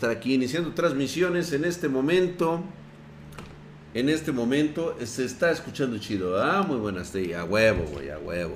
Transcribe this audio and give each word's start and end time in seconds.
estar 0.00 0.16
aquí 0.16 0.32
iniciando 0.32 0.72
transmisiones 0.72 1.52
en 1.52 1.66
este 1.66 1.86
momento. 1.86 2.64
En 3.92 4.08
este 4.08 4.32
momento 4.32 4.96
se 5.04 5.26
está 5.26 5.50
escuchando 5.50 5.98
chido. 5.98 6.42
Ah, 6.42 6.62
muy 6.66 6.78
buenas, 6.78 7.14
a 7.14 7.44
huevo, 7.44 7.84
güey, 7.92 8.08
a 8.08 8.18
huevo. 8.18 8.54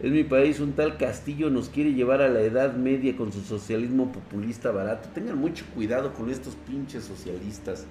En 0.00 0.14
mi 0.14 0.24
país 0.24 0.58
un 0.58 0.72
tal 0.72 0.96
Castillo 0.96 1.50
nos 1.50 1.68
quiere 1.68 1.92
llevar 1.92 2.22
a 2.22 2.28
la 2.28 2.40
Edad 2.40 2.76
Media 2.76 3.14
con 3.14 3.30
su 3.30 3.42
socialismo 3.42 4.10
populista 4.10 4.70
barato. 4.70 5.10
Tengan 5.14 5.36
mucho 5.36 5.66
cuidado 5.74 6.14
con 6.14 6.30
estos 6.30 6.54
pinches 6.66 7.04
socialistas. 7.04 7.84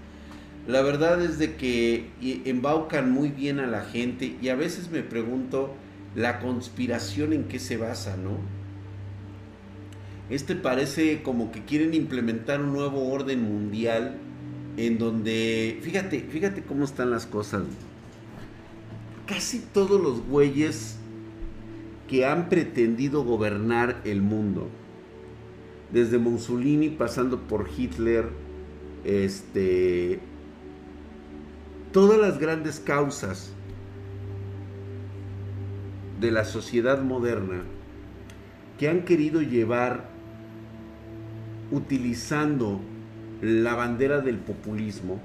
La 0.67 0.81
verdad 0.81 1.21
es 1.21 1.37
de 1.37 1.57
que 1.57 2.09
embaucan 2.43 3.11
muy 3.11 3.29
bien 3.29 3.59
a 3.59 3.67
la 3.67 3.83
gente 3.83 4.35
y 4.41 4.49
a 4.49 4.55
veces 4.55 4.89
me 4.89 5.03
pregunto 5.03 5.75
la 6.15 6.39
conspiración 6.39 7.33
en 7.33 7.43
qué 7.43 7.59
se 7.59 7.77
basa, 7.77 8.17
¿no? 8.17 8.64
Este 10.29 10.55
parece 10.55 11.21
como 11.21 11.51
que 11.51 11.63
quieren 11.63 11.93
implementar 11.93 12.61
un 12.61 12.73
nuevo 12.73 13.11
orden 13.11 13.43
mundial 13.43 14.17
en 14.77 14.97
donde, 14.97 15.79
fíjate, 15.83 16.21
fíjate 16.21 16.63
cómo 16.63 16.83
están 16.83 17.11
las 17.11 17.27
cosas. 17.27 17.63
Casi 19.27 19.59
todos 19.59 20.01
los 20.01 20.25
güeyes 20.25 20.97
que 22.07 22.25
han 22.25 22.49
pretendido 22.49 23.23
gobernar 23.23 24.01
el 24.03 24.21
mundo, 24.21 24.67
desde 25.91 26.17
Mussolini 26.17 26.89
pasando 26.89 27.41
por 27.41 27.69
Hitler, 27.75 28.29
este, 29.03 30.19
todas 31.91 32.19
las 32.19 32.39
grandes 32.39 32.79
causas 32.79 33.51
de 36.19 36.31
la 36.31 36.45
sociedad 36.45 37.01
moderna 37.01 37.63
que 38.79 38.89
han 38.89 39.05
querido 39.05 39.41
llevar 39.41 40.14
utilizando 41.75 42.79
la 43.41 43.75
bandera 43.75 44.21
del 44.21 44.37
populismo, 44.37 45.19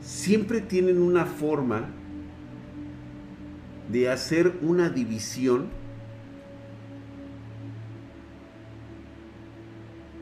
siempre 0.00 0.60
tienen 0.60 1.00
una 1.00 1.24
forma 1.26 1.86
de 3.90 4.10
hacer 4.10 4.58
una 4.62 4.90
división 4.90 5.68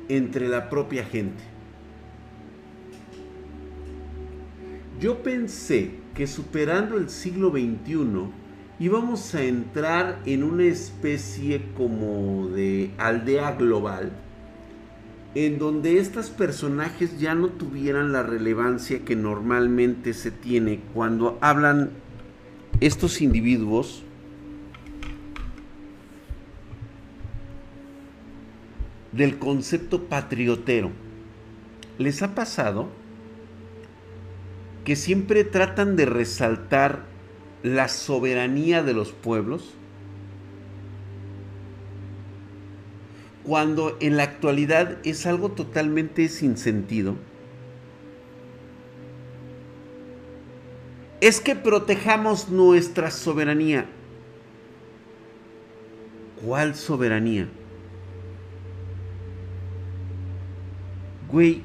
entre 0.09 0.49
la 0.49 0.69
propia 0.69 1.05
gente. 1.05 1.43
Yo 5.01 5.23
pensé 5.23 5.91
que 6.15 6.27
superando 6.27 6.97
el 6.97 7.09
siglo 7.09 7.51
XXI 7.51 8.31
íbamos 8.79 9.35
a 9.35 9.43
entrar 9.43 10.21
en 10.27 10.45
una 10.45 10.65
especie 10.65 11.63
como 11.77 12.49
de 12.49 12.91
aldea 12.99 13.53
global 13.53 14.13
en 15.37 15.59
donde 15.59 15.99
estos 15.99 16.31
personajes 16.31 17.21
ya 17.21 17.35
no 17.35 17.49
tuvieran 17.49 18.11
la 18.11 18.23
relevancia 18.23 19.05
que 19.05 19.17
normalmente 19.17 20.15
se 20.15 20.31
tiene 20.31 20.81
cuando 20.95 21.37
hablan 21.43 21.91
estos 22.81 23.21
individuos 23.21 24.03
del 29.13 29.39
concepto 29.39 30.05
patriotero. 30.05 30.91
¿Les 31.99 32.23
ha 32.23 32.35
pasado 32.35 32.89
que 34.87 34.97
siempre 34.97 35.45
tratan 35.45 35.97
de 35.97 36.07
resaltar 36.07 37.05
la 37.63 37.89
soberanía 37.89 38.83
de 38.83 38.95
los 38.95 39.13
pueblos? 39.13 39.75
Cuando 43.47 43.97
en 44.01 44.17
la 44.17 44.25
actualidad 44.25 44.99
es 45.05 45.25
algo 45.25 45.53
totalmente 45.53 46.29
sin 46.29 46.57
sentido? 46.57 47.15
Es 51.21 51.41
que 51.41 51.55
protejamos 51.55 52.49
nuestra 52.49 53.13
soberanía. 53.13 53.87
¿Cuál 56.45 56.75
soberanía? 56.75 57.49
Güey, 61.31 61.63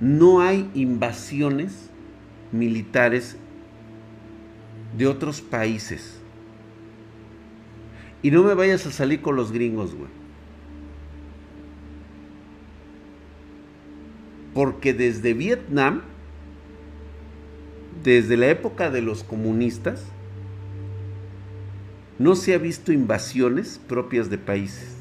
no 0.00 0.40
hay 0.40 0.68
invasiones 0.74 1.88
militares 2.50 3.36
de 4.98 5.06
otros 5.06 5.40
países 5.40 6.19
y 8.22 8.30
no 8.30 8.42
me 8.42 8.54
vayas 8.54 8.86
a 8.86 8.90
salir 8.90 9.22
con 9.22 9.36
los 9.36 9.52
gringos, 9.52 9.94
güey. 9.94 10.10
Porque 14.52 14.92
desde 14.92 15.32
Vietnam, 15.32 16.02
desde 18.02 18.36
la 18.36 18.48
época 18.48 18.90
de 18.90 19.00
los 19.00 19.22
comunistas, 19.22 20.04
no 22.18 22.34
se 22.34 22.54
ha 22.54 22.58
visto 22.58 22.92
invasiones 22.92 23.80
propias 23.88 24.28
de 24.28 24.36
países. 24.36 24.96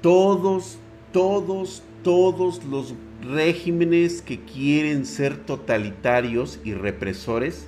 Todos, 0.00 0.78
todos, 1.12 1.82
todos 2.02 2.64
los 2.64 2.94
regímenes 3.22 4.22
que 4.22 4.40
quieren 4.40 5.04
ser 5.04 5.36
totalitarios 5.36 6.60
y 6.64 6.72
represores 6.72 7.66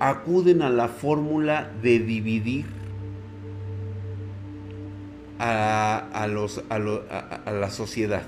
acuden 0.00 0.62
a 0.62 0.70
la 0.70 0.88
fórmula 0.88 1.70
de 1.82 2.00
dividir 2.00 2.79
a, 5.40 6.26
los, 6.28 6.62
a, 6.68 6.78
la 6.78 7.70
sociedad. 7.70 8.22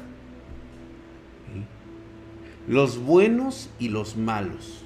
Los 2.67 2.99
buenos 2.99 3.71
y 3.79 3.89
los 3.89 4.17
malos. 4.17 4.85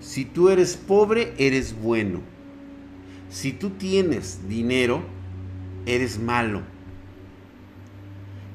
Si 0.00 0.24
tú 0.24 0.50
eres 0.50 0.76
pobre, 0.76 1.32
eres 1.38 1.74
bueno. 1.80 2.20
Si 3.30 3.52
tú 3.52 3.70
tienes 3.70 4.48
dinero, 4.48 5.02
eres 5.86 6.18
malo. 6.18 6.62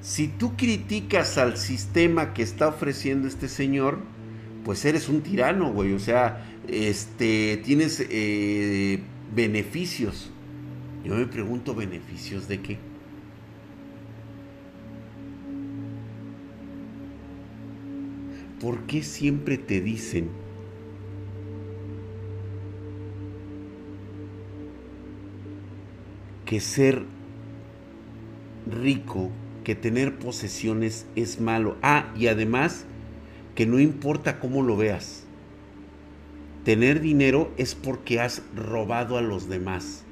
Si 0.01 0.27
tú 0.27 0.55
criticas 0.55 1.37
al 1.37 1.57
sistema 1.57 2.33
que 2.33 2.43
está 2.43 2.69
ofreciendo 2.69 3.27
este 3.27 3.49
señor, 3.49 3.99
pues 4.63 4.85
eres 4.85 5.09
un 5.09 5.21
tirano, 5.21 5.73
güey. 5.73 5.93
O 5.93 5.99
sea, 5.99 6.45
este, 6.67 7.57
tienes 7.65 8.05
eh, 8.09 9.01
beneficios. 9.33 10.31
Yo 11.03 11.15
me 11.15 11.25
pregunto, 11.25 11.75
¿beneficios 11.75 12.47
de 12.47 12.61
qué? 12.61 12.77
¿Por 18.59 18.81
qué 18.87 19.03
siempre 19.03 19.57
te 19.57 19.79
dicen 19.79 20.29
que 26.45 26.59
ser 26.59 27.05
rico, 28.69 29.31
que 29.63 29.75
tener 29.75 30.19
posesiones 30.19 31.07
es 31.15 31.39
malo? 31.39 31.77
Ah, 31.81 32.13
y 32.17 32.27
además 32.27 32.85
que 33.55 33.65
no 33.65 33.79
importa 33.79 34.41
cómo 34.41 34.61
lo 34.61 34.75
veas 34.75 35.28
Tener 36.63 36.99
dinero 36.99 37.51
es 37.57 37.73
porque 37.75 38.19
has 38.19 38.41
robado 38.55 39.17
a 39.17 39.21
los 39.21 39.47
demás. 39.47 40.03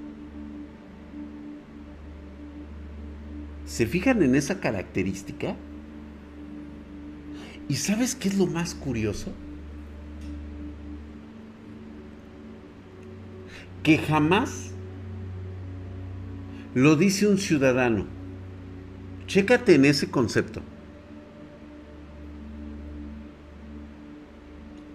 ¿Se 3.66 3.86
fijan 3.86 4.24
en 4.24 4.36
esa 4.36 4.60
característica? 4.60 5.56
¿Y 7.68 7.76
sabes 7.76 8.16
qué 8.16 8.30
es 8.30 8.38
lo 8.38 8.48
más 8.48 8.74
curioso? 8.74 9.34
Que 13.84 13.98
jamás 13.98 14.72
lo 16.74 16.96
dice 16.96 17.28
un 17.28 17.38
ciudadano. 17.38 18.06
Chécate 19.28 19.76
en 19.76 19.86
ese 19.86 20.10
concepto. 20.10 20.62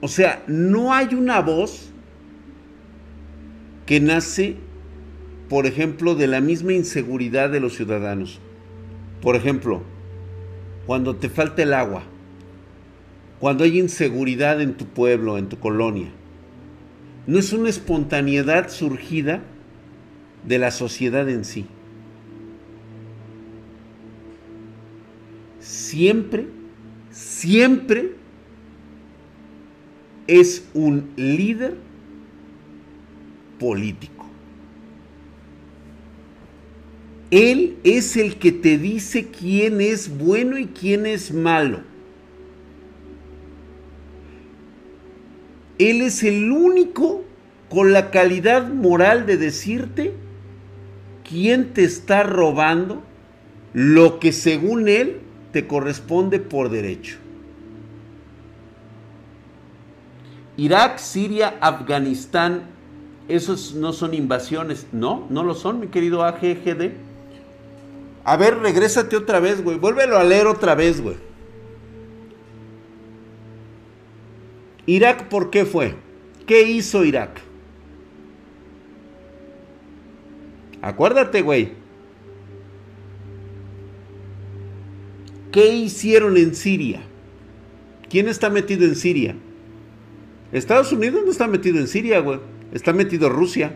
O 0.02 0.08
sea, 0.08 0.43
no 0.49 0.93
hay 0.93 1.14
una 1.14 1.40
voz 1.40 1.90
que 3.87 4.00
nace, 4.00 4.56
por 5.49 5.64
ejemplo, 5.64 6.16
de 6.16 6.26
la 6.26 6.40
misma 6.40 6.72
inseguridad 6.72 7.50
de 7.50 7.60
los 7.60 7.76
ciudadanos. 7.76 8.40
Por 9.22 9.37
ejemplo, 9.37 9.82
cuando 10.87 11.14
te 11.14 11.28
falta 11.28 11.62
el 11.62 11.72
agua, 11.72 12.02
cuando 13.38 13.62
hay 13.62 13.78
inseguridad 13.78 14.60
en 14.60 14.75
tu 14.75 14.87
pueblo, 14.87 15.38
en 15.38 15.49
tu 15.49 15.60
colonia. 15.60 16.08
No 17.28 17.38
es 17.38 17.52
una 17.52 17.69
espontaneidad 17.69 18.70
surgida 18.70 19.40
de 20.44 20.58
la 20.58 20.72
sociedad 20.72 21.28
en 21.28 21.44
sí. 21.44 21.66
Siempre, 25.60 26.48
siempre 27.12 28.21
es 30.26 30.69
un 30.74 31.10
líder 31.16 31.76
político. 33.58 34.26
Él 37.30 37.78
es 37.82 38.16
el 38.16 38.36
que 38.36 38.52
te 38.52 38.76
dice 38.76 39.28
quién 39.28 39.80
es 39.80 40.19
bueno 40.19 40.58
y 40.58 40.66
quién 40.66 41.06
es 41.06 41.32
malo. 41.32 41.80
Él 45.78 46.02
es 46.02 46.22
el 46.22 46.52
único 46.52 47.24
con 47.70 47.92
la 47.92 48.10
calidad 48.10 48.69
moral 48.69 49.24
de 49.24 49.38
decirte 49.38 50.12
quién 51.26 51.72
te 51.72 51.84
está 51.84 52.22
robando 52.22 53.02
lo 53.72 54.20
que 54.20 54.32
según 54.32 54.88
él 54.88 55.20
te 55.52 55.66
corresponde 55.66 56.38
por 56.38 56.69
derecho. 56.69 57.21
Irak, 60.56 60.99
Siria, 60.99 61.56
Afganistán, 61.60 62.62
esos 63.28 63.75
no 63.75 63.93
son 63.93 64.14
invasiones. 64.14 64.87
No, 64.93 65.26
no 65.31 65.43
lo 65.43 65.54
son, 65.54 65.81
mi 65.81 65.87
querido 65.88 66.22
AGGD. 66.22 66.93
A 68.25 68.37
ver, 68.37 68.58
regrésate 68.58 69.16
otra 69.16 69.40
vez, 69.40 69.62
güey. 69.62 69.78
Vuélvelo 69.78 70.16
a 70.16 70.25
leer 70.25 70.46
otra 70.46 70.75
vez, 70.75 71.00
güey. 71.00 71.16
Irak, 74.87 75.28
¿por 75.28 75.50
qué 75.50 75.64
fue? 75.64 75.94
¿Qué 76.46 76.62
hizo 76.62 77.05
Irak? 77.05 77.40
Acuérdate, 80.81 81.43
güey. 81.43 81.72
¿Qué 85.52 85.69
hicieron 85.75 86.37
en 86.37 86.55
Siria? 86.55 87.02
¿Quién 88.08 88.28
está 88.28 88.50
metido 88.50 88.84
en 88.84 88.96
Siria? 88.96 89.37
Estados 90.52 90.93
Unidos 90.93 91.22
no 91.25 91.31
está 91.31 91.49
metido 91.49 91.78
en 91.78 91.88
Siria, 91.88 92.20
güey. 92.20 92.38
Está 92.72 92.93
metido 92.93 93.31
Rusia. 93.31 93.75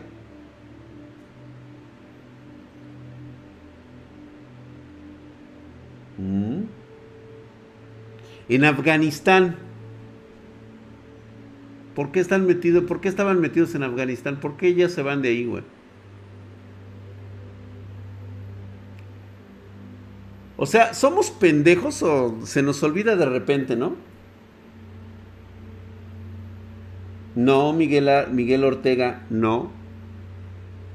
Mm. 6.17 6.63
En 8.49 8.65
Afganistán. 8.65 9.57
¿Por 11.95 12.11
qué 12.11 12.19
están 12.19 12.45
metidos? 12.45 12.83
¿Por 12.83 13.01
qué 13.01 13.07
estaban 13.07 13.41
metidos 13.41 13.73
en 13.73 13.81
Afganistán? 13.81 14.39
¿Por 14.39 14.55
qué 14.55 14.75
ya 14.75 14.87
se 14.87 15.01
van 15.01 15.23
de 15.23 15.29
ahí, 15.29 15.45
güey? 15.45 15.63
O 20.57 20.65
sea, 20.67 20.93
¿somos 20.93 21.31
pendejos 21.31 22.03
o 22.03 22.39
se 22.45 22.61
nos 22.61 22.81
olvida 22.83 23.15
de 23.15 23.25
repente, 23.25 23.75
no? 23.75 23.95
No, 27.37 27.71
Miguel, 27.71 28.09
Miguel 28.31 28.63
Ortega, 28.63 29.21
no. 29.29 29.69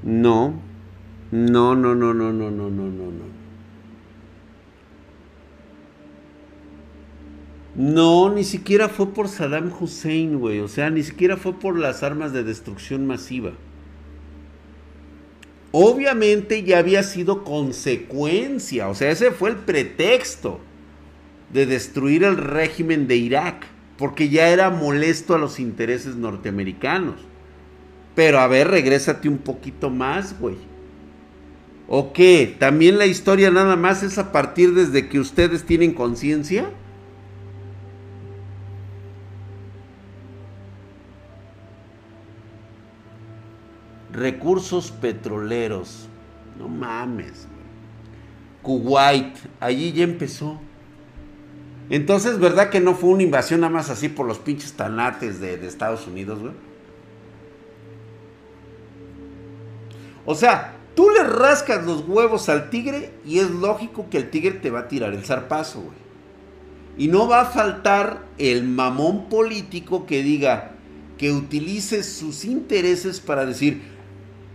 No. 0.03 0.55
No, 1.31 1.73
no, 1.73 1.95
no, 1.95 2.13
no, 2.13 2.33
no, 2.33 2.51
no, 2.51 2.69
no, 2.69 2.69
no, 2.69 3.11
no. 3.11 3.33
No, 7.75 8.29
ni 8.29 8.43
siquiera 8.43 8.89
fue 8.89 9.13
por 9.13 9.29
Saddam 9.29 9.71
Hussein, 9.79 10.37
güey. 10.37 10.59
O 10.59 10.67
sea, 10.67 10.89
ni 10.89 11.03
siquiera 11.03 11.37
fue 11.37 11.53
por 11.53 11.79
las 11.79 12.03
armas 12.03 12.33
de 12.33 12.43
destrucción 12.43 13.07
masiva. 13.07 13.53
Obviamente 15.71 16.63
ya 16.63 16.79
había 16.79 17.03
sido 17.03 17.45
consecuencia, 17.45 18.89
o 18.89 18.95
sea, 18.95 19.11
ese 19.11 19.31
fue 19.31 19.51
el 19.51 19.55
pretexto 19.55 20.59
de 21.53 21.65
destruir 21.65 22.25
el 22.25 22.35
régimen 22.35 23.07
de 23.07 23.15
Irak 23.15 23.72
porque 23.97 24.29
ya 24.29 24.49
era 24.49 24.69
molesto 24.69 25.35
a 25.35 25.37
los 25.37 25.59
intereses 25.59 26.15
norteamericanos. 26.15 27.15
Pero 28.15 28.39
a 28.39 28.47
ver, 28.47 28.67
regrésate 28.69 29.27
un 29.29 29.39
poquito 29.39 29.89
más, 29.89 30.39
güey. 30.39 30.57
¿O 31.87 32.13
qué? 32.13 32.55
¿También 32.59 32.97
la 32.97 33.05
historia 33.05 33.51
nada 33.51 33.75
más 33.75 34.03
es 34.03 34.17
a 34.17 34.31
partir 34.31 34.73
desde 34.73 35.09
que 35.09 35.19
ustedes 35.19 35.65
tienen 35.65 35.93
conciencia? 35.93 36.69
Recursos 44.11 44.91
petroleros. 44.91 46.07
No 46.57 46.69
mames. 46.69 47.47
Kuwait. 48.61 49.35
Allí 49.59 49.91
ya 49.91 50.03
empezó. 50.03 50.59
Entonces, 51.89 52.39
¿verdad 52.39 52.69
que 52.69 52.79
no 52.79 52.95
fue 52.95 53.09
una 53.09 53.23
invasión 53.23 53.61
nada 53.61 53.73
más 53.73 53.89
así 53.89 54.09
por 54.09 54.25
los 54.25 54.39
pinches 54.39 54.73
tanates 54.73 55.39
de, 55.39 55.53
Estados 55.67 56.07
Unidos, 56.07 56.39
güey? 56.39 56.53
O 60.25 60.35
sea, 60.35 60.77
tú 60.95 61.09
le 61.09 61.23
rascas 61.23 61.85
los 61.85 62.07
huevos 62.07 62.47
al 62.47 62.69
tigre 62.69 63.11
y 63.25 63.39
es 63.39 63.49
lógico 63.49 64.07
que 64.09 64.17
el 64.17 64.29
tigre 64.29 64.51
te 64.51 64.71
va 64.71 64.81
a 64.81 64.87
tirar 64.87 65.13
el 65.13 65.25
zarpazo, 65.25 65.81
güey. 65.81 66.03
Y 66.97 67.07
no 67.07 67.27
va 67.27 67.41
a 67.41 67.45
faltar 67.45 68.23
el 68.37 68.63
mamón 68.63 69.27
político 69.27 70.05
que 70.05 70.23
diga 70.23 70.71
que 71.17 71.31
utilice 71.31 72.03
sus 72.03 72.45
intereses 72.45 73.19
para 73.19 73.45
decir, 73.45 73.81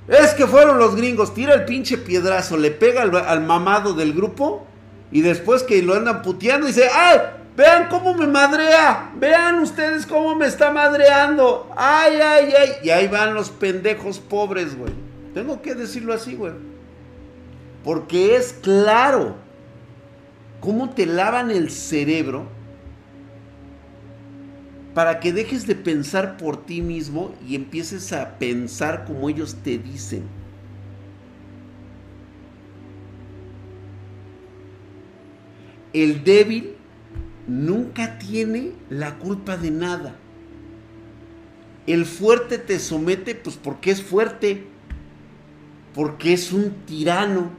es 0.07 0.33
que 0.35 0.47
fueron 0.47 0.79
los 0.79 0.97
gringos, 0.97 1.35
tira 1.35 1.55
el 1.55 1.65
pinche 1.65 1.99
piedrazo, 1.99 2.57
le 2.57 2.71
pega 2.71 3.03
al, 3.03 3.15
al 3.15 3.45
mamado 3.45 3.93
del 3.93 4.15
grupo 4.15 4.67
y 5.11 5.23
después 5.23 5.63
que 5.63 5.83
lo 5.83 5.95
andan 5.95 6.23
puteando, 6.23 6.67
dice, 6.67 6.89
¡ay! 6.93 7.19
Vean 7.57 7.89
cómo 7.89 8.15
me 8.15 8.27
madrea. 8.27 9.11
Vean 9.17 9.59
ustedes 9.59 10.07
cómo 10.07 10.37
me 10.37 10.47
está 10.47 10.71
madreando. 10.71 11.69
Ay, 11.77 12.21
ay, 12.23 12.53
ay. 12.57 12.71
Y 12.85 12.91
ahí 12.91 13.09
van 13.09 13.35
los 13.35 13.51
pendejos 13.51 14.21
pobres, 14.21 14.79
güey. 14.79 14.93
Tengo 15.35 15.61
que 15.61 15.75
decirlo 15.75 16.13
así, 16.13 16.37
güey. 16.37 16.53
Porque 17.83 18.37
es 18.37 18.53
claro 18.53 19.35
cómo 20.61 20.91
te 20.91 21.05
lavan 21.07 21.51
el 21.51 21.71
cerebro 21.71 22.47
para 24.95 25.19
que 25.21 25.33
dejes 25.33 25.67
de 25.67 25.75
pensar 25.75 26.37
por 26.37 26.65
ti 26.65 26.81
mismo 26.81 27.35
y 27.47 27.55
empieces 27.57 28.13
a 28.13 28.39
pensar 28.39 29.05
como 29.05 29.29
ellos 29.29 29.57
te 29.65 29.79
dicen. 29.79 30.38
El 35.93 36.25
débil 36.25 36.75
nunca 37.47 38.19
tiene 38.19 38.73
la 38.91 39.19
culpa 39.19 39.57
de 39.57 39.71
nada. 39.71 40.17
El 41.87 42.05
fuerte 42.05 42.59
te 42.59 42.79
somete 42.79 43.35
pues 43.35 43.57
porque 43.57 43.91
es 43.91 44.03
fuerte, 44.03 44.65
porque 45.95 46.35
es 46.35 46.53
un 46.53 46.71
tirano. 46.85 47.51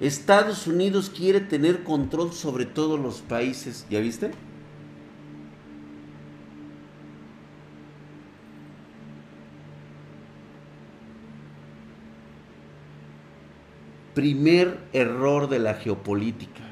Estados 0.00 0.66
Unidos 0.66 1.10
quiere 1.10 1.40
tener 1.40 1.82
control 1.82 2.32
sobre 2.32 2.66
todos 2.66 3.00
los 3.00 3.22
países, 3.22 3.86
¿ya 3.90 4.00
viste? 4.00 4.32
Primer 14.14 14.78
error 14.92 15.48
de 15.48 15.58
la 15.58 15.74
geopolítica. 15.74 16.62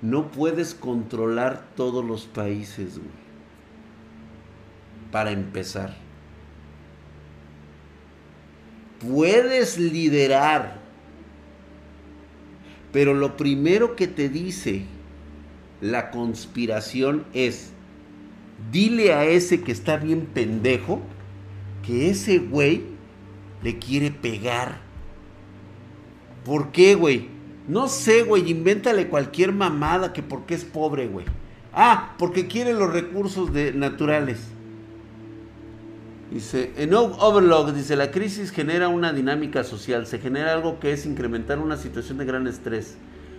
No 0.00 0.30
puedes 0.30 0.74
controlar 0.74 1.66
todos 1.74 2.04
los 2.04 2.26
países, 2.26 2.98
güey. 2.98 3.10
Para 5.10 5.32
empezar. 5.32 5.96
Puedes 9.00 9.78
liderar. 9.78 10.78
Pero 12.92 13.14
lo 13.14 13.36
primero 13.36 13.96
que 13.96 14.06
te 14.06 14.28
dice 14.28 14.84
la 15.80 16.10
conspiración 16.10 17.24
es, 17.32 17.70
dile 18.72 19.12
a 19.12 19.24
ese 19.24 19.62
que 19.62 19.72
está 19.72 19.96
bien 19.96 20.26
pendejo, 20.26 21.00
que 21.84 22.10
ese 22.10 22.38
güey 22.38 22.97
le 23.62 23.78
quiere 23.78 24.10
pegar. 24.10 24.80
¿Por 26.44 26.72
qué, 26.72 26.94
güey? 26.94 27.28
No 27.66 27.88
sé, 27.88 28.22
güey, 28.22 28.50
invéntale 28.50 29.08
cualquier 29.08 29.52
mamada 29.52 30.12
que 30.12 30.22
porque 30.22 30.54
es 30.54 30.64
pobre, 30.64 31.06
güey. 31.06 31.26
Ah, 31.72 32.14
porque 32.18 32.46
quiere 32.46 32.72
los 32.72 32.92
recursos 32.92 33.52
de, 33.52 33.72
naturales. 33.72 34.38
Dice, 36.30 36.72
en 36.76 36.92
Overlog, 36.94 37.72
dice, 37.72 37.96
la 37.96 38.10
crisis 38.10 38.50
genera 38.50 38.88
una 38.88 39.12
dinámica 39.12 39.64
social, 39.64 40.06
se 40.06 40.18
genera 40.18 40.52
algo 40.52 40.78
que 40.78 40.92
es 40.92 41.06
incrementar 41.06 41.58
una 41.58 41.76
situación 41.76 42.18
de 42.18 42.26
gran 42.26 42.46
estrés. 42.46 42.96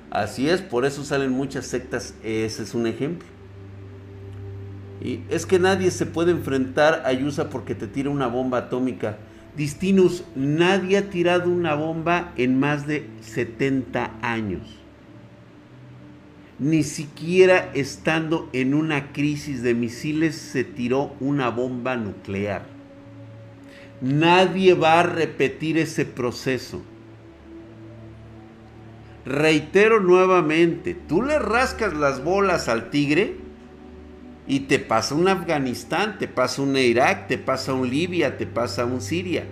Así 0.10 0.50
es, 0.50 0.62
por 0.62 0.86
eso 0.86 1.04
salen 1.04 1.32
muchas 1.32 1.68
sectas, 1.68 2.16
ese 2.24 2.64
es 2.64 2.74
un 2.74 2.88
ejemplo. 2.88 3.28
Y 5.02 5.22
es 5.30 5.46
que 5.46 5.60
nadie 5.60 5.92
se 5.92 6.06
puede 6.06 6.32
enfrentar 6.32 7.04
a 7.06 7.14
Yusa 7.14 7.50
porque 7.50 7.76
te 7.76 7.88
tira 7.88 8.10
una 8.10 8.28
bomba 8.28 8.58
atómica. 8.58 9.18
Distinus, 9.56 10.24
nadie 10.36 10.98
ha 10.98 11.10
tirado 11.10 11.50
una 11.50 11.76
bomba 11.76 12.34
en 12.38 12.60
más 12.60 12.88
de 12.88 13.08
70 13.22 14.12
años. 14.22 14.80
ni 16.60 16.84
siquiera 16.84 17.72
estando 17.74 18.50
en 18.52 18.74
una 18.74 19.14
crisis 19.14 19.64
de 19.64 19.74
misiles 19.74 20.36
se 20.36 20.66
tiró 20.66 21.16
una 21.22 21.50
bomba 21.50 21.96
nuclear. 21.96 22.64
Nadie 24.02 24.74
va 24.74 25.00
a 25.00 25.04
repetir 25.04 25.78
ese 25.78 26.06
proceso. 26.06 26.82
Reitero 29.26 30.02
nuevamente, 30.02 30.96
tú 31.08 31.22
le 31.22 31.40
rascas 31.40 31.94
las 31.94 32.24
bolas 32.24 32.68
al 32.68 32.90
tigre 32.90 33.38
y 34.50 34.62
te 34.62 34.80
pasa 34.80 35.14
un 35.14 35.28
Afganistán, 35.28 36.18
te 36.18 36.28
pasa 36.28 36.64
un 36.64 36.76
Irak, 36.76 37.28
te 37.28 37.38
pasa 37.38 37.72
un 37.72 37.88
Libia, 37.88 38.36
te 38.36 38.48
pasa 38.48 38.84
un 38.84 39.00
Siria. 39.00 39.46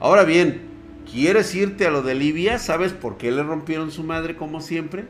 Ahora 0.00 0.24
bien, 0.24 0.60
¿quieres 1.08 1.54
irte 1.54 1.86
a 1.86 1.92
lo 1.92 2.02
de 2.02 2.16
Libia? 2.16 2.58
¿Sabes 2.58 2.92
por 2.92 3.16
qué 3.16 3.30
le 3.30 3.44
rompieron 3.44 3.92
su 3.92 4.02
madre 4.02 4.34
como 4.34 4.60
siempre? 4.60 5.06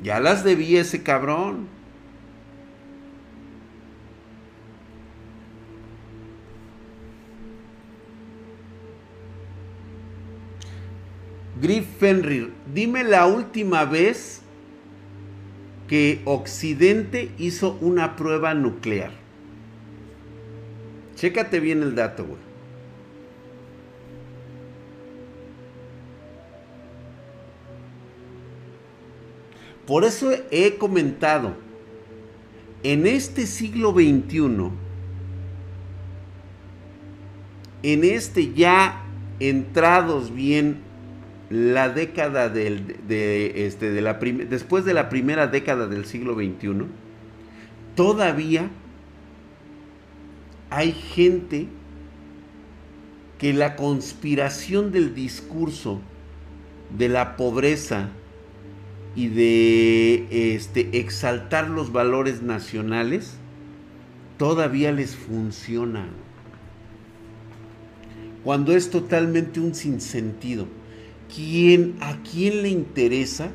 Ya 0.00 0.20
las 0.20 0.44
debía 0.44 0.82
ese 0.82 1.02
cabrón. 1.02 1.75
Griff 11.60 11.86
Fenrir, 11.98 12.52
dime 12.74 13.02
la 13.02 13.26
última 13.26 13.84
vez 13.84 14.42
que 15.88 16.20
Occidente 16.24 17.30
hizo 17.38 17.78
una 17.80 18.16
prueba 18.16 18.52
nuclear. 18.52 19.12
Chécate 21.14 21.60
bien 21.60 21.82
el 21.82 21.94
dato, 21.94 22.26
güey. 22.26 22.46
Por 29.86 30.04
eso 30.04 30.32
he 30.50 30.76
comentado, 30.76 31.54
en 32.82 33.06
este 33.06 33.46
siglo 33.46 33.92
XXI, 33.92 34.70
en 37.82 38.04
este 38.04 38.52
ya 38.52 39.04
entrados 39.38 40.34
bien 40.34 40.85
la 41.50 41.88
década 41.88 42.48
del, 42.48 42.96
de, 43.06 43.66
este, 43.66 43.90
de 43.90 44.00
la 44.00 44.14
después 44.14 44.84
de 44.84 44.94
la 44.94 45.08
primera 45.08 45.46
década 45.46 45.86
del 45.86 46.04
siglo 46.04 46.34
XXI, 46.34 46.86
todavía 47.94 48.68
hay 50.70 50.92
gente 50.92 51.68
que 53.38 53.52
la 53.52 53.76
conspiración 53.76 54.92
del 54.92 55.14
discurso 55.14 56.00
de 56.96 57.08
la 57.08 57.36
pobreza 57.36 58.08
y 59.14 59.28
de 59.28 60.54
este, 60.54 60.98
exaltar 60.98 61.68
los 61.68 61.92
valores 61.92 62.42
nacionales 62.42 63.34
todavía 64.36 64.92
les 64.92 65.16
funciona. 65.16 66.06
Cuando 68.44 68.76
es 68.76 68.90
totalmente 68.90 69.58
un 69.60 69.74
sinsentido. 69.74 70.66
¿Quién, 71.34 71.96
¿A 72.00 72.16
quién 72.22 72.62
le 72.62 72.68
interesa 72.68 73.50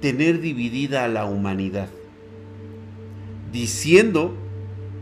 tener 0.00 0.40
dividida 0.40 1.04
a 1.04 1.08
la 1.08 1.24
humanidad? 1.24 1.88
Diciendo 3.52 4.34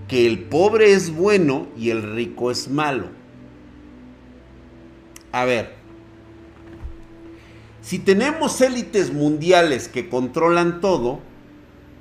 que 0.09 0.27
el 0.27 0.41
pobre 0.41 0.93
es 0.93 1.15
bueno 1.15 1.69
y 1.77 1.91
el 1.91 2.03
rico 2.15 2.51
es 2.51 2.69
malo. 2.69 3.07
A 5.33 5.45
ver, 5.45 5.75
si 7.81 7.99
tenemos 7.99 8.61
élites 8.61 9.13
mundiales 9.13 9.89
que 9.89 10.09
controlan 10.09 10.81
todo, 10.81 11.21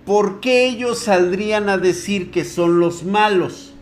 ¿por 0.06 0.40
qué 0.40 0.68
ellos 0.68 1.00
saldrían 1.00 1.70
a 1.70 1.78
decir 1.78 2.30
que 2.30 2.46
son 2.46 2.80
los 2.80 3.04
malos? 3.04 3.74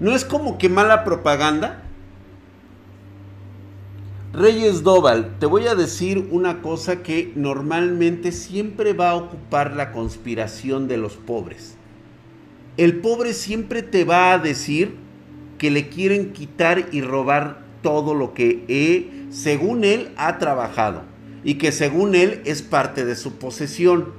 ¿No 0.00 0.14
es 0.14 0.24
como 0.24 0.58
que 0.58 0.68
mala 0.68 1.04
propaganda? 1.04 1.83
Reyes 4.36 4.82
Doval, 4.82 5.38
te 5.38 5.46
voy 5.46 5.68
a 5.68 5.76
decir 5.76 6.26
una 6.32 6.60
cosa 6.60 7.04
que 7.04 7.30
normalmente 7.36 8.32
siempre 8.32 8.92
va 8.92 9.10
a 9.10 9.14
ocupar 9.14 9.76
la 9.76 9.92
conspiración 9.92 10.88
de 10.88 10.96
los 10.96 11.14
pobres. 11.14 11.76
El 12.76 12.96
pobre 12.96 13.32
siempre 13.32 13.82
te 13.82 14.02
va 14.02 14.32
a 14.32 14.40
decir 14.40 14.96
que 15.56 15.70
le 15.70 15.88
quieren 15.88 16.32
quitar 16.32 16.88
y 16.90 17.00
robar 17.00 17.64
todo 17.80 18.12
lo 18.12 18.34
que 18.34 18.64
he, 18.66 19.30
según 19.30 19.84
él 19.84 20.10
ha 20.16 20.38
trabajado 20.38 21.02
y 21.44 21.54
que 21.54 21.70
según 21.70 22.16
él 22.16 22.42
es 22.44 22.60
parte 22.60 23.04
de 23.04 23.14
su 23.14 23.34
posesión. 23.34 24.14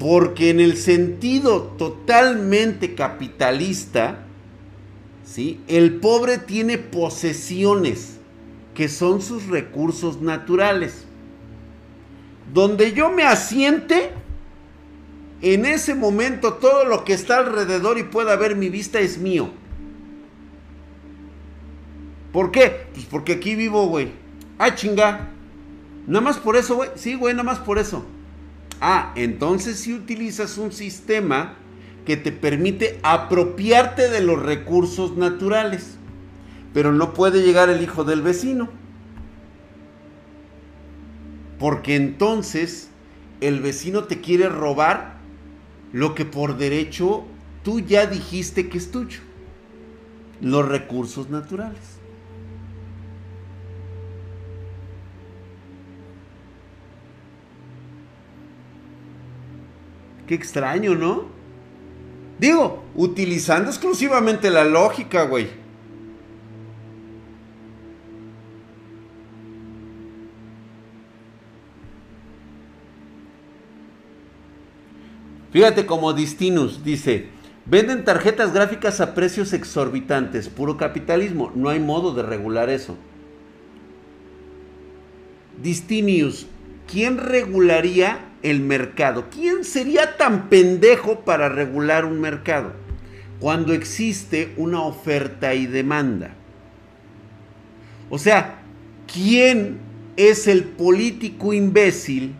Porque 0.00 0.50
en 0.50 0.58
el 0.58 0.76
sentido 0.76 1.74
totalmente 1.78 2.96
capitalista, 2.96 4.24
¿sí? 5.24 5.60
el 5.68 6.00
pobre 6.00 6.38
tiene 6.38 6.76
posesiones 6.76 8.18
que 8.74 8.88
son 8.88 9.20
sus 9.20 9.46
recursos 9.48 10.20
naturales. 10.20 11.04
Donde 12.52 12.92
yo 12.92 13.10
me 13.10 13.24
asiente, 13.24 14.10
en 15.40 15.66
ese 15.66 15.94
momento 15.94 16.54
todo 16.54 16.84
lo 16.84 17.04
que 17.04 17.12
está 17.12 17.38
alrededor 17.38 17.98
y 17.98 18.04
pueda 18.04 18.36
ver 18.36 18.56
mi 18.56 18.68
vista 18.68 19.00
es 19.00 19.18
mío. 19.18 19.50
¿Por 22.32 22.50
qué? 22.50 22.86
Pues 22.94 23.04
porque 23.06 23.32
aquí 23.32 23.54
vivo, 23.54 23.86
güey. 23.88 24.12
Ah, 24.58 24.74
chinga. 24.74 25.28
Nada 26.06 26.24
más 26.24 26.38
por 26.38 26.56
eso, 26.56 26.76
güey. 26.76 26.90
Sí, 26.94 27.14
güey, 27.14 27.34
nada 27.34 27.44
más 27.44 27.58
por 27.58 27.78
eso. 27.78 28.06
Ah, 28.80 29.12
entonces 29.14 29.78
si 29.78 29.92
utilizas 29.92 30.58
un 30.58 30.72
sistema 30.72 31.56
que 32.04 32.16
te 32.16 32.32
permite 32.32 32.98
apropiarte 33.02 34.08
de 34.08 34.20
los 34.20 34.42
recursos 34.42 35.16
naturales 35.16 35.98
pero 36.72 36.92
no 36.92 37.14
puede 37.14 37.42
llegar 37.42 37.68
el 37.68 37.82
hijo 37.82 38.04
del 38.04 38.22
vecino. 38.22 38.68
Porque 41.58 41.96
entonces 41.96 42.90
el 43.40 43.60
vecino 43.60 44.04
te 44.04 44.20
quiere 44.20 44.48
robar 44.48 45.18
lo 45.92 46.14
que 46.14 46.24
por 46.24 46.56
derecho 46.56 47.24
tú 47.62 47.80
ya 47.80 48.06
dijiste 48.06 48.68
que 48.68 48.78
es 48.78 48.90
tuyo. 48.90 49.20
Los 50.40 50.66
recursos 50.68 51.30
naturales. 51.30 51.98
Qué 60.26 60.34
extraño, 60.34 60.94
¿no? 60.94 61.26
Digo, 62.38 62.82
utilizando 62.96 63.70
exclusivamente 63.70 64.50
la 64.50 64.64
lógica, 64.64 65.24
güey. 65.24 65.61
Fíjate 75.52 75.84
como 75.84 76.14
Distinus 76.14 76.82
dice, 76.82 77.26
venden 77.66 78.04
tarjetas 78.04 78.54
gráficas 78.54 79.02
a 79.02 79.14
precios 79.14 79.52
exorbitantes, 79.52 80.48
puro 80.48 80.78
capitalismo, 80.78 81.52
no 81.54 81.68
hay 81.68 81.78
modo 81.78 82.14
de 82.14 82.22
regular 82.22 82.70
eso. 82.70 82.96
Distinius, 85.62 86.46
¿quién 86.90 87.18
regularía 87.18 88.30
el 88.42 88.60
mercado? 88.60 89.26
¿Quién 89.30 89.64
sería 89.64 90.16
tan 90.16 90.48
pendejo 90.48 91.20
para 91.20 91.50
regular 91.50 92.06
un 92.06 92.20
mercado? 92.20 92.72
Cuando 93.38 93.74
existe 93.74 94.54
una 94.56 94.80
oferta 94.80 95.54
y 95.54 95.66
demanda. 95.66 96.34
O 98.08 98.18
sea, 98.18 98.62
¿quién 99.12 99.78
es 100.16 100.46
el 100.46 100.64
político 100.64 101.52
imbécil 101.52 102.34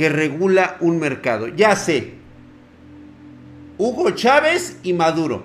que 0.00 0.08
regula 0.08 0.78
un 0.80 0.98
mercado. 0.98 1.46
Ya 1.48 1.76
sé. 1.76 2.14
Hugo 3.76 4.12
Chávez 4.12 4.78
y 4.82 4.94
Maduro. 4.94 5.44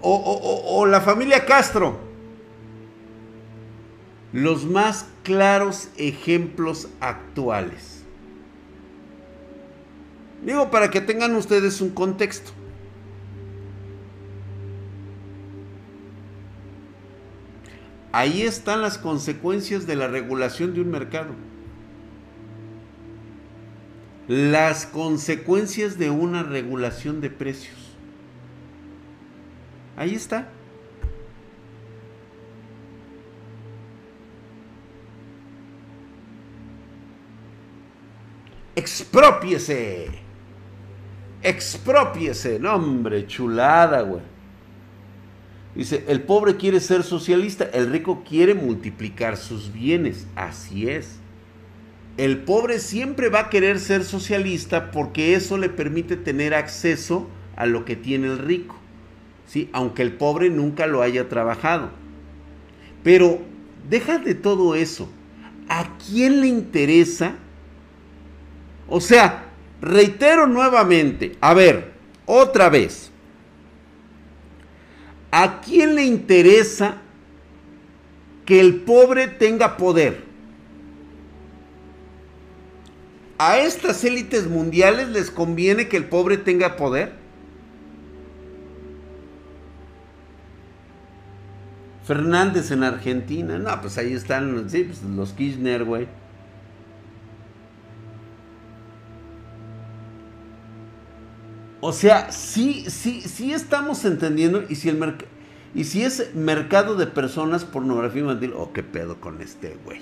O, 0.00 0.84
la 0.86 1.00
familia 1.00 1.46
Castro. 1.46 2.00
Los 4.32 4.64
más 4.64 5.06
claros 5.22 5.90
ejemplos 5.96 6.88
actuales. 6.98 8.02
Digo, 10.44 10.72
para 10.72 10.90
que 10.90 11.00
tengan 11.00 11.36
ustedes 11.36 11.80
un 11.80 11.90
contexto. 11.90 12.50
Ahí 18.12 18.42
están 18.42 18.82
las 18.82 18.98
consecuencias 18.98 19.86
de 19.86 19.96
la 19.96 20.08
regulación 20.08 20.74
de 20.74 20.80
un 20.80 20.90
mercado. 20.90 21.34
Las 24.26 24.86
consecuencias 24.86 25.98
de 25.98 26.10
una 26.10 26.42
regulación 26.42 27.20
de 27.20 27.30
precios. 27.30 27.76
Ahí 29.96 30.14
está. 30.14 30.48
Expropiese. 38.74 40.10
Expropiese. 41.42 42.58
No, 42.58 42.74
hombre, 42.74 43.26
chulada, 43.26 44.02
güey. 44.02 44.29
Dice, 45.74 46.04
el 46.08 46.22
pobre 46.22 46.56
quiere 46.56 46.80
ser 46.80 47.02
socialista, 47.02 47.64
el 47.72 47.90
rico 47.90 48.24
quiere 48.28 48.54
multiplicar 48.54 49.36
sus 49.36 49.72
bienes. 49.72 50.26
Así 50.34 50.88
es. 50.88 51.16
El 52.16 52.38
pobre 52.38 52.80
siempre 52.80 53.28
va 53.28 53.40
a 53.40 53.50
querer 53.50 53.78
ser 53.78 54.04
socialista 54.04 54.90
porque 54.90 55.34
eso 55.34 55.56
le 55.58 55.68
permite 55.68 56.16
tener 56.16 56.54
acceso 56.54 57.28
a 57.56 57.66
lo 57.66 57.84
que 57.84 57.96
tiene 57.96 58.26
el 58.26 58.38
rico. 58.38 58.76
¿sí? 59.46 59.70
Aunque 59.72 60.02
el 60.02 60.12
pobre 60.12 60.50
nunca 60.50 60.86
lo 60.86 61.02
haya 61.02 61.28
trabajado. 61.28 61.90
Pero 63.04 63.40
deja 63.88 64.18
de 64.18 64.34
todo 64.34 64.74
eso. 64.74 65.08
¿A 65.68 65.96
quién 65.98 66.40
le 66.40 66.48
interesa 66.48 67.36
o 68.90 69.00
sea, 69.00 69.44
reitero 69.80 70.48
nuevamente, 70.48 71.36
a 71.40 71.54
ver, 71.54 71.92
otra 72.26 72.68
vez, 72.68 73.09
¿a 75.30 75.60
quién 75.60 75.94
le 75.94 76.04
interesa 76.04 76.98
que 78.44 78.60
el 78.60 78.76
pobre 78.82 79.28
tenga 79.28 79.76
poder? 79.76 80.24
¿A 83.38 83.58
estas 83.58 84.04
élites 84.04 84.46
mundiales 84.46 85.08
les 85.08 85.30
conviene 85.30 85.88
que 85.88 85.96
el 85.96 86.04
pobre 86.04 86.36
tenga 86.36 86.76
poder? 86.76 87.12
Fernández 92.04 92.70
en 92.70 92.82
Argentina, 92.82 93.56
no, 93.56 93.80
pues 93.80 93.96
ahí 93.96 94.12
están 94.12 94.52
pues 94.52 95.02
los 95.02 95.32
Kirchner, 95.32 95.84
güey. 95.84 96.08
O 101.80 101.92
sea, 101.92 102.30
sí, 102.30 102.84
sí, 102.88 103.22
sí 103.22 103.52
estamos 103.52 104.04
entendiendo. 104.04 104.64
Y 104.68 104.74
si 104.74 104.88
el 104.88 105.16
y 105.74 105.84
si 105.84 106.02
es 106.02 106.34
mercado 106.34 106.96
de 106.96 107.06
personas 107.06 107.64
pornografía 107.64 108.22
infantil, 108.22 108.52
oh, 108.56 108.72
qué 108.72 108.82
pedo 108.82 109.20
con 109.20 109.40
este 109.40 109.76
güey. 109.84 110.00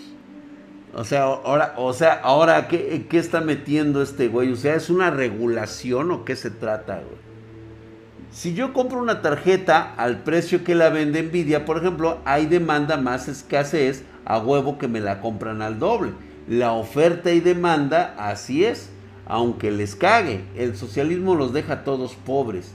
O 0.94 1.04
sea, 1.04 1.25
ahora, 1.25 1.75
o 1.76 1.92
sea, 1.92 2.14
ahora, 2.14 2.66
¿qué, 2.68 3.06
¿qué, 3.08 3.18
está 3.18 3.42
metiendo 3.42 4.02
este 4.02 4.28
güey? 4.28 4.50
O 4.52 4.56
sea, 4.56 4.75
¿es 4.75 4.88
una 4.88 5.11
regulación 5.11 6.11
o 6.11 6.25
qué 6.25 6.35
se 6.35 6.50
trata, 6.50 6.94
güey? 6.94 7.28
Si 8.32 8.54
yo 8.54 8.73
compro 8.73 8.99
una 8.99 9.20
tarjeta 9.20 9.94
al 9.97 10.23
precio 10.23 10.64
que 10.64 10.75
la 10.75 10.88
vende 10.88 11.23
Nvidia, 11.23 11.64
por 11.64 11.78
ejemplo, 11.78 12.18
hay 12.25 12.47
demanda 12.47 12.97
más 12.97 13.28
escasez, 13.28 14.04
a 14.25 14.38
huevo 14.38 14.78
que 14.78 14.88
me 14.88 15.00
la 15.00 15.20
compran 15.20 15.62
al 15.62 15.78
doble. 15.78 16.12
La 16.49 16.73
oferta 16.73 17.32
y 17.32 17.40
demanda, 17.40 18.14
así 18.18 18.64
es 18.64 18.90
aunque 19.28 19.70
les 19.70 19.94
cague. 19.94 20.42
El 20.56 20.76
socialismo 20.76 21.35
los 21.35 21.52
deja 21.52 21.75
a 21.75 21.85
todos 21.85 22.14
pobres. 22.14 22.73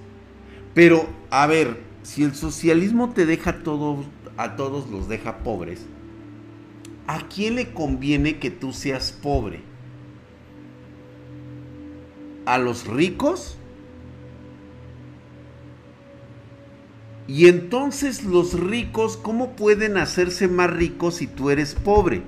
Pero, 0.73 1.07
a 1.29 1.47
ver, 1.47 1.81
si 2.03 2.23
el 2.23 2.35
socialismo 2.35 3.11
te 3.11 3.25
deja 3.25 3.49
a 3.49 3.63
todos, 3.63 4.05
a 4.37 4.55
todos 4.55 4.89
los 4.89 5.09
deja 5.09 5.39
pobres, 5.39 5.85
¿a 7.07 7.27
quién 7.27 7.55
le 7.55 7.73
conviene 7.73 8.39
que 8.39 8.51
tú 8.51 8.71
seas 8.71 9.11
pobre? 9.11 9.61
¿A 12.45 12.57
los 12.57 12.87
ricos? 12.87 13.57
Y 17.27 17.47
entonces 17.47 18.25
los 18.25 18.59
ricos, 18.59 19.15
¿cómo 19.15 19.55
pueden 19.55 19.97
hacerse 19.97 20.47
más 20.47 20.69
ricos 20.69 21.15
si 21.15 21.27
tú 21.27 21.49
eres 21.49 21.73
pobre? 21.73 22.21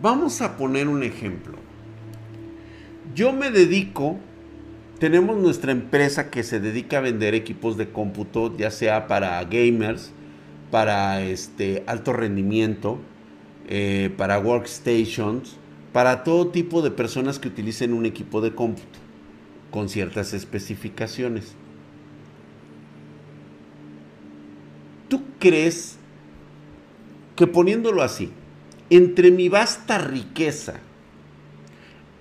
Vamos 0.00 0.42
a 0.42 0.56
poner 0.56 0.86
un 0.86 1.02
ejemplo. 1.02 1.54
Yo 3.16 3.32
me 3.32 3.50
dedico, 3.50 4.16
tenemos 5.00 5.36
nuestra 5.36 5.72
empresa 5.72 6.30
que 6.30 6.44
se 6.44 6.60
dedica 6.60 6.98
a 6.98 7.00
vender 7.00 7.34
equipos 7.34 7.76
de 7.76 7.90
cómputo, 7.90 8.56
ya 8.56 8.70
sea 8.70 9.08
para 9.08 9.42
gamers, 9.44 10.12
para 10.70 11.22
este 11.22 11.82
alto 11.86 12.12
rendimiento, 12.12 12.98
eh, 13.66 14.14
para 14.16 14.38
workstations, 14.38 15.56
para 15.92 16.22
todo 16.22 16.48
tipo 16.48 16.80
de 16.80 16.92
personas 16.92 17.40
que 17.40 17.48
utilicen 17.48 17.92
un 17.92 18.06
equipo 18.06 18.40
de 18.40 18.54
cómputo 18.54 19.00
con 19.72 19.88
ciertas 19.88 20.32
especificaciones. 20.32 21.56
¿Tú 25.08 25.22
crees 25.40 25.96
que 27.34 27.48
poniéndolo 27.48 28.02
así, 28.02 28.30
entre 28.90 29.30
mi 29.30 29.48
vasta 29.48 29.98
riqueza, 29.98 30.80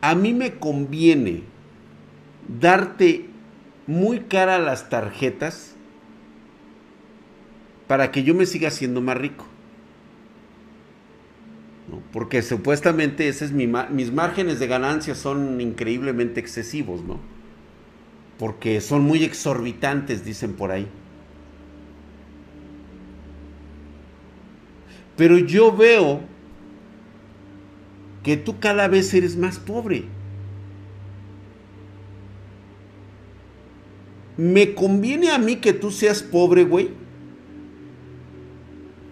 a 0.02 0.16
mí 0.16 0.34
me 0.34 0.56
conviene 0.56 1.44
darte 2.48 3.26
muy 3.88 4.22
cara 4.22 4.60
las 4.60 4.90
tarjetas 4.90 5.76
para 7.88 8.12
que 8.12 8.24
yo 8.24 8.36
me 8.36 8.46
siga 8.46 8.70
siendo 8.70 9.02
más 9.02 9.18
rico. 9.18 9.46
Porque 12.12 12.42
supuestamente 12.42 13.30
ese 13.30 13.46
es 13.46 13.52
mi, 13.52 13.68
mis 13.68 14.12
márgenes 14.12 14.60
de 14.60 14.68
ganancia 14.68 15.16
son 15.16 15.62
increíblemente 15.62 16.40
excesivos, 16.40 17.04
¿no? 17.04 17.20
Porque 18.38 18.82
son 18.82 19.04
muy 19.04 19.24
exorbitantes, 19.24 20.26
dicen 20.26 20.54
por 20.54 20.72
ahí. 20.72 20.88
Pero 25.16 25.38
yo 25.38 25.76
veo 25.76 26.22
que 28.28 28.36
tú 28.36 28.60
cada 28.60 28.90
vez 28.90 29.14
eres 29.14 29.38
más 29.38 29.58
pobre. 29.58 30.04
¿Me 34.36 34.76
conviene 34.76 35.32
a 35.32 35.38
mí 35.38 35.56
que 35.56 35.72
tú 35.72 35.92
seas 35.92 36.24
pobre, 36.24 36.66
güey? 36.66 36.90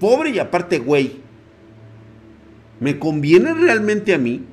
Pobre 0.01 0.31
y 0.31 0.39
aparte, 0.39 0.79
güey. 0.79 1.21
¿Me 2.81 2.99
conviene 2.99 3.53
realmente 3.53 4.13
a 4.13 4.17
mí? 4.17 4.43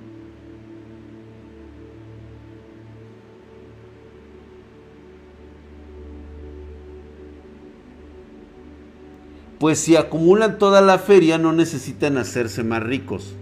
Pues 9.59 9.81
si 9.81 9.96
acumulan 9.96 10.59
toda 10.59 10.81
la 10.81 11.01
feria 11.01 11.37
no 11.37 11.53
necesitan 11.53 12.16
hacerse 12.16 12.62
más 12.62 12.81
ricos. 12.81 13.35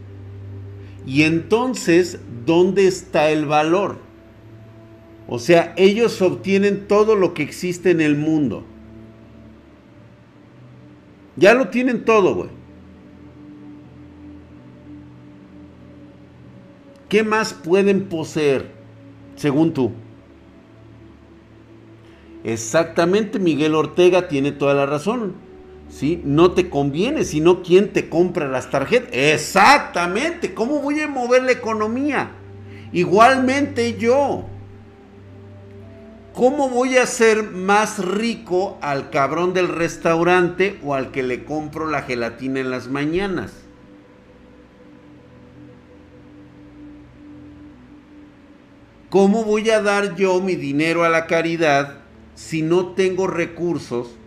Y 1.07 1.23
entonces, 1.23 2.21
¿dónde 2.45 2.87
está 2.87 3.31
el 3.31 3.47
valor? 3.47 3.99
O 5.29 5.39
sea, 5.39 5.75
ellos 5.77 6.21
obtienen 6.23 6.89
todo 6.89 7.15
lo 7.15 7.35
que 7.35 7.43
existe 7.43 7.91
en 7.91 8.01
el 8.01 8.17
mundo. 8.17 8.65
Ya 11.37 11.55
lo 11.55 11.69
tienen 11.69 12.05
todo, 12.05 12.35
güey. 12.35 12.49
¿Qué 17.09 17.25
más 17.25 17.55
pueden 17.55 18.09
poseer, 18.09 18.71
según 19.37 19.73
tú? 19.73 19.93
Exactamente, 22.45 23.39
Miguel 23.39 23.75
Ortega 23.75 24.29
tiene 24.29 24.53
toda 24.53 24.75
la 24.75 24.87
razón. 24.87 25.35
¿Sí? 25.91 26.23
No 26.25 26.53
te 26.53 26.71
conviene, 26.71 27.25
sino 27.25 27.63
quién 27.63 27.93
te 27.93 28.09
compra 28.09 28.49
las 28.49 28.71
tarjetas. 28.71 29.11
Exactamente, 29.13 30.55
¿cómo 30.55 30.81
voy 30.81 31.01
a 31.01 31.09
mover 31.09 31.43
la 31.43 31.53
economía? 31.53 32.31
Igualmente 32.93 33.99
yo. 33.99 34.47
¿Cómo 36.33 36.69
voy 36.69 36.97
a 36.97 37.07
ser 37.07 37.43
más 37.43 38.05
rico 38.05 38.79
al 38.81 39.11
cabrón 39.11 39.53
del 39.53 39.69
restaurante 39.69 40.79
o 40.85 40.95
al 40.95 41.11
que 41.11 41.25
le 41.25 41.45
compro 41.45 41.89
la 41.89 42.03
gelatina 42.03 42.61
en 42.61 42.71
las 42.71 42.89
mañanas? 42.89 43.53
¿Cómo 49.11 49.43
voy 49.43 49.69
a 49.71 49.83
dar 49.83 50.15
yo 50.15 50.41
mi 50.41 50.55
dinero 50.55 51.03
a 51.03 51.09
la 51.09 51.27
caridad 51.27 51.99
si 52.37 52.63
no 52.63 52.93
tengo 52.93 53.27
recursos 53.27 54.20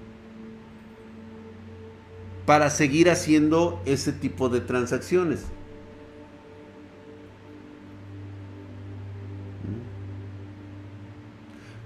para 2.46 2.70
seguir 2.70 3.10
haciendo 3.10 3.82
ese 3.86 4.12
tipo 4.12 4.50
de 4.50 4.62
transacciones. 4.62 5.46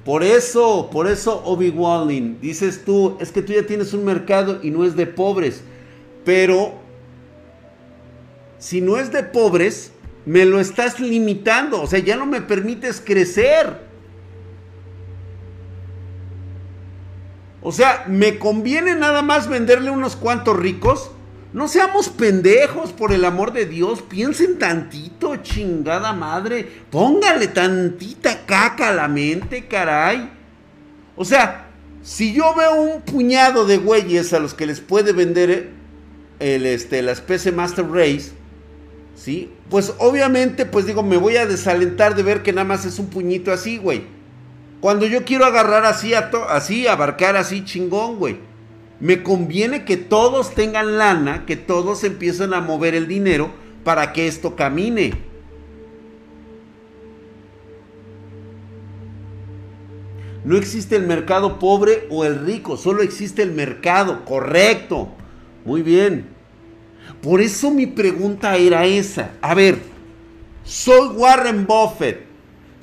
Por 0.03 0.23
eso, 0.23 0.89
por 0.89 1.07
eso 1.07 1.41
Obi 1.43 1.69
Walling, 1.69 2.39
dices 2.39 2.83
tú, 2.85 3.17
es 3.19 3.31
que 3.31 3.41
tú 3.41 3.51
ya 3.51 3.63
tienes 3.65 3.93
un 3.93 4.05
mercado 4.05 4.59
y 4.63 4.71
no 4.71 4.85
es 4.85 4.95
de 4.95 5.05
pobres, 5.05 5.61
pero 6.23 6.75
si 8.57 8.79
no 8.79 8.97
es 8.97 9.11
de 9.11 9.23
pobres, 9.23 9.91
me 10.25 10.45
lo 10.45 10.59
estás 10.59 10.99
limitando. 10.99 11.81
O 11.81 11.87
sea, 11.87 11.99
ya 11.99 12.15
no 12.15 12.25
me 12.25 12.41
permites 12.41 13.01
crecer. 13.03 13.86
O 17.67 17.73
sea, 17.73 18.05
¿me 18.07 18.39
conviene 18.39 18.95
nada 18.95 19.21
más 19.21 19.49
venderle 19.49 19.91
unos 19.91 20.15
cuantos 20.15 20.55
ricos? 20.55 21.11
No 21.51 21.67
seamos 21.67 22.07
pendejos, 22.07 22.93
por 22.93 23.11
el 23.11 23.25
amor 23.25 23.51
de 23.51 23.65
Dios. 23.65 24.01
Piensen 24.01 24.57
tantito, 24.57 25.35
chingada 25.35 26.13
madre. 26.13 26.65
Póngale 26.89 27.47
tantita 27.47 28.45
caca 28.45 28.87
a 28.87 28.93
la 28.93 29.09
mente, 29.09 29.67
caray. 29.67 30.31
O 31.17 31.25
sea, 31.25 31.67
si 32.01 32.31
yo 32.31 32.55
veo 32.55 32.73
un 32.73 33.01
puñado 33.01 33.65
de 33.65 33.79
güeyes 33.79 34.31
a 34.31 34.39
los 34.39 34.53
que 34.53 34.65
les 34.65 34.79
puede 34.79 35.11
vender 35.11 35.71
el, 36.39 36.65
este, 36.65 37.01
la 37.01 37.15
PC 37.15 37.51
Master 37.51 37.85
Race, 37.91 38.31
¿sí? 39.13 39.51
Pues 39.69 39.93
obviamente, 39.97 40.65
pues 40.65 40.85
digo, 40.85 41.03
me 41.03 41.17
voy 41.17 41.35
a 41.35 41.45
desalentar 41.45 42.15
de 42.15 42.23
ver 42.23 42.43
que 42.43 42.53
nada 42.53 42.63
más 42.63 42.85
es 42.85 42.97
un 42.97 43.07
puñito 43.07 43.51
así, 43.51 43.77
güey. 43.77 44.15
Cuando 44.79 45.05
yo 45.05 45.25
quiero 45.25 45.45
agarrar 45.45 45.85
así, 45.85 46.13
así, 46.13 46.87
abarcar 46.87 47.35
así 47.35 47.63
chingón, 47.63 48.17
güey. 48.17 48.37
Me 48.99 49.23
conviene 49.23 49.85
que 49.85 49.97
todos 49.97 50.53
tengan 50.53 50.97
lana, 50.97 51.45
que 51.45 51.55
todos 51.55 52.03
empiecen 52.03 52.53
a 52.53 52.61
mover 52.61 52.95
el 52.95 53.07
dinero 53.07 53.51
para 53.83 54.13
que 54.13 54.27
esto 54.27 54.55
camine. 54.55 55.13
No 60.43 60.55
existe 60.55 60.95
el 60.95 61.05
mercado 61.05 61.59
pobre 61.59 62.07
o 62.09 62.23
el 62.23 62.45
rico, 62.45 62.77
solo 62.77 63.01
existe 63.01 63.41
el 63.41 63.51
mercado, 63.51 64.23
correcto. 64.23 65.09
Muy 65.65 65.81
bien. 65.81 66.29
Por 67.21 67.41
eso 67.41 67.69
mi 67.71 67.85
pregunta 67.85 68.55
era 68.55 68.85
esa. 68.85 69.31
A 69.41 69.53
ver, 69.53 69.79
soy 70.63 71.09
Warren 71.09 71.67
Buffett, 71.67 72.26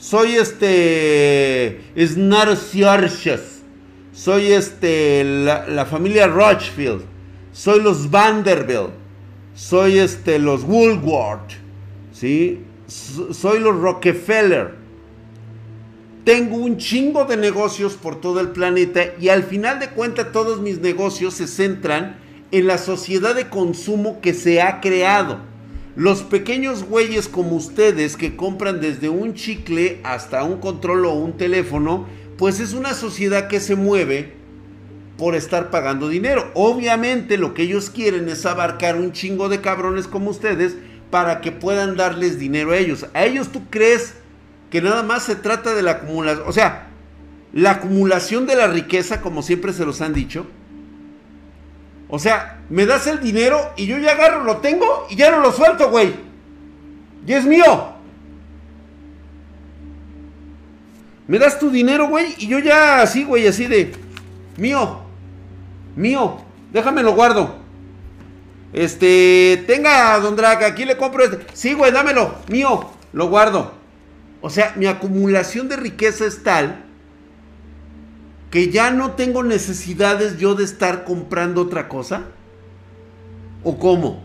soy 0.04 0.34
este 0.34 1.80
Snaro 1.98 2.56
soy 4.12 4.52
este 4.52 5.24
la, 5.24 5.86
familia 5.86 6.26
Rothschild, 6.26 7.00
soy 7.52 7.80
los 7.80 8.10
Vanderbilt, 8.10 8.90
soy 9.54 9.98
este 9.98 10.38
los 10.38 10.62
Woolworth, 10.64 11.52
¿sí? 12.12 12.60
soy 12.86 13.60
los 13.60 13.80
Rockefeller. 13.80 14.74
Tengo 16.24 16.56
un 16.56 16.76
chingo 16.76 17.24
de 17.24 17.38
negocios 17.38 17.94
por 17.94 18.20
todo 18.20 18.40
el 18.40 18.50
planeta 18.50 19.14
y 19.18 19.30
al 19.30 19.42
final 19.42 19.80
de 19.80 19.88
cuentas 19.88 20.32
todos 20.32 20.60
mis 20.60 20.80
negocios 20.80 21.32
se 21.32 21.46
centran 21.46 22.18
en 22.50 22.66
la 22.66 22.76
sociedad 22.76 23.34
de 23.34 23.48
consumo 23.48 24.20
que 24.20 24.34
se 24.34 24.60
ha 24.60 24.82
creado. 24.82 25.53
Los 25.96 26.22
pequeños 26.22 26.82
güeyes 26.82 27.28
como 27.28 27.54
ustedes 27.54 28.16
que 28.16 28.34
compran 28.34 28.80
desde 28.80 29.08
un 29.08 29.34
chicle 29.34 30.00
hasta 30.02 30.42
un 30.42 30.58
control 30.58 31.06
o 31.06 31.12
un 31.12 31.36
teléfono, 31.36 32.06
pues 32.36 32.58
es 32.58 32.72
una 32.72 32.94
sociedad 32.94 33.46
que 33.46 33.60
se 33.60 33.76
mueve 33.76 34.32
por 35.16 35.36
estar 35.36 35.70
pagando 35.70 36.08
dinero. 36.08 36.50
Obviamente 36.54 37.38
lo 37.38 37.54
que 37.54 37.62
ellos 37.62 37.90
quieren 37.90 38.28
es 38.28 38.44
abarcar 38.44 38.96
un 38.96 39.12
chingo 39.12 39.48
de 39.48 39.60
cabrones 39.60 40.08
como 40.08 40.30
ustedes 40.30 40.76
para 41.12 41.40
que 41.40 41.52
puedan 41.52 41.96
darles 41.96 42.40
dinero 42.40 42.72
a 42.72 42.78
ellos. 42.78 43.06
¿A 43.14 43.24
ellos 43.24 43.52
tú 43.52 43.62
crees 43.70 44.14
que 44.70 44.82
nada 44.82 45.04
más 45.04 45.22
se 45.22 45.36
trata 45.36 45.74
de 45.74 45.82
la 45.82 45.92
acumulación? 45.92 46.48
O 46.48 46.52
sea, 46.52 46.88
la 47.52 47.70
acumulación 47.70 48.46
de 48.46 48.56
la 48.56 48.66
riqueza, 48.66 49.20
como 49.20 49.42
siempre 49.42 49.72
se 49.72 49.86
los 49.86 50.00
han 50.00 50.12
dicho, 50.12 50.48
o 52.08 52.18
sea, 52.18 52.60
me 52.68 52.86
das 52.86 53.06
el 53.06 53.20
dinero 53.20 53.72
y 53.76 53.86
yo 53.86 53.98
ya 53.98 54.12
agarro, 54.12 54.44
lo 54.44 54.58
tengo 54.58 55.06
y 55.10 55.16
ya 55.16 55.30
no 55.30 55.40
lo 55.40 55.52
suelto, 55.52 55.90
güey. 55.90 56.14
Y 57.26 57.32
es 57.32 57.44
mío. 57.44 57.94
Me 61.26 61.38
das 61.38 61.58
tu 61.58 61.70
dinero, 61.70 62.08
güey, 62.08 62.34
y 62.38 62.48
yo 62.48 62.58
ya 62.58 63.00
así, 63.00 63.24
güey, 63.24 63.46
así 63.46 63.66
de 63.66 63.92
mío. 64.56 65.00
Mío. 65.96 66.38
Déjame 66.72 67.02
lo 67.02 67.14
guardo. 67.14 67.56
Este, 68.72 69.64
tenga, 69.66 70.18
don 70.18 70.36
Drag, 70.36 70.64
aquí 70.64 70.84
le 70.84 70.96
compro 70.96 71.24
este. 71.24 71.46
Sí, 71.54 71.72
güey, 71.72 71.92
dámelo. 71.92 72.34
Mío. 72.48 72.90
Lo 73.12 73.28
guardo. 73.28 73.72
O 74.40 74.50
sea, 74.50 74.74
mi 74.76 74.86
acumulación 74.86 75.68
de 75.68 75.76
riqueza 75.76 76.26
es 76.26 76.42
tal 76.42 76.83
que 78.54 78.70
ya 78.70 78.92
no 78.92 79.14
tengo 79.14 79.42
necesidades 79.42 80.38
yo 80.38 80.54
de 80.54 80.62
estar 80.62 81.02
comprando 81.02 81.60
otra 81.60 81.88
cosa? 81.88 82.22
¿O 83.64 83.80
cómo? 83.80 84.22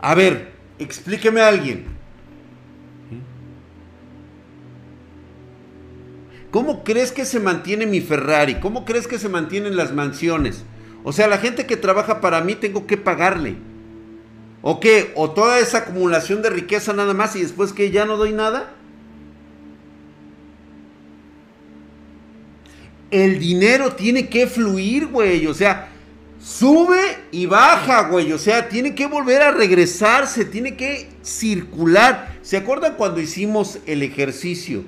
A 0.00 0.16
ver, 0.16 0.50
explíqueme 0.80 1.40
a 1.40 1.46
alguien. 1.46 1.86
¿Cómo 6.50 6.82
crees 6.82 7.12
que 7.12 7.24
se 7.24 7.38
mantiene 7.38 7.86
mi 7.86 8.00
Ferrari? 8.00 8.56
¿Cómo 8.56 8.84
crees 8.84 9.06
que 9.06 9.20
se 9.20 9.28
mantienen 9.28 9.76
las 9.76 9.92
mansiones? 9.92 10.64
O 11.04 11.12
sea, 11.12 11.28
la 11.28 11.38
gente 11.38 11.66
que 11.66 11.76
trabaja 11.76 12.20
para 12.20 12.40
mí 12.40 12.56
tengo 12.56 12.88
que 12.88 12.96
pagarle. 12.96 13.54
¿O 14.60 14.80
qué? 14.80 15.12
¿O 15.14 15.30
toda 15.30 15.60
esa 15.60 15.78
acumulación 15.78 16.42
de 16.42 16.50
riqueza 16.50 16.92
nada 16.94 17.14
más 17.14 17.36
y 17.36 17.42
después 17.42 17.72
que 17.72 17.92
ya 17.92 18.06
no 18.06 18.16
doy 18.16 18.32
nada? 18.32 18.74
El 23.14 23.38
dinero 23.38 23.92
tiene 23.92 24.28
que 24.28 24.48
fluir, 24.48 25.06
güey. 25.06 25.46
O 25.46 25.54
sea, 25.54 25.88
sube 26.42 27.00
y 27.30 27.46
baja, 27.46 28.08
güey. 28.08 28.32
O 28.32 28.38
sea, 28.38 28.68
tiene 28.68 28.96
que 28.96 29.06
volver 29.06 29.40
a 29.40 29.52
regresarse, 29.52 30.44
tiene 30.44 30.74
que 30.74 31.08
circular. 31.22 32.36
¿Se 32.42 32.56
acuerdan 32.56 32.96
cuando 32.96 33.20
hicimos 33.20 33.78
el 33.86 34.02
ejercicio 34.02 34.82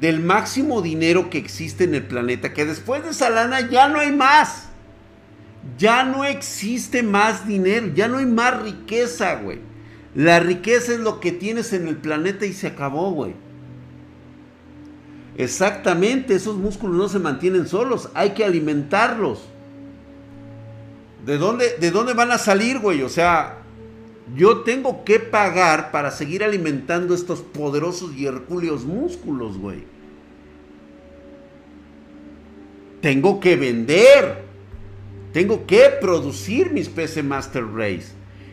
del 0.00 0.18
máximo 0.18 0.82
dinero 0.82 1.30
que 1.30 1.38
existe 1.38 1.84
en 1.84 1.94
el 1.94 2.02
planeta? 2.02 2.52
Que 2.52 2.64
después 2.64 3.04
de 3.04 3.10
esa 3.10 3.30
lana 3.30 3.70
ya 3.70 3.86
no 3.86 4.00
hay 4.00 4.10
más. 4.10 4.64
Ya 5.78 6.02
no 6.02 6.24
existe 6.24 7.04
más 7.04 7.46
dinero, 7.46 7.92
ya 7.94 8.08
no 8.08 8.18
hay 8.18 8.26
más 8.26 8.60
riqueza, 8.60 9.36
güey. 9.36 9.60
La 10.16 10.40
riqueza 10.40 10.94
es 10.94 11.00
lo 11.00 11.20
que 11.20 11.30
tienes 11.30 11.72
en 11.72 11.86
el 11.86 11.96
planeta 11.96 12.44
y 12.44 12.52
se 12.52 12.68
acabó, 12.68 13.12
güey. 13.12 13.34
Exactamente, 15.36 16.34
esos 16.34 16.56
músculos 16.56 16.96
no 16.96 17.08
se 17.08 17.18
mantienen 17.18 17.68
solos, 17.68 18.08
hay 18.14 18.30
que 18.30 18.44
alimentarlos. 18.44 19.42
¿De 21.26 21.36
dónde, 21.36 21.76
¿De 21.78 21.90
dónde 21.90 22.14
van 22.14 22.30
a 22.30 22.38
salir, 22.38 22.78
güey? 22.78 23.02
O 23.02 23.08
sea, 23.08 23.58
yo 24.34 24.60
tengo 24.60 25.04
que 25.04 25.20
pagar 25.20 25.90
para 25.90 26.10
seguir 26.10 26.42
alimentando 26.42 27.14
estos 27.14 27.40
poderosos 27.40 28.14
y 28.16 28.26
hercúleos 28.26 28.84
músculos, 28.84 29.58
güey. 29.58 29.84
Tengo 33.02 33.38
que 33.38 33.56
vender. 33.56 34.44
Tengo 35.32 35.66
que 35.66 35.90
producir 36.00 36.72
mis 36.72 36.88
PC 36.88 37.22
Master 37.22 37.64
Race. 37.64 38.06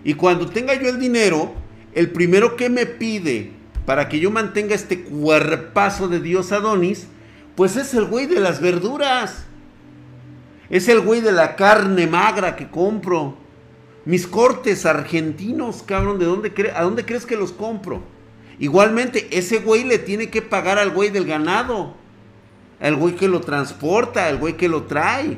Y 0.03 0.15
cuando 0.15 0.47
tenga 0.47 0.73
yo 0.73 0.89
el 0.89 0.99
dinero, 0.99 1.53
el 1.93 2.11
primero 2.11 2.57
que 2.57 2.69
me 2.69 2.85
pide 2.85 3.51
para 3.85 4.07
que 4.07 4.19
yo 4.19 4.31
mantenga 4.31 4.75
este 4.75 5.03
cuerpazo 5.03 6.07
de 6.07 6.19
Dios 6.19 6.51
Adonis, 6.51 7.07
pues 7.55 7.75
es 7.75 7.93
el 7.93 8.05
güey 8.05 8.27
de 8.27 8.39
las 8.39 8.61
verduras. 8.61 9.45
Es 10.69 10.87
el 10.87 11.01
güey 11.01 11.21
de 11.21 11.31
la 11.31 11.55
carne 11.55 12.07
magra 12.07 12.55
que 12.55 12.69
compro. 12.69 13.37
Mis 14.05 14.25
cortes 14.25 14.85
argentinos, 14.85 15.83
cabrón, 15.83 16.19
¿de 16.19 16.25
dónde 16.25 16.71
¿a 16.75 16.83
dónde 16.83 17.05
crees 17.05 17.25
que 17.25 17.35
los 17.35 17.51
compro? 17.51 18.01
Igualmente, 18.59 19.27
ese 19.37 19.59
güey 19.59 19.83
le 19.83 19.97
tiene 19.97 20.29
que 20.29 20.41
pagar 20.41 20.77
al 20.77 20.91
güey 20.91 21.09
del 21.09 21.25
ganado. 21.25 21.95
Al 22.79 22.95
güey 22.95 23.15
que 23.15 23.27
lo 23.27 23.41
transporta, 23.41 24.27
al 24.27 24.37
güey 24.37 24.57
que 24.57 24.69
lo 24.69 24.83
trae. 24.83 25.37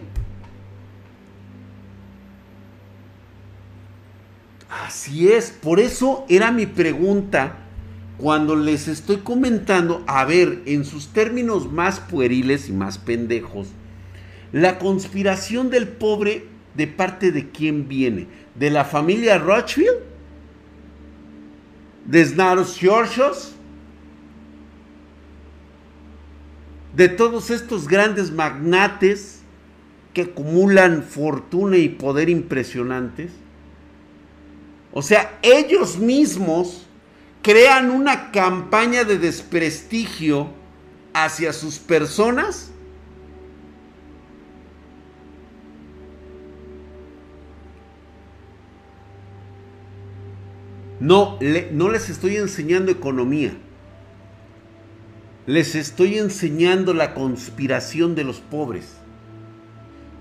Así 4.85 5.31
es, 5.31 5.51
por 5.51 5.79
eso 5.79 6.25
era 6.27 6.51
mi 6.51 6.65
pregunta 6.65 7.64
cuando 8.17 8.55
les 8.55 8.87
estoy 8.87 9.17
comentando, 9.17 10.03
a 10.07 10.23
ver, 10.25 10.61
en 10.65 10.85
sus 10.85 11.09
términos 11.09 11.71
más 11.71 11.99
pueriles 11.99 12.69
y 12.69 12.71
más 12.71 12.97
pendejos, 12.97 13.67
la 14.51 14.79
conspiración 14.79 15.69
del 15.69 15.87
pobre, 15.87 16.45
¿de 16.75 16.87
parte 16.87 17.31
de 17.31 17.49
quién 17.49 17.87
viene? 17.87 18.27
¿De 18.55 18.69
la 18.69 18.85
familia 18.85 19.37
Rothschild? 19.37 19.99
¿De 22.05 22.25
Snaros 22.25 22.77
Georgios? 22.77 23.53
¿De 26.95 27.09
todos 27.09 27.49
estos 27.49 27.87
grandes 27.87 28.31
magnates 28.31 29.41
que 30.13 30.21
acumulan 30.21 31.03
fortuna 31.03 31.75
y 31.75 31.89
poder 31.89 32.29
impresionantes? 32.29 33.31
O 34.93 35.01
sea, 35.01 35.37
ellos 35.41 35.97
mismos 35.97 36.84
crean 37.45 37.91
una 37.91 38.31
campaña 38.31 39.03
de 39.03 39.19
desprestigio 39.19 40.49
hacia 41.13 41.53
sus 41.53 41.77
personas 41.77 42.71
No, 50.99 51.37
no 51.71 51.89
les 51.89 52.09
estoy 52.09 52.37
enseñando 52.37 52.91
economía. 52.91 53.51
Les 55.45 55.75
estoy 55.75 56.17
enseñando 56.17 56.95
la 56.95 57.13
conspiración 57.13 58.15
de 58.15 58.23
los 58.23 58.39
pobres. 58.39 58.95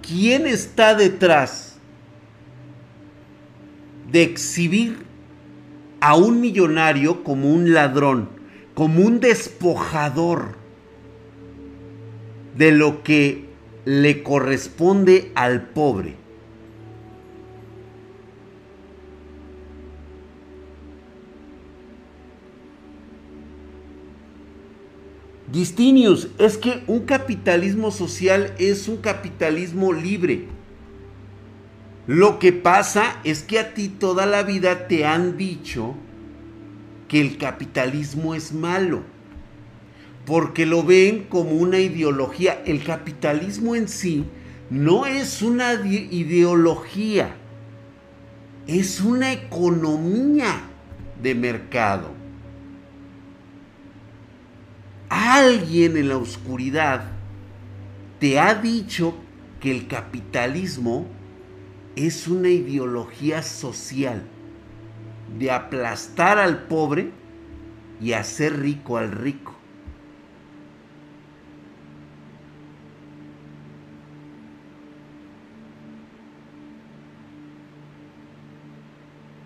¿Quién 0.02 0.46
está 0.46 0.94
detrás 0.94 1.76
de 4.12 4.24
exhibir 4.24 5.13
a 6.04 6.16
un 6.16 6.42
millonario 6.42 7.24
como 7.24 7.50
un 7.50 7.72
ladrón, 7.72 8.28
como 8.74 9.00
un 9.00 9.20
despojador 9.20 10.54
de 12.58 12.72
lo 12.72 13.02
que 13.02 13.46
le 13.86 14.22
corresponde 14.22 15.32
al 15.34 15.62
pobre? 15.68 16.16
Distinius, 25.50 26.28
es 26.36 26.58
que 26.58 26.82
un 26.86 27.06
capitalismo 27.06 27.90
social 27.90 28.52
es 28.58 28.88
un 28.88 28.98
capitalismo 28.98 29.94
libre. 29.94 30.53
Lo 32.06 32.38
que 32.38 32.52
pasa 32.52 33.20
es 33.24 33.42
que 33.42 33.58
a 33.58 33.74
ti 33.74 33.88
toda 33.88 34.26
la 34.26 34.42
vida 34.42 34.88
te 34.88 35.06
han 35.06 35.36
dicho 35.36 35.94
que 37.08 37.20
el 37.20 37.38
capitalismo 37.38 38.34
es 38.34 38.52
malo, 38.52 39.02
porque 40.26 40.66
lo 40.66 40.82
ven 40.82 41.24
como 41.28 41.52
una 41.52 41.78
ideología. 41.78 42.62
El 42.66 42.84
capitalismo 42.84 43.74
en 43.74 43.88
sí 43.88 44.24
no 44.68 45.06
es 45.06 45.42
una 45.42 45.74
ideología, 45.74 47.34
es 48.66 49.00
una 49.00 49.32
economía 49.32 50.62
de 51.22 51.34
mercado 51.34 52.24
alguien 55.14 55.96
en 55.96 56.08
la 56.08 56.16
oscuridad 56.16 57.04
te 58.18 58.38
ha 58.38 58.54
dicho 58.54 59.14
que 59.60 59.70
el 59.70 59.86
capitalismo 59.86 61.06
es 61.96 62.28
una 62.28 62.48
ideología 62.48 63.42
social 63.42 64.22
de 65.38 65.50
aplastar 65.50 66.38
al 66.38 66.64
pobre 66.64 67.10
y 68.00 68.12
hacer 68.12 68.60
rico 68.60 68.96
al 68.96 69.12
rico. 69.12 69.54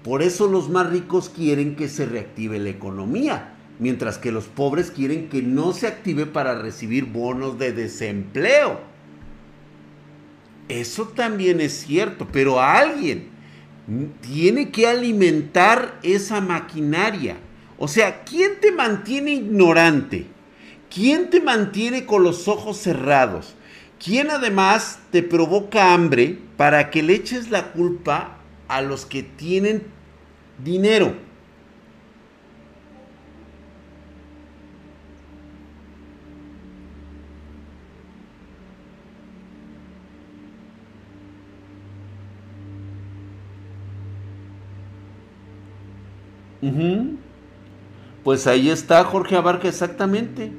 Por 0.02 0.22
eso 0.22 0.46
los 0.46 0.70
más 0.70 0.88
ricos 0.90 1.28
quieren 1.28 1.76
que 1.76 1.88
se 1.88 2.06
reactive 2.06 2.58
la 2.58 2.70
economía 2.70 3.54
mientras 3.78 4.18
que 4.18 4.32
los 4.32 4.46
pobres 4.46 4.90
quieren 4.90 5.28
que 5.28 5.42
no 5.42 5.72
se 5.72 5.86
active 5.86 6.26
para 6.26 6.60
recibir 6.60 7.06
bonos 7.06 7.58
de 7.58 7.72
desempleo. 7.72 8.87
Eso 10.68 11.08
también 11.08 11.60
es 11.60 11.84
cierto, 11.86 12.28
pero 12.30 12.60
alguien 12.60 13.30
tiene 14.20 14.70
que 14.70 14.86
alimentar 14.86 15.98
esa 16.02 16.40
maquinaria. 16.40 17.36
O 17.78 17.88
sea, 17.88 18.24
¿quién 18.24 18.60
te 18.60 18.70
mantiene 18.70 19.32
ignorante? 19.32 20.26
¿Quién 20.92 21.30
te 21.30 21.40
mantiene 21.40 22.04
con 22.04 22.22
los 22.22 22.48
ojos 22.48 22.76
cerrados? 22.76 23.54
¿Quién 24.02 24.30
además 24.30 25.00
te 25.10 25.22
provoca 25.22 25.94
hambre 25.94 26.38
para 26.56 26.90
que 26.90 27.02
le 27.02 27.14
eches 27.14 27.50
la 27.50 27.72
culpa 27.72 28.38
a 28.68 28.82
los 28.82 29.06
que 29.06 29.22
tienen 29.22 29.84
dinero? 30.62 31.27
Pues 48.24 48.46
ahí 48.46 48.68
está 48.70 49.04
Jorge 49.04 49.36
Abarca 49.36 49.68
exactamente. 49.68 50.52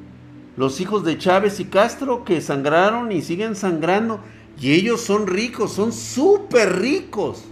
Los 0.58 0.82
hijos 0.82 1.04
de 1.04 1.18
Chávez 1.18 1.60
y 1.60 1.66
Castro 1.66 2.24
que 2.24 2.42
sangraron 2.42 3.12
y 3.12 3.22
siguen 3.22 3.56
sangrando. 3.56 4.20
Y 4.60 4.74
ellos 4.74 5.02
son 5.02 5.28
ricos, 5.28 5.74
son 5.74 5.94
súper 5.94 6.80
ricos. 6.80 7.46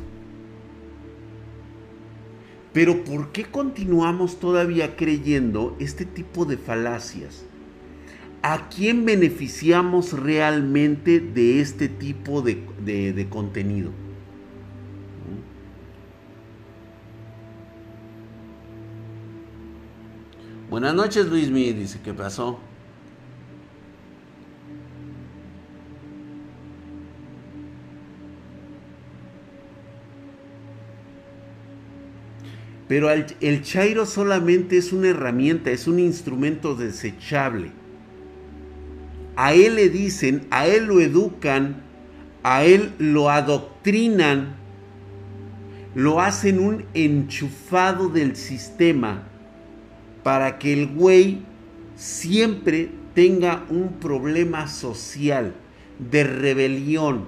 Pero 2.74 3.04
¿por 3.04 3.32
qué 3.32 3.46
continuamos 3.46 4.40
todavía 4.40 4.96
creyendo 4.96 5.76
este 5.80 6.06
tipo 6.06 6.46
de 6.46 6.58
falacias? 6.58 7.46
¿A 8.42 8.70
quién 8.70 9.06
beneficiamos 9.06 10.14
realmente 10.14 11.20
de 11.20 11.60
este 11.62 11.88
tipo 11.88 12.42
de, 12.42 12.64
de 12.86 13.30
contenido? 13.30 13.92
Buenas 20.78 20.94
noches, 20.94 21.26
Luis 21.26 21.50
Mi, 21.50 21.74
dice, 21.74 22.00
¿qué 22.04 22.14
pasó? 22.14 22.60
Pero 32.88 33.10
el, 33.10 33.26
el 33.42 33.64
Chairo 33.64 34.06
solamente 34.06 34.78
es 34.78 34.94
una 34.94 35.08
herramienta, 35.08 35.72
es 35.72 35.88
un 35.88 35.98
instrumento 35.98 36.76
desechable. 36.76 37.72
A 39.36 39.54
él 39.54 39.78
le 39.78 39.90
dicen, 39.90 40.46
a 40.52 40.68
él 40.68 40.86
lo 40.86 41.02
educan, 41.02 41.82
a 42.44 42.66
él 42.66 42.94
lo 43.00 43.32
adoctrinan, 43.32 44.58
lo 45.96 46.22
hacen 46.22 46.60
un 46.60 46.86
enchufado 46.94 48.10
del 48.10 48.36
sistema 48.36 49.27
para 50.28 50.60
que 50.60 50.74
el 50.74 50.88
güey 50.88 51.40
siempre 51.96 52.90
tenga 53.14 53.64
un 53.70 53.94
problema 53.94 54.68
social, 54.68 55.54
de 56.00 56.26
rebelión, 56.26 57.24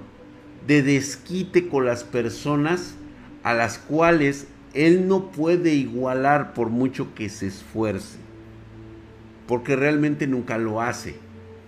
de 0.66 0.82
desquite 0.82 1.66
con 1.66 1.86
las 1.86 2.04
personas 2.04 2.96
a 3.42 3.54
las 3.54 3.78
cuales 3.78 4.48
él 4.74 5.08
no 5.08 5.30
puede 5.30 5.72
igualar 5.72 6.52
por 6.52 6.68
mucho 6.68 7.14
que 7.14 7.30
se 7.30 7.46
esfuerce. 7.46 8.18
Porque 9.46 9.76
realmente 9.76 10.26
nunca 10.26 10.58
lo 10.58 10.82
hace. 10.82 11.14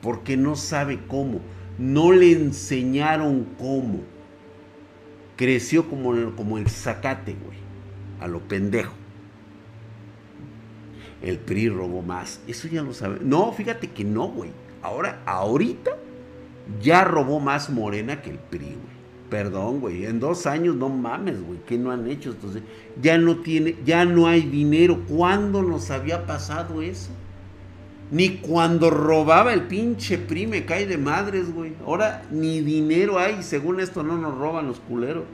Porque 0.03 0.37
no 0.37 0.55
sabe 0.55 1.01
cómo. 1.09 1.41
No 1.79 2.13
le 2.13 2.33
enseñaron 2.33 3.47
cómo. 3.59 4.01
Creció 5.37 5.89
como, 5.89 6.37
como 6.37 6.59
el 6.59 6.69
zacate, 6.69 7.35
güey. 7.43 7.57
A 8.21 8.29
lo 8.29 8.41
pendejo 8.41 9.02
el 11.23 11.39
PRI 11.39 11.69
robó 11.69 12.03
más. 12.03 12.41
Eso 12.47 12.69
ya 12.69 12.83
lo 12.83 12.93
sabe. 12.93 13.19
No, 13.23 13.53
fíjate 13.53 13.89
que 13.89 14.05
no, 14.05 14.29
güey. 14.29 14.51
Ahora, 14.83 15.23
ahorita, 15.25 15.93
ya 16.81 17.05
robó 17.05 17.41
más 17.41 17.71
Morena 17.71 18.21
que 18.21 18.31
el 18.31 18.39
PRI, 18.39 18.67
güey. 18.67 18.93
Perdón, 19.31 19.81
güey. 19.81 20.05
En 20.05 20.21
dos 20.21 20.47
años, 20.47 20.77
no 20.77 20.89
mames, 20.89 21.43
güey. 21.43 21.61
¿Qué 21.67 21.79
no 21.79 21.91
han 21.91 22.11
hecho? 22.11 22.31
Entonces, 22.31 22.63
ya 23.01 23.17
no 23.19 23.39
tiene, 23.39 23.77
ya 23.85 24.05
no 24.05 24.27
hay 24.27 24.43
dinero. 24.43 25.05
¿Cuándo 25.09 25.63
nos 25.63 25.91
había 25.91 26.27
pasado 26.27 26.83
eso? 26.83 27.11
Ni 28.11 28.37
cuando 28.39 28.91
robaba 28.91 29.55
el 29.55 29.63
pinche 29.63 30.19
PRI 30.19 30.47
me 30.47 30.65
cae 30.67 30.87
de 30.87 30.99
madres, 30.99 31.55
güey. 31.55 31.73
Ahora 31.87 32.25
ni 32.31 32.61
dinero 32.61 33.19
hay. 33.19 33.43
Según 33.43 33.81
esto 33.81 34.03
no 34.03 34.19
nos 34.19 34.37
roban 34.37 34.67
los 34.67 34.81
culeros 34.81 35.25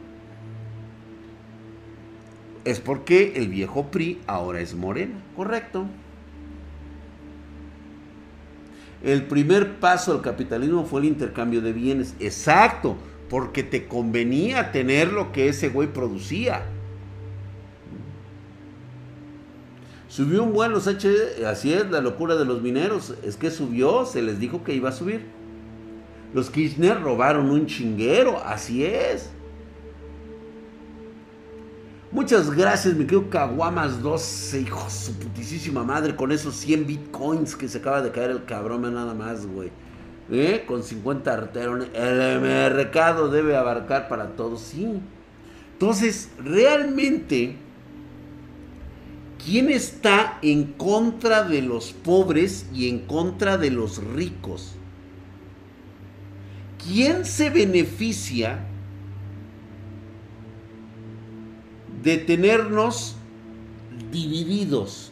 es 2.70 2.80
porque 2.80 3.32
el 3.36 3.48
viejo 3.48 3.90
PRI 3.90 4.20
ahora 4.26 4.60
es 4.60 4.74
morena, 4.74 5.22
correcto. 5.34 5.86
El 9.02 9.22
primer 9.24 9.78
paso 9.78 10.12
al 10.12 10.20
capitalismo 10.20 10.84
fue 10.84 11.00
el 11.00 11.06
intercambio 11.06 11.62
de 11.62 11.72
bienes, 11.72 12.14
exacto, 12.20 12.96
porque 13.30 13.62
te 13.62 13.86
convenía 13.86 14.70
tener 14.70 15.12
lo 15.14 15.32
que 15.32 15.48
ese 15.48 15.70
güey 15.70 15.88
producía. 15.88 16.62
Subió 20.08 20.42
un 20.42 20.52
buen 20.52 20.72
los 20.72 20.86
H, 20.88 21.08
así 21.46 21.72
es 21.72 21.90
la 21.90 22.02
locura 22.02 22.34
de 22.34 22.44
los 22.44 22.60
mineros, 22.60 23.14
es 23.22 23.36
que 23.36 23.50
subió, 23.50 24.04
se 24.04 24.20
les 24.20 24.38
dijo 24.38 24.62
que 24.62 24.74
iba 24.74 24.90
a 24.90 24.92
subir. 24.92 25.24
Los 26.34 26.50
Kirchner 26.50 27.00
robaron 27.00 27.50
un 27.50 27.66
chinguero, 27.66 28.42
así 28.44 28.84
es. 28.84 29.30
Muchas 32.10 32.50
gracias, 32.50 32.94
mi 32.94 33.04
querido 33.04 33.28
Caguamas 33.28 34.02
12, 34.02 34.62
hijo 34.62 34.88
su 34.88 35.12
putísima 35.12 35.84
madre, 35.84 36.16
con 36.16 36.32
esos 36.32 36.54
100 36.56 36.86
bitcoins 36.86 37.54
que 37.54 37.68
se 37.68 37.78
acaba 37.78 38.00
de 38.00 38.10
caer 38.10 38.30
el 38.30 38.44
cabrón, 38.44 38.82
nada 38.82 39.12
más, 39.12 39.46
güey. 39.46 39.70
¿Eh? 40.30 40.64
Con 40.66 40.82
50 40.82 41.32
arterones. 41.32 41.88
El 41.94 42.40
mercado 42.40 43.30
debe 43.30 43.56
abarcar 43.56 44.08
para 44.08 44.28
todos, 44.36 44.60
sí. 44.60 45.00
Entonces, 45.74 46.30
realmente, 46.38 47.56
¿Quién 49.44 49.70
está 49.70 50.38
en 50.42 50.64
contra 50.64 51.44
de 51.44 51.62
los 51.62 51.92
pobres 51.92 52.66
y 52.74 52.88
en 52.88 52.98
contra 52.98 53.56
de 53.56 53.70
los 53.70 54.02
ricos? 54.02 54.74
¿Quién 56.84 57.24
se 57.24 57.48
beneficia 57.48 58.66
de 62.02 62.18
tenernos 62.18 63.16
divididos? 64.10 65.10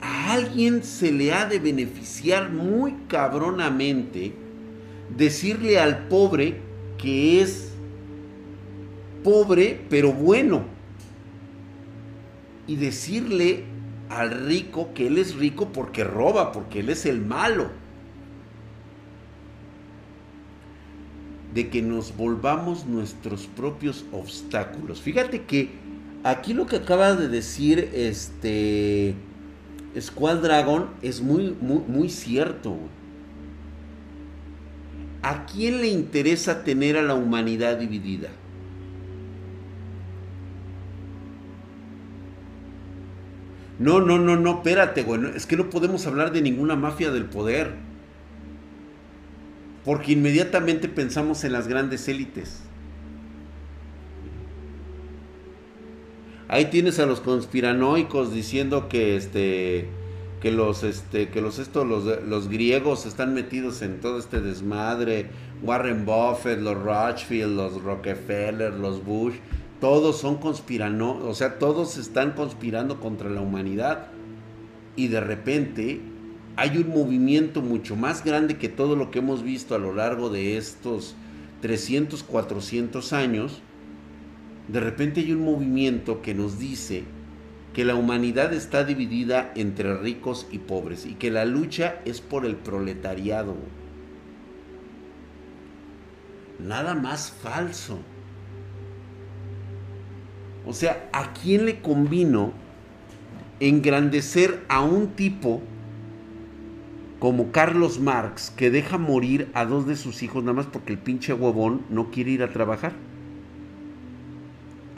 A 0.00 0.32
alguien 0.34 0.82
se 0.82 1.12
le 1.12 1.32
ha 1.32 1.46
de 1.46 1.58
beneficiar 1.58 2.50
muy 2.50 2.94
cabronamente 3.08 4.32
decirle 5.16 5.78
al 5.78 6.06
pobre 6.08 6.60
que 6.98 7.40
es 7.40 7.72
pobre 9.22 9.80
pero 9.88 10.12
bueno. 10.12 10.64
Y 12.66 12.76
decirle 12.76 13.64
al 14.10 14.46
rico 14.46 14.92
que 14.94 15.06
él 15.06 15.18
es 15.18 15.34
rico 15.36 15.72
porque 15.72 16.04
roba, 16.04 16.52
porque 16.52 16.80
él 16.80 16.90
es 16.90 17.06
el 17.06 17.20
malo. 17.20 17.70
De 21.58 21.70
que 21.70 21.82
nos 21.82 22.16
volvamos 22.16 22.86
nuestros 22.86 23.48
propios 23.48 24.04
obstáculos. 24.12 25.00
Fíjate 25.00 25.42
que 25.42 25.70
aquí 26.22 26.54
lo 26.54 26.68
que 26.68 26.76
acaba 26.76 27.16
de 27.16 27.26
decir 27.26 27.90
este 27.94 29.16
Squad 29.98 30.36
Dragon 30.36 30.90
es 31.02 31.20
muy, 31.20 31.56
muy, 31.60 32.10
cierto. 32.10 32.76
¿A 35.22 35.46
quién 35.46 35.80
le 35.80 35.88
interesa 35.88 36.62
tener 36.62 36.96
a 36.96 37.02
la 37.02 37.16
humanidad 37.16 37.76
dividida? 37.76 38.28
No, 43.80 44.00
no, 44.00 44.16
no, 44.16 44.36
no, 44.36 44.58
espérate, 44.58 45.02
güey. 45.02 45.22
Es 45.34 45.44
que 45.44 45.56
no 45.56 45.70
podemos 45.70 46.06
hablar 46.06 46.30
de 46.30 46.40
ninguna 46.40 46.76
mafia 46.76 47.10
del 47.10 47.24
poder. 47.24 47.87
Porque 49.88 50.12
inmediatamente 50.12 50.86
pensamos 50.86 51.44
en 51.44 51.52
las 51.54 51.66
grandes 51.66 52.08
élites. 52.08 52.60
Ahí 56.46 56.66
tienes 56.66 56.98
a 56.98 57.06
los 57.06 57.20
conspiranoicos 57.20 58.30
diciendo 58.30 58.90
que 58.90 59.16
este 59.16 59.88
que 60.42 60.52
los 60.52 60.82
este 60.82 61.30
que 61.30 61.40
los 61.40 61.58
estos 61.58 61.86
los, 61.86 62.22
los 62.22 62.50
griegos 62.50 63.06
están 63.06 63.32
metidos 63.32 63.80
en 63.80 64.02
todo 64.02 64.18
este 64.18 64.42
desmadre 64.42 65.30
Warren 65.62 66.04
Buffett 66.04 66.60
los 66.60 66.76
Rothschild 66.76 67.56
los 67.56 67.82
Rockefeller 67.82 68.74
los 68.74 69.02
Bush 69.02 69.36
todos 69.80 70.18
son 70.18 70.36
conspirano 70.36 71.16
o 71.26 71.34
sea 71.34 71.58
todos 71.58 71.96
están 71.96 72.32
conspirando 72.32 73.00
contra 73.00 73.30
la 73.30 73.40
humanidad 73.40 74.08
y 74.96 75.08
de 75.08 75.20
repente 75.20 76.17
hay 76.58 76.76
un 76.76 76.88
movimiento 76.88 77.62
mucho 77.62 77.94
más 77.94 78.24
grande 78.24 78.58
que 78.58 78.68
todo 78.68 78.96
lo 78.96 79.12
que 79.12 79.20
hemos 79.20 79.44
visto 79.44 79.76
a 79.76 79.78
lo 79.78 79.94
largo 79.94 80.28
de 80.28 80.56
estos 80.56 81.14
300 81.60 82.24
400 82.24 83.12
años 83.12 83.62
de 84.66 84.80
repente 84.80 85.20
hay 85.20 85.30
un 85.30 85.44
movimiento 85.44 86.20
que 86.20 86.34
nos 86.34 86.58
dice 86.58 87.04
que 87.74 87.84
la 87.84 87.94
humanidad 87.94 88.52
está 88.52 88.82
dividida 88.82 89.52
entre 89.54 89.96
ricos 89.98 90.48
y 90.50 90.58
pobres 90.58 91.06
y 91.06 91.14
que 91.14 91.30
la 91.30 91.44
lucha 91.44 92.00
es 92.04 92.20
por 92.20 92.44
el 92.44 92.56
proletariado. 92.56 93.54
Nada 96.58 96.96
más 96.96 97.30
falso. 97.30 98.00
O 100.66 100.72
sea, 100.72 101.08
¿a 101.12 101.32
quién 101.34 101.66
le 101.66 101.80
convino 101.80 102.52
engrandecer 103.60 104.64
a 104.68 104.80
un 104.80 105.10
tipo 105.10 105.62
como 107.18 107.50
Carlos 107.52 108.00
Marx 108.00 108.50
que 108.50 108.70
deja 108.70 108.98
morir 108.98 109.50
a 109.54 109.64
dos 109.64 109.86
de 109.86 109.96
sus 109.96 110.22
hijos 110.22 110.42
nada 110.44 110.54
más 110.54 110.66
porque 110.66 110.92
el 110.92 110.98
pinche 110.98 111.32
huevón 111.32 111.82
no 111.90 112.10
quiere 112.10 112.30
ir 112.30 112.42
a 112.42 112.52
trabajar? 112.52 112.92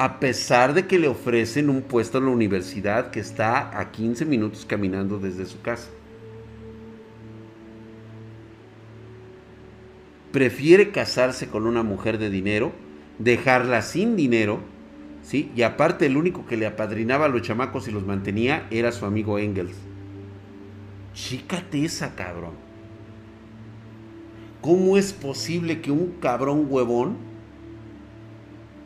a 0.01 0.19
pesar 0.19 0.73
de 0.73 0.87
que 0.87 0.99
le 0.99 1.09
ofrecen 1.09 1.69
un 1.69 1.83
puesto 1.83 2.17
en 2.17 2.25
la 2.25 2.31
universidad 2.31 3.11
que 3.11 3.21
está 3.21 3.79
a 3.79 3.91
15 3.91 4.25
minutos 4.25 4.65
caminando 4.65 5.19
desde 5.19 5.45
su 5.45 5.61
casa. 5.61 5.91
Prefiere 10.33 10.91
casarse 10.91 11.49
con 11.49 11.67
una 11.67 11.83
mujer 11.83 12.17
de 12.17 12.31
dinero, 12.31 12.73
dejarla 13.19 13.83
sin 13.83 14.17
dinero, 14.17 14.61
¿sí? 15.23 15.53
Y 15.55 15.61
aparte 15.61 16.07
el 16.07 16.17
único 16.17 16.47
que 16.47 16.57
le 16.57 16.67
apadrinaba 16.67 17.27
a 17.27 17.29
los 17.29 17.43
chamacos 17.43 17.87
y 17.87 17.91
los 17.91 18.07
mantenía 18.07 18.69
era 18.71 18.93
su 18.93 19.05
amigo 19.05 19.39
Engels. 19.39 19.90
Chícate 21.15 21.85
esa, 21.85 22.15
cabrón. 22.15 22.55
¿Cómo 24.61 24.97
es 24.97 25.13
posible 25.13 25.81
que 25.81 25.91
un 25.91 26.13
cabrón 26.21 26.67
huevón 26.69 27.31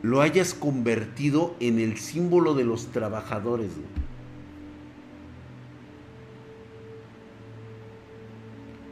lo 0.05 0.21
hayas 0.21 0.53
convertido 0.53 1.55
en 1.59 1.79
el 1.79 1.97
símbolo 1.97 2.53
de 2.53 2.63
los 2.63 2.91
trabajadores. 2.91 3.71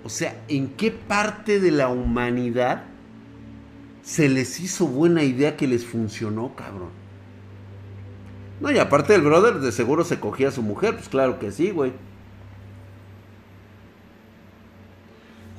O 0.04 0.10
sea, 0.10 0.44
¿en 0.48 0.70
qué 0.70 0.90
parte 0.90 1.60
de 1.60 1.70
la 1.70 1.88
humanidad 1.90 2.86
se 4.02 4.28
les 4.28 4.60
hizo 4.60 4.88
buena 4.88 5.24
idea 5.24 5.56
que 5.56 5.68
les 5.68 5.86
funcionó, 5.86 6.56
cabrón? 6.56 6.90
No, 8.60 8.72
y 8.72 8.80
aparte 8.80 9.14
el 9.14 9.22
brother 9.22 9.60
de 9.60 9.72
seguro 9.72 10.04
se 10.04 10.20
cogía 10.20 10.48
a 10.48 10.52
su 10.52 10.64
mujer, 10.64 10.96
pues 10.96 11.10
claro 11.10 11.38
que 11.38 11.52
sí, 11.52 11.70
güey. 11.70 11.94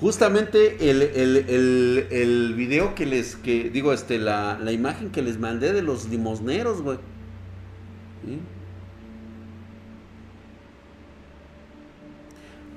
Justamente 0.00 0.90
el, 0.90 1.02
el, 1.02 2.54
video 2.57 2.94
que 2.94 3.07
les, 3.07 3.37
que 3.37 3.70
digo, 3.70 3.92
este, 3.92 4.18
la, 4.18 4.59
imagen 4.72 5.11
que 5.11 5.22
les 5.22 5.38
mandé 5.38 5.72
de 5.72 5.83
los 5.83 6.09
limosneros, 6.09 6.83
güey. 6.83 6.98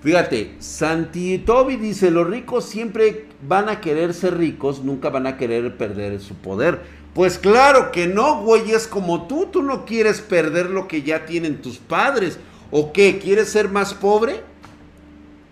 Fíjate, 0.02 0.56
Santi 0.60 1.40
Toby 1.40 1.76
dice, 1.76 2.12
los 2.12 2.28
ricos 2.28 2.66
siempre 2.66 3.26
van 3.42 3.68
a 3.68 3.82
querer 3.82 4.14
ser 4.14 4.38
ricos, 4.38 4.84
nunca 4.84 5.10
van 5.10 5.26
a 5.26 5.38
querer 5.38 5.76
perder 5.76 6.20
su 6.20 6.36
poder. 6.36 6.82
Pues 7.16 7.40
claro 7.40 7.92
que 7.92 8.06
no, 8.06 8.44
güey, 8.44 8.72
es 8.72 8.86
como 8.88 9.26
tú, 9.28 9.48
tú 9.52 9.64
no 9.64 9.86
quieres 9.86 10.22
perder 10.22 10.70
lo 10.70 10.88
que 10.88 11.02
ya 11.02 11.26
tienen 11.26 11.64
tus 11.64 11.80
padres. 11.80 12.38
¿O 12.70 12.94
qué? 12.94 13.18
¿Quieres 13.18 13.50
ser 13.50 13.70
más 13.70 13.96
pobre? 13.96 14.44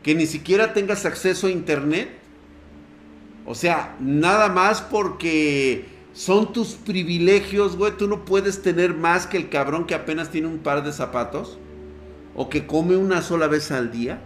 Que 0.05 0.13
ni 0.13 0.27
siquiera 0.27 0.71
tengas 0.71 1.03
acceso 1.07 1.47
a 1.47 1.49
internet. 1.49 2.09
O 3.43 3.55
sea, 3.55 3.95
nada 3.99 4.49
más 4.49 4.79
porque 4.79 5.85
son 6.13 6.53
tus 6.53 6.75
privilegios, 6.75 7.75
güey. 7.75 7.97
Tú 7.97 8.07
no 8.07 8.23
puedes 8.23 8.61
tener 8.61 8.93
más 8.93 9.25
que 9.25 9.37
el 9.37 9.49
cabrón 9.49 9.87
que 9.87 9.95
apenas 9.95 10.29
tiene 10.29 10.45
un 10.45 10.59
par 10.59 10.83
de 10.83 10.93
zapatos 10.93 11.57
o 12.35 12.49
que 12.49 12.67
come 12.67 12.95
una 12.95 13.23
sola 13.23 13.47
vez 13.47 13.71
al 13.71 13.91
día. 13.91 14.21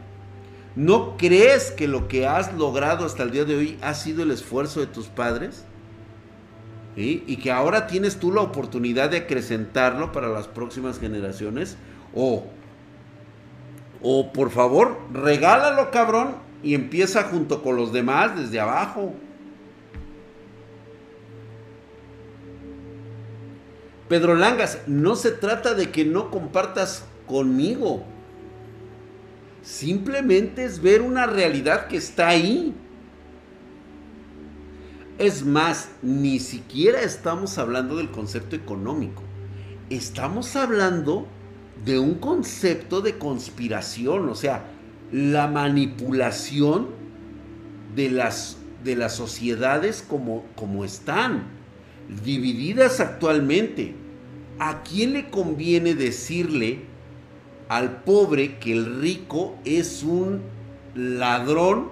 ¿No 0.75 1.15
crees 1.15 1.71
que 1.71 1.87
lo 1.87 2.09
que 2.09 2.27
has 2.27 2.53
logrado 2.55 3.05
hasta 3.05 3.23
el 3.23 3.31
día 3.31 3.45
de 3.45 3.55
hoy 3.55 3.77
ha 3.81 3.93
sido 3.93 4.23
el 4.23 4.31
esfuerzo 4.31 4.81
de 4.81 4.87
tus 4.87 5.07
padres? 5.07 5.63
Y 6.97 7.37
que 7.37 7.51
ahora 7.53 7.87
tienes 7.87 8.19
tú 8.19 8.33
la 8.33 8.41
oportunidad 8.41 9.11
de 9.11 9.19
acrecentarlo 9.19 10.11
para 10.11 10.27
las 10.27 10.49
próximas 10.49 10.99
generaciones. 10.99 11.77
O 12.13 12.47
o 14.01 14.31
por 14.31 14.49
favor, 14.49 14.97
regálalo, 15.11 15.91
cabrón, 15.91 16.35
y 16.63 16.73
empieza 16.73 17.23
junto 17.23 17.61
con 17.61 17.75
los 17.75 17.93
demás 17.93 18.35
desde 18.37 18.59
abajo. 18.59 19.13
Pedro 24.07 24.35
Langas, 24.35 24.79
no 24.87 25.15
se 25.15 25.31
trata 25.31 25.75
de 25.75 25.91
que 25.91 26.03
no 26.03 26.31
compartas 26.31 27.05
conmigo. 27.27 28.03
Simplemente 29.61 30.65
es 30.65 30.81
ver 30.81 31.01
una 31.01 31.27
realidad 31.27 31.87
que 31.87 31.97
está 31.97 32.29
ahí. 32.29 32.73
Es 35.19 35.45
más, 35.45 35.89
ni 36.01 36.39
siquiera 36.39 37.01
estamos 37.01 37.57
hablando 37.57 37.97
del 37.97 38.09
concepto 38.09 38.55
económico. 38.55 39.21
Estamos 39.89 40.55
hablando 40.55 41.27
de 41.85 41.99
un 41.99 42.15
concepto 42.15 43.01
de 43.01 43.17
conspiración, 43.17 44.29
o 44.29 44.35
sea, 44.35 44.65
la 45.11 45.47
manipulación 45.47 46.87
de 47.95 48.09
las, 48.09 48.57
de 48.83 48.95
las 48.95 49.15
sociedades 49.15 50.03
como, 50.07 50.43
como 50.55 50.83
están, 50.85 51.43
divididas 52.23 52.99
actualmente. 52.99 53.95
¿A 54.59 54.83
quién 54.83 55.13
le 55.13 55.29
conviene 55.29 55.95
decirle 55.95 56.81
al 57.69 58.03
pobre 58.03 58.57
que 58.57 58.73
el 58.73 58.99
rico 58.99 59.57
es 59.63 60.03
un 60.03 60.41
ladrón 60.95 61.91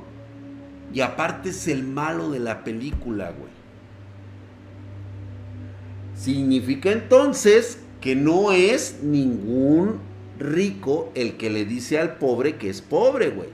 y 0.94 1.02
aparte 1.02 1.50
es 1.50 1.68
el 1.68 1.84
malo 1.84 2.30
de 2.30 2.40
la 2.40 2.64
película, 2.64 3.32
güey? 3.32 3.58
Significa 6.16 6.92
entonces 6.92 7.80
que 8.02 8.16
no 8.16 8.52
es 8.52 9.00
ningún 9.04 10.00
rico 10.40 11.12
el 11.16 11.38
que 11.38 11.50
le 11.50 11.66
dice 11.66 12.00
al 12.00 12.18
pobre 12.18 12.58
que 12.58 12.70
es 12.70 12.82
pobre, 12.82 13.30
güey. 13.30 13.50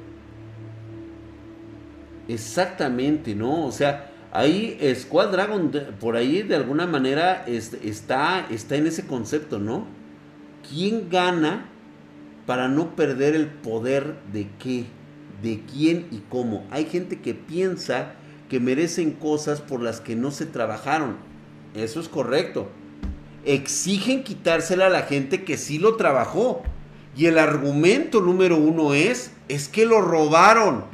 Exactamente, 2.28 3.36
¿no? 3.36 3.66
O 3.66 3.72
sea, 3.72 4.12
ahí 4.32 4.78
Squad 4.96 5.32
Dragon 5.32 5.72
por 6.00 6.16
ahí 6.16 6.42
de 6.42 6.56
alguna 6.56 6.88
manera 6.88 7.46
está, 7.48 8.48
está 8.50 8.76
en 8.76 8.88
ese 8.88 9.06
concepto, 9.06 9.60
¿no? 9.60 9.86
¿Quién 10.70 11.10
gana 11.10 11.66
para 12.46 12.68
no 12.68 12.96
perder 12.96 13.36
el 13.36 13.48
poder 13.48 14.16
de 14.32 14.48
qué? 14.60 14.86
¿De 15.42 15.62
quién 15.72 16.08
y 16.12 16.20
cómo? 16.30 16.66
Hay 16.72 16.86
gente 16.86 17.20
que 17.20 17.34
piensa 17.34 18.14
que 18.50 18.60
merecen 18.60 19.12
cosas 19.12 19.62
por 19.62 19.82
las 19.82 20.00
que 20.00 20.16
no 20.16 20.32
se 20.32 20.46
trabajaron. 20.46 21.18
Eso 21.74 22.00
es 22.00 22.08
correcto. 22.08 22.70
Exigen 23.46 24.24
quitársela 24.24 24.88
a 24.88 24.90
la 24.90 25.04
gente 25.04 25.44
que 25.44 25.58
sí 25.58 25.78
lo 25.78 25.96
trabajó. 25.96 26.64
Y 27.16 27.28
el 27.28 27.38
argumento 27.38 28.22
número 28.22 28.58
uno 28.58 28.94
es, 28.94 29.32
es 29.48 29.68
que 29.68 29.86
lo 29.86 30.02
robaron. 30.02 30.86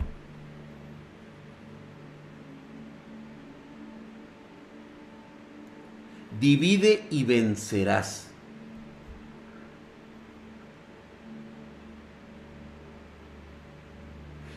Divide 6.39 7.03
y 7.09 7.23
vencerás. 7.23 8.29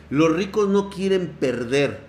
Los 0.09 0.31
ricos 0.31 0.69
no 0.69 0.91
quieren 0.91 1.29
perder, 1.39 2.01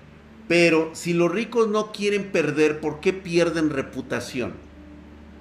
pero 0.47 0.91
si 0.93 1.15
los 1.15 1.33
ricos 1.33 1.69
no 1.69 1.91
quieren 1.91 2.33
perder, 2.33 2.79
¿por 2.79 3.01
qué 3.01 3.15
pierden 3.15 3.71
reputación? 3.71 4.64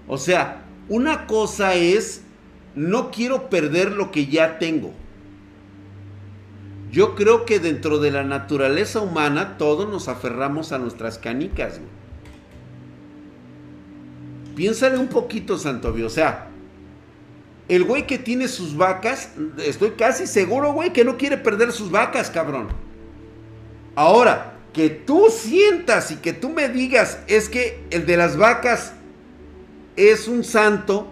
O 0.07 0.17
sea, 0.17 0.63
una 0.89 1.27
cosa 1.27 1.75
es, 1.75 2.21
no 2.75 3.11
quiero 3.11 3.49
perder 3.49 3.91
lo 3.91 4.11
que 4.11 4.27
ya 4.27 4.59
tengo. 4.59 4.93
Yo 6.91 7.15
creo 7.15 7.45
que 7.45 7.59
dentro 7.59 7.97
de 7.99 8.11
la 8.11 8.23
naturaleza 8.23 8.99
humana 8.99 9.57
todos 9.57 9.89
nos 9.89 10.07
aferramos 10.07 10.71
a 10.71 10.77
nuestras 10.77 11.17
canicas. 11.17 11.79
Piénsale 14.55 14.97
un 14.97 15.07
poquito, 15.07 15.57
Santovio. 15.57 16.05
O 16.05 16.11
sea, 16.11 16.49
el 17.67 17.83
güey 17.83 18.05
que 18.05 18.19
tiene 18.19 18.47
sus 18.47 18.77
vacas, 18.77 19.31
estoy 19.65 19.91
casi 19.91 20.27
seguro, 20.27 20.73
güey, 20.73 20.93
que 20.93 21.03
no 21.03 21.17
quiere 21.17 21.37
perder 21.37 21.71
sus 21.71 21.89
vacas, 21.89 22.29
cabrón. 22.29 22.67
Ahora, 23.95 24.57
que 24.73 24.89
tú 24.89 25.27
sientas 25.31 26.11
y 26.11 26.17
que 26.17 26.33
tú 26.33 26.49
me 26.49 26.69
digas, 26.69 27.19
es 27.27 27.49
que 27.49 27.83
el 27.89 28.05
de 28.05 28.17
las 28.17 28.37
vacas 28.37 28.93
es 29.95 30.27
un 30.27 30.43
santo. 30.43 31.07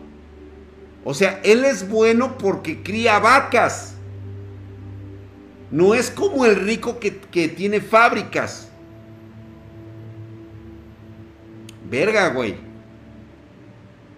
O 1.03 1.13
sea, 1.13 1.39
él 1.43 1.65
es 1.65 1.89
bueno 1.89 2.37
porque 2.37 2.83
cría 2.83 3.19
vacas. 3.19 3.95
No 5.71 5.93
es 5.93 6.11
como 6.11 6.45
el 6.45 6.57
rico 6.57 6.99
que, 6.99 7.17
que 7.17 7.47
tiene 7.47 7.81
fábricas. 7.81 8.69
Verga, 11.89 12.29
güey. 12.29 12.55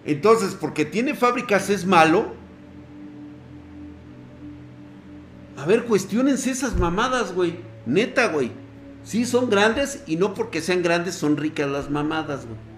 Entonces, 0.04 0.54
porque 0.54 0.84
tiene 0.84 1.14
fábricas 1.14 1.70
es 1.70 1.86
malo. 1.86 2.34
A 5.56 5.64
ver, 5.64 5.84
cuestionense 5.84 6.50
esas 6.50 6.76
mamadas, 6.76 7.32
güey. 7.32 7.56
Neta, 7.86 8.28
güey. 8.28 8.52
Sí, 9.02 9.24
son 9.24 9.48
grandes 9.48 10.02
y 10.06 10.16
no 10.16 10.34
porque 10.34 10.60
sean 10.60 10.82
grandes 10.82 11.14
son 11.14 11.36
ricas 11.36 11.68
las 11.68 11.90
mamadas, 11.90 12.46
güey. 12.46 12.73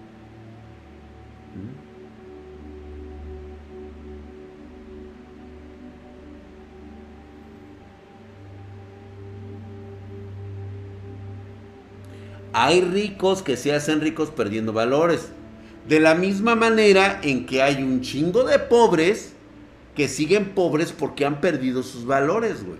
Hay 12.59 12.81
ricos 12.81 13.43
que 13.43 13.55
se 13.55 13.71
hacen 13.71 14.01
ricos 14.01 14.31
perdiendo 14.31 14.73
valores. 14.73 15.29
De 15.87 15.99
la 15.99 16.15
misma 16.15 16.55
manera 16.55 17.19
en 17.21 17.45
que 17.45 17.61
hay 17.61 17.83
un 17.83 18.01
chingo 18.01 18.45
de 18.45 18.57
pobres 18.57 19.33
que 19.95 20.07
siguen 20.07 20.55
pobres 20.55 20.91
porque 20.91 21.23
han 21.23 21.39
perdido 21.39 21.83
sus 21.83 22.07
valores, 22.07 22.65
güey. 22.65 22.79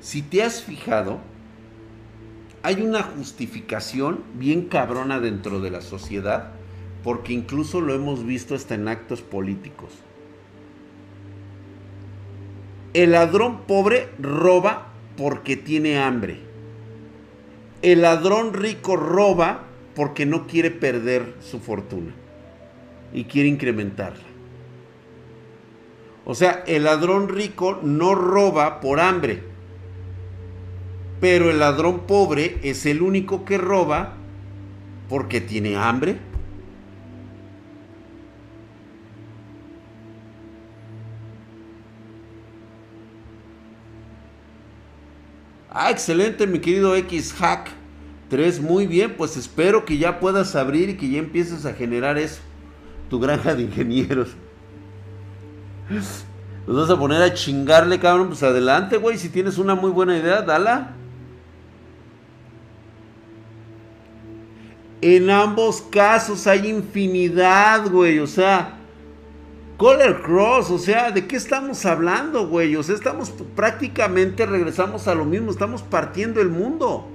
Si 0.00 0.22
te 0.22 0.42
has 0.42 0.62
fijado, 0.62 1.20
hay 2.62 2.80
una 2.80 3.02
justificación 3.02 4.24
bien 4.32 4.68
cabrona 4.68 5.20
dentro 5.20 5.60
de 5.60 5.72
la 5.72 5.82
sociedad, 5.82 6.52
porque 7.02 7.34
incluso 7.34 7.82
lo 7.82 7.94
hemos 7.94 8.24
visto 8.24 8.54
hasta 8.54 8.76
en 8.76 8.88
actos 8.88 9.20
políticos. 9.20 9.90
El 12.94 13.10
ladrón 13.10 13.62
pobre 13.66 14.08
roba 14.20 14.86
porque 15.16 15.56
tiene 15.56 15.98
hambre. 15.98 16.38
El 17.82 18.02
ladrón 18.02 18.54
rico 18.54 18.96
roba 18.96 19.64
porque 19.96 20.26
no 20.26 20.46
quiere 20.46 20.70
perder 20.70 21.34
su 21.40 21.58
fortuna 21.58 22.12
y 23.12 23.24
quiere 23.24 23.48
incrementarla. 23.48 24.22
O 26.24 26.36
sea, 26.36 26.62
el 26.68 26.84
ladrón 26.84 27.28
rico 27.28 27.80
no 27.82 28.14
roba 28.14 28.80
por 28.80 29.00
hambre, 29.00 29.42
pero 31.20 31.50
el 31.50 31.58
ladrón 31.58 32.06
pobre 32.06 32.58
es 32.62 32.86
el 32.86 33.02
único 33.02 33.44
que 33.44 33.58
roba 33.58 34.14
porque 35.08 35.40
tiene 35.40 35.76
hambre. 35.76 36.18
Ah, 45.76 45.90
excelente, 45.90 46.46
mi 46.46 46.60
querido 46.60 46.94
X 46.94 47.34
Hack 47.34 47.68
3. 48.30 48.60
Muy 48.60 48.86
bien, 48.86 49.16
pues 49.16 49.36
espero 49.36 49.84
que 49.84 49.98
ya 49.98 50.20
puedas 50.20 50.54
abrir 50.54 50.88
y 50.90 50.96
que 50.96 51.10
ya 51.10 51.18
empieces 51.18 51.66
a 51.66 51.74
generar 51.74 52.16
eso. 52.16 52.40
Tu 53.10 53.18
granja 53.18 53.56
de 53.56 53.64
ingenieros. 53.64 54.28
Nos 56.64 56.76
vas 56.76 56.90
a 56.90 56.98
poner 56.98 57.20
a 57.22 57.34
chingarle, 57.34 57.98
cabrón. 57.98 58.28
Pues 58.28 58.44
adelante, 58.44 58.98
güey. 58.98 59.18
Si 59.18 59.28
tienes 59.28 59.58
una 59.58 59.74
muy 59.74 59.90
buena 59.90 60.16
idea, 60.16 60.42
dala. 60.42 60.92
En 65.00 65.28
ambos 65.28 65.82
casos 65.82 66.46
hay 66.46 66.68
infinidad, 66.68 67.90
güey. 67.90 68.20
O 68.20 68.28
sea, 68.28 68.78
Color 69.76 70.22
Cross, 70.22 70.70
o 70.70 70.78
sea, 70.78 71.10
¿de 71.10 71.26
qué 71.26 71.36
estamos 71.36 71.84
hablando, 71.84 72.46
güey? 72.46 72.76
O 72.76 72.82
sea, 72.82 72.94
estamos 72.94 73.32
prácticamente 73.56 74.46
regresamos 74.46 75.08
a 75.08 75.14
lo 75.14 75.24
mismo, 75.24 75.50
estamos 75.50 75.82
partiendo 75.82 76.40
el 76.40 76.48
mundo. 76.48 77.08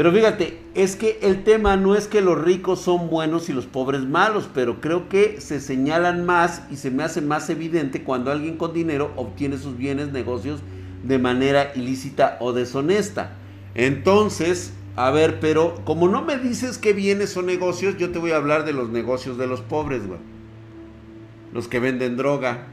Pero 0.00 0.12
fíjate, 0.12 0.58
es 0.74 0.96
que 0.96 1.18
el 1.20 1.44
tema 1.44 1.76
no 1.76 1.94
es 1.94 2.06
que 2.06 2.22
los 2.22 2.40
ricos 2.40 2.80
son 2.80 3.10
buenos 3.10 3.50
y 3.50 3.52
los 3.52 3.66
pobres 3.66 4.00
malos, 4.00 4.48
pero 4.54 4.80
creo 4.80 5.10
que 5.10 5.42
se 5.42 5.60
señalan 5.60 6.24
más 6.24 6.62
y 6.70 6.76
se 6.76 6.90
me 6.90 7.02
hace 7.02 7.20
más 7.20 7.50
evidente 7.50 8.02
cuando 8.02 8.30
alguien 8.30 8.56
con 8.56 8.72
dinero 8.72 9.12
obtiene 9.16 9.58
sus 9.58 9.76
bienes, 9.76 10.10
negocios 10.10 10.60
de 11.04 11.18
manera 11.18 11.72
ilícita 11.74 12.38
o 12.40 12.54
deshonesta. 12.54 13.32
Entonces, 13.74 14.72
a 15.06 15.10
ver, 15.10 15.40
pero 15.40 15.82
como 15.86 16.08
no 16.08 16.22
me 16.22 16.36
dices 16.36 16.76
qué 16.76 16.92
bienes 16.92 17.34
o 17.38 17.42
negocios, 17.42 17.96
yo 17.96 18.10
te 18.10 18.18
voy 18.18 18.32
a 18.32 18.36
hablar 18.36 18.66
de 18.66 18.74
los 18.74 18.90
negocios 18.90 19.38
de 19.38 19.46
los 19.46 19.62
pobres, 19.62 20.06
güey. 20.06 20.20
Los 21.54 21.68
que 21.68 21.80
venden 21.80 22.18
droga, 22.18 22.66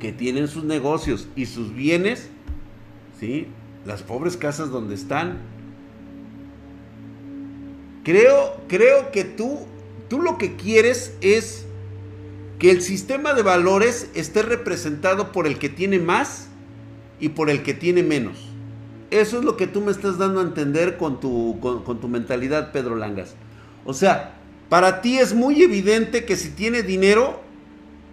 que 0.00 0.12
tienen 0.12 0.48
sus 0.48 0.64
negocios 0.64 1.28
y 1.36 1.44
sus 1.44 1.74
bienes, 1.74 2.30
¿sí? 3.20 3.48
Las 3.84 4.02
pobres 4.02 4.38
casas 4.38 4.70
donde 4.70 4.94
están. 4.94 5.40
Creo, 8.02 8.56
creo 8.66 9.12
que 9.12 9.24
tú, 9.24 9.66
tú 10.08 10.22
lo 10.22 10.38
que 10.38 10.56
quieres 10.56 11.14
es 11.20 11.66
que 12.58 12.70
el 12.70 12.80
sistema 12.80 13.34
de 13.34 13.42
valores 13.42 14.08
esté 14.14 14.40
representado 14.40 15.32
por 15.32 15.46
el 15.46 15.58
que 15.58 15.68
tiene 15.68 15.98
más 15.98 16.48
y 17.20 17.28
por 17.28 17.50
el 17.50 17.62
que 17.62 17.74
tiene 17.74 18.02
menos. 18.02 18.48
Eso 19.10 19.38
es 19.38 19.44
lo 19.44 19.56
que 19.56 19.66
tú 19.66 19.80
me 19.80 19.90
estás 19.90 20.18
dando 20.18 20.40
a 20.40 20.44
entender 20.44 20.98
con 20.98 21.20
tu, 21.20 21.58
con, 21.60 22.00
tu 22.00 22.08
mentalidad, 22.08 22.72
Pedro 22.72 22.94
Langas. 22.94 23.34
O 23.86 23.94
sea, 23.94 24.34
para 24.68 25.00
ti 25.00 25.18
es 25.18 25.34
muy 25.34 25.62
evidente 25.62 26.26
que 26.26 26.36
si 26.36 26.50
tiene 26.50 26.82
dinero, 26.82 27.40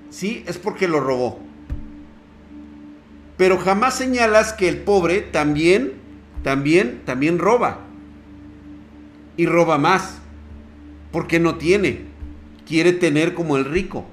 sí, 0.09 0.43
es 0.47 0.57
porque 0.57 0.87
lo 0.87 1.01
robó. 1.01 1.39
Pero 3.37 3.57
jamás 3.57 3.97
señalas 3.97 4.53
que 4.53 4.69
el 4.69 4.77
pobre 4.77 5.19
también, 5.19 5.93
también, 6.43 7.01
también 7.05 7.39
roba. 7.39 7.81
Y 9.35 9.45
roba 9.47 9.77
más. 9.77 10.19
Porque 11.11 11.41
no 11.41 11.55
tiene. 11.55 12.05
Quiere 12.65 12.93
tener 12.93 13.33
como 13.33 13.57
el 13.57 13.65
rico. 13.65 14.05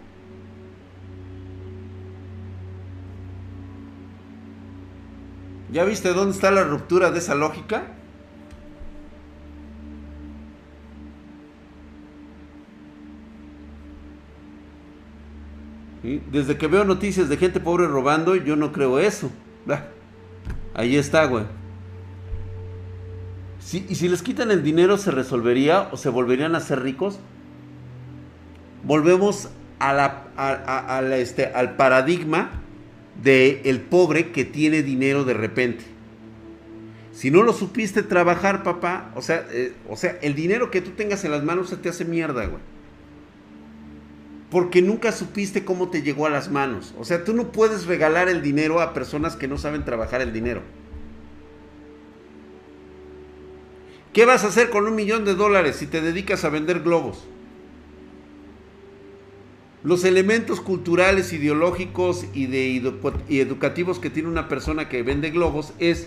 ¿Ya 5.72 5.84
viste 5.84 6.12
dónde 6.12 6.34
está 6.34 6.50
la 6.50 6.64
ruptura 6.64 7.10
de 7.10 7.18
esa 7.18 7.34
lógica? 7.34 7.84
Desde 16.02 16.58
que 16.58 16.66
veo 16.66 16.84
noticias 16.84 17.28
de 17.30 17.38
gente 17.38 17.58
pobre 17.58 17.86
robando, 17.86 18.36
yo 18.36 18.54
no 18.54 18.72
creo 18.72 18.98
eso. 18.98 19.30
Ahí 20.74 20.96
está, 20.96 21.24
güey. 21.24 21.44
y 23.72 23.94
si 23.94 24.08
les 24.08 24.22
quitan 24.22 24.50
el 24.50 24.62
dinero, 24.62 24.98
¿se 24.98 25.10
resolvería 25.10 25.88
o 25.90 25.96
se 25.96 26.10
volverían 26.10 26.54
a 26.54 26.60
ser 26.60 26.82
ricos? 26.82 27.18
Volvemos 28.84 29.48
este, 31.14 31.46
al 31.46 31.76
paradigma 31.76 32.61
del 33.20 33.60
el 33.64 33.80
pobre 33.80 34.30
que 34.30 34.44
tiene 34.44 34.82
dinero 34.82 35.24
de 35.24 35.34
repente. 35.34 35.84
Si 37.12 37.30
no 37.30 37.42
lo 37.42 37.52
supiste 37.52 38.02
trabajar, 38.02 38.62
papá, 38.62 39.12
o 39.16 39.22
sea, 39.22 39.46
eh, 39.50 39.74
o 39.88 39.96
sea, 39.96 40.18
el 40.22 40.34
dinero 40.34 40.70
que 40.70 40.80
tú 40.80 40.90
tengas 40.92 41.24
en 41.24 41.30
las 41.30 41.44
manos 41.44 41.68
se 41.68 41.76
te 41.76 41.88
hace 41.88 42.04
mierda, 42.04 42.46
güey 42.46 42.62
porque 44.52 44.82
nunca 44.82 45.12
supiste 45.12 45.64
cómo 45.64 45.88
te 45.88 46.02
llegó 46.02 46.26
a 46.26 46.30
las 46.30 46.50
manos. 46.50 46.94
O 46.98 47.06
sea, 47.06 47.24
tú 47.24 47.32
no 47.32 47.52
puedes 47.52 47.86
regalar 47.86 48.28
el 48.28 48.42
dinero 48.42 48.82
a 48.82 48.92
personas 48.92 49.34
que 49.34 49.48
no 49.48 49.56
saben 49.56 49.82
trabajar 49.82 50.20
el 50.20 50.34
dinero. 50.34 50.60
¿Qué 54.12 54.26
vas 54.26 54.44
a 54.44 54.48
hacer 54.48 54.68
con 54.68 54.86
un 54.86 54.94
millón 54.94 55.24
de 55.24 55.34
dólares 55.34 55.76
si 55.76 55.86
te 55.86 56.02
dedicas 56.02 56.44
a 56.44 56.50
vender 56.50 56.80
globos? 56.80 57.26
Los 59.84 60.04
elementos 60.04 60.60
culturales, 60.60 61.32
ideológicos 61.32 62.26
y, 62.34 62.46
educativos 63.28 63.98
que 63.98 64.10
tiene 64.10 64.28
una 64.28 64.48
persona 64.48 64.88
que 64.88 65.02
vende 65.02 65.30
globos 65.30 65.72
es 65.78 66.06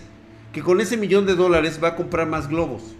que 0.52 0.62
con 0.62 0.80
ese 0.80 0.96
millón 0.96 1.26
de 1.26 1.34
dólares 1.34 1.80
va 1.82 1.88
a 1.88 1.96
comprar 1.96 2.26
más 2.26 2.48
globos. 2.48 2.96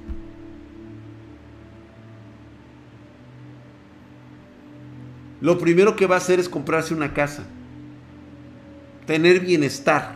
lo 5.41 5.59
primero 5.59 5.97
que 5.97 6.07
va 6.07 6.17
a 6.17 6.19
hacer 6.19 6.41
es 6.41 6.49
comprarse 6.49 6.95
una 6.95 7.15
casa. 7.15 7.45
Tener 9.07 9.41
bienestar. 9.41 10.15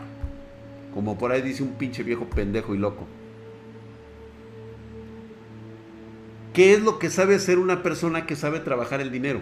Como 0.93 1.17
por 1.17 1.31
ahí 1.31 1.41
dice 1.41 1.63
un 1.63 1.73
pinche 1.77 2.03
viejo 2.03 2.25
pendejo 2.25 2.75
y 2.75 2.77
loco. 2.77 3.07
¿Qué 6.53 6.73
es 6.73 6.81
lo 6.81 6.99
que 6.99 7.09
sabe 7.09 7.35
hacer 7.35 7.59
una 7.59 7.81
persona 7.81 8.25
que 8.25 8.35
sabe 8.35 8.59
trabajar 8.59 8.99
el 8.99 9.09
dinero? 9.09 9.39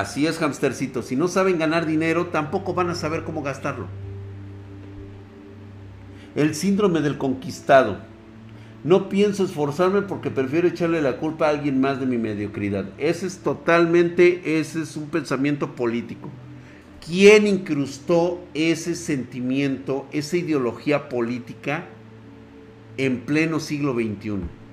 Así 0.00 0.26
es, 0.26 0.42
hamstercito. 0.42 1.02
Si 1.02 1.14
no 1.14 1.28
saben 1.28 1.56
ganar 1.56 1.86
dinero, 1.86 2.26
tampoco 2.26 2.74
van 2.74 2.90
a 2.90 2.96
saber 2.96 3.22
cómo 3.22 3.42
gastarlo. 3.42 3.86
El 6.34 6.56
síndrome 6.56 7.00
del 7.00 7.16
conquistado. 7.16 7.98
No 8.82 9.08
pienso 9.08 9.44
esforzarme 9.44 10.02
porque 10.02 10.32
prefiero 10.32 10.66
echarle 10.66 11.00
la 11.00 11.18
culpa 11.18 11.46
a 11.46 11.50
alguien 11.50 11.80
más 11.80 12.00
de 12.00 12.06
mi 12.06 12.18
mediocridad. 12.18 12.86
Ese 12.98 13.28
es 13.28 13.38
totalmente, 13.38 14.58
ese 14.58 14.82
es 14.82 14.96
un 14.96 15.10
pensamiento 15.10 15.76
político. 15.76 16.28
¿Quién 17.06 17.46
incrustó 17.46 18.44
ese 18.52 18.96
sentimiento, 18.96 20.08
esa 20.10 20.36
ideología 20.36 21.08
política 21.08 21.86
en 22.96 23.20
pleno 23.20 23.60
siglo 23.60 23.94
XXI? 23.94 24.63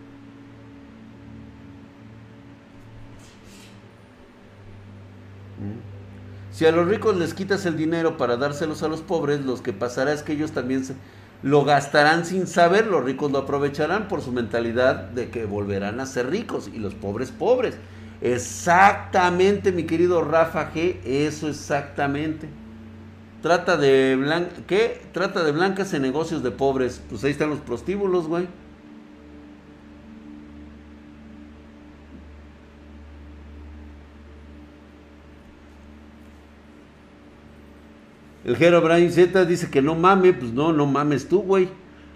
Si 6.52 6.66
a 6.66 6.72
los 6.72 6.88
ricos 6.88 7.16
les 7.16 7.34
quitas 7.34 7.66
el 7.66 7.78
dinero 7.78 8.18
para 8.18 8.38
dárselos 8.38 8.84
a 8.84 8.88
los 8.88 9.02
pobres, 9.02 9.42
lo 9.42 9.62
que 9.62 9.74
pasará 9.74 10.12
es 10.12 10.24
que 10.24 10.34
ellos 10.34 10.52
también 10.52 10.84
lo 11.44 11.64
gastarán 11.64 12.26
sin 12.26 12.46
saber, 12.46 12.88
los 12.88 13.04
ricos 13.04 13.32
lo 13.32 13.40
aprovecharán 13.40 14.08
por 14.08 14.22
su 14.22 14.32
mentalidad 14.32 14.96
de 14.96 15.30
que 15.30 15.46
volverán 15.46 16.00
a 16.00 16.06
ser 16.06 16.30
ricos 16.30 16.70
y 16.74 16.78
los 16.78 16.94
pobres 16.94 17.32
pobres. 17.32 17.78
Exactamente, 18.22 19.72
mi 19.72 19.84
querido 19.86 20.24
Rafa 20.24 20.72
G, 20.74 20.98
eso 21.06 21.48
exactamente. 21.48 22.50
Trata 23.42 23.76
de. 23.76 24.18
Trata 25.12 25.44
de 25.44 25.52
blancas 25.52 25.94
en 25.94 26.04
negocios 26.04 26.44
de 26.44 26.52
pobres. 26.52 27.02
Pues 27.10 27.24
ahí 27.24 27.32
están 27.32 27.50
los 27.50 27.60
prostíbulos, 27.60 28.28
güey. 28.28 28.48
El 38.44 38.58
Jero 38.58 38.82
Brian 38.82 39.12
Z 39.12 39.46
dice 39.46 39.70
que 39.70 39.84
no 39.84 39.94
mame, 39.94 40.34
pues 40.34 40.52
no, 40.52 40.74
no 40.74 40.88
mames 40.88 41.30
tú, 41.30 41.44
güey. 41.44 41.70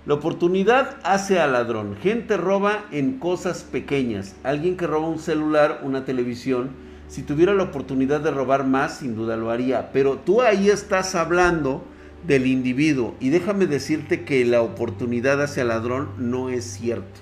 La 0.08 0.16
oportunidad 0.16 0.98
hace 1.04 1.40
al 1.40 1.54
ladrón. 1.54 1.96
Gente 2.02 2.36
roba 2.36 2.86
en 2.92 3.20
cosas 3.20 3.64
pequeñas. 3.64 4.36
Alguien 4.44 4.76
que 4.76 4.88
roba 4.88 5.08
un 5.08 5.20
celular, 5.20 5.82
una 5.84 6.04
televisión, 6.04 6.72
si 7.08 7.22
tuviera 7.22 7.54
la 7.54 7.64
oportunidad 7.64 8.22
de 8.22 8.32
robar 8.32 8.66
más, 8.66 8.98
sin 8.98 9.16
duda 9.16 9.38
lo 9.38 9.52
haría. 9.52 9.92
Pero 9.92 10.18
tú 10.18 10.42
ahí 10.42 10.70
estás 10.70 11.14
hablando 11.14 11.84
del 12.26 12.48
individuo. 12.48 13.14
Y 13.20 13.30
déjame 13.30 13.68
decirte 13.68 14.26
que 14.26 14.46
la 14.46 14.64
oportunidad 14.64 15.44
hacia 15.44 15.62
al 15.62 15.70
ladrón 15.70 16.10
no 16.18 16.50
es 16.50 16.66
cierto. 16.66 17.20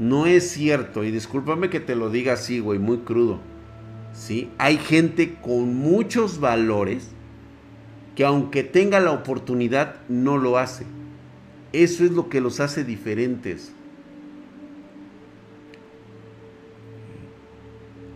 No 0.00 0.26
es 0.26 0.50
cierto. 0.50 1.04
Y 1.04 1.12
discúlpame 1.12 1.70
que 1.70 1.78
te 1.78 1.94
lo 1.94 2.10
diga 2.10 2.32
así, 2.32 2.58
güey, 2.58 2.80
muy 2.80 2.98
crudo. 2.98 3.38
¿Sí? 4.12 4.50
Hay 4.58 4.78
gente 4.78 5.36
con 5.40 5.76
muchos 5.76 6.40
valores 6.40 7.10
que 8.14 8.24
aunque 8.24 8.62
tenga 8.62 9.00
la 9.00 9.12
oportunidad, 9.12 9.96
no 10.08 10.38
lo 10.38 10.58
hace. 10.58 10.84
Eso 11.72 12.04
es 12.04 12.12
lo 12.12 12.28
que 12.28 12.40
los 12.40 12.60
hace 12.60 12.84
diferentes. 12.84 13.72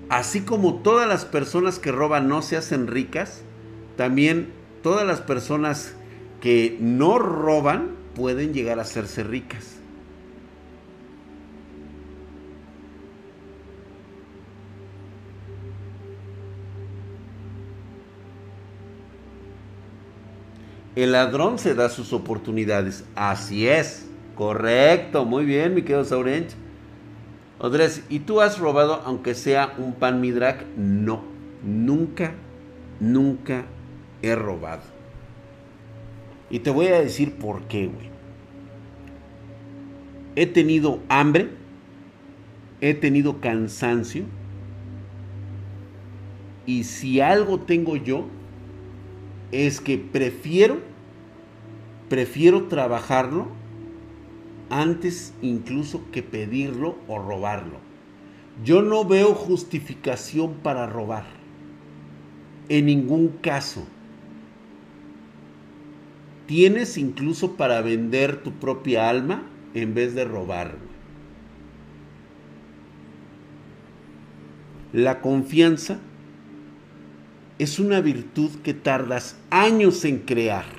Así 0.09 0.41
como 0.41 0.77
todas 0.77 1.07
las 1.07 1.25
personas 1.25 1.79
que 1.79 1.93
roban 1.93 2.29
no 2.29 2.41
se 2.41 2.57
hacen 2.57 2.87
ricas, 2.87 3.43
también 3.97 4.53
todas 4.83 5.07
las 5.07 5.21
personas 5.21 5.95
que 6.41 6.79
no 6.81 7.19
roban 7.19 7.97
pueden 8.15 8.55
llegar 8.55 8.79
a 8.79 8.83
hacerse 8.83 9.23
ricas. 9.23 9.78
El 20.99 21.13
ladrón 21.13 21.61
se 21.61 21.77
da 21.77 21.91
sus 21.91 22.13
oportunidades. 22.13 23.05
Así 23.15 23.69
es. 23.69 24.05
Correcto. 24.35 25.25
Muy 25.25 25.45
bien, 25.45 25.73
mi 25.73 25.83
querido 25.83 26.05
Saurench. 26.05 26.57
Odres, 27.61 28.03
¿y 28.09 28.19
tú 28.19 28.41
has 28.41 28.59
robado 28.59 29.01
aunque 29.05 29.37
sea 29.37 29.75
un 29.79 29.93
pan 29.95 30.21
midrak? 30.21 30.67
No. 30.77 31.23
Nunca, 31.63 32.35
nunca 32.99 33.65
he 34.23 34.35
robado. 34.35 34.83
Y 36.51 36.59
te 36.59 36.71
voy 36.71 36.89
a 36.89 36.99
decir 36.99 37.37
por 37.37 37.63
qué, 37.69 37.87
güey. 37.87 38.11
He 40.35 40.47
tenido 40.47 40.99
hambre. 41.09 41.51
He 42.81 42.95
tenido 42.95 43.41
cansancio. 43.41 44.25
Y 46.67 46.83
si 46.83 47.21
algo 47.21 47.61
tengo 47.61 47.95
yo, 47.95 48.27
es 49.53 49.81
que 49.81 49.97
prefiero 49.97 50.88
prefiero 52.09 52.65
trabajarlo 52.65 53.49
antes 54.71 55.33
incluso 55.43 56.03
que 56.11 56.23
pedirlo 56.23 56.97
o 57.07 57.19
robarlo. 57.19 57.79
Yo 58.65 58.83
no 58.83 59.05
veo 59.05 59.35
justificación 59.35 60.55
para 60.63 60.87
robar. 60.87 61.25
En 62.69 62.87
ningún 62.87 63.29
caso. 63.29 63.87
Tienes 66.47 66.97
incluso 66.99 67.57
para 67.57 67.83
vender 67.83 68.43
tu 68.43 68.53
propia 68.53 69.09
alma 69.09 69.43
en 69.75 69.95
vez 69.95 70.15
de 70.15 70.25
robarlo. 70.25 70.89
La 74.93 75.21
confianza 75.21 75.99
es 77.59 77.79
una 77.79 78.01
virtud 78.01 78.51
que 78.63 78.73
tardas 78.73 79.39
años 79.51 80.05
en 80.07 80.21
crear 80.21 80.78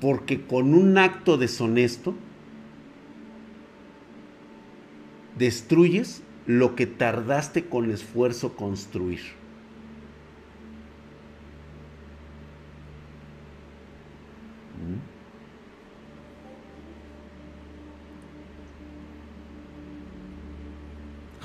porque 0.00 0.46
con 0.46 0.74
un 0.74 0.98
acto 0.98 1.36
deshonesto 1.36 2.14
destruyes 5.36 6.22
lo 6.46 6.74
que 6.74 6.86
tardaste 6.86 7.66
con 7.66 7.90
esfuerzo 7.90 8.54
construir. 8.54 9.20
¿Mm? 14.78 15.18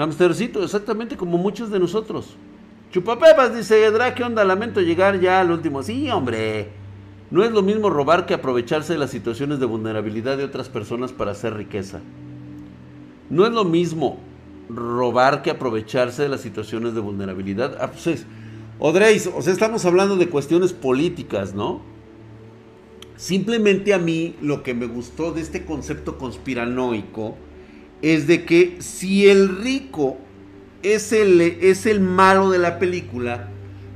Hamstercito, 0.02 0.64
exactamente 0.64 1.18
como 1.18 1.38
muchos 1.38 1.70
de 1.70 1.80
nosotros. 1.80 2.36
Chupapepas 2.92 3.56
dice, 3.56 3.90
Drake, 3.92 4.16
¿qué 4.16 4.24
onda? 4.24 4.44
Lamento 4.44 4.82
llegar 4.82 5.20
ya 5.20 5.40
al 5.40 5.52
último. 5.52 5.84
Sí, 5.84 6.10
hombre. 6.10 6.83
No 7.34 7.44
es 7.44 7.52
lo 7.52 7.64
mismo 7.64 7.90
robar 7.90 8.28
que 8.28 8.36
aprovecharse 8.36 8.94
de 8.94 9.00
las 9.00 9.10
situaciones 9.10 9.60
de 9.60 9.66
vulnerabilidad 9.66 10.38
de 10.38 10.44
otras 10.44 10.70
personas 10.70 11.12
para 11.14 11.32
hacer 11.32 11.56
riqueza. 11.56 12.00
No 13.32 13.48
es 13.48 13.52
lo 13.52 13.66
mismo 13.66 14.20
robar 14.70 15.42
que 15.42 15.50
aprovecharse 15.50 16.22
de 16.22 16.30
las 16.30 16.42
situaciones 16.42 16.94
de 16.94 17.02
vulnerabilidad. 17.02 17.76
Ah, 17.82 17.90
pues 17.90 18.28
Odreis, 18.78 19.26
o 19.26 19.42
sea, 19.42 19.52
estamos 19.52 19.84
hablando 19.86 20.16
de 20.16 20.30
cuestiones 20.30 20.74
políticas, 20.74 21.56
¿no? 21.56 21.82
Simplemente 23.16 23.96
a 23.96 23.98
mí 23.98 24.36
lo 24.40 24.62
que 24.62 24.76
me 24.76 24.86
gustó 24.86 25.32
de 25.32 25.42
este 25.42 25.66
concepto 25.66 26.20
conspiranoico 26.20 27.36
es 28.04 28.28
de 28.28 28.46
que 28.46 28.78
si 28.80 29.28
el 29.28 29.58
rico 29.58 30.18
es 30.84 31.12
el, 31.12 31.42
es 31.42 31.88
el 31.88 32.00
malo 32.00 32.52
de 32.52 32.60
la 32.60 32.78
película, 32.78 33.50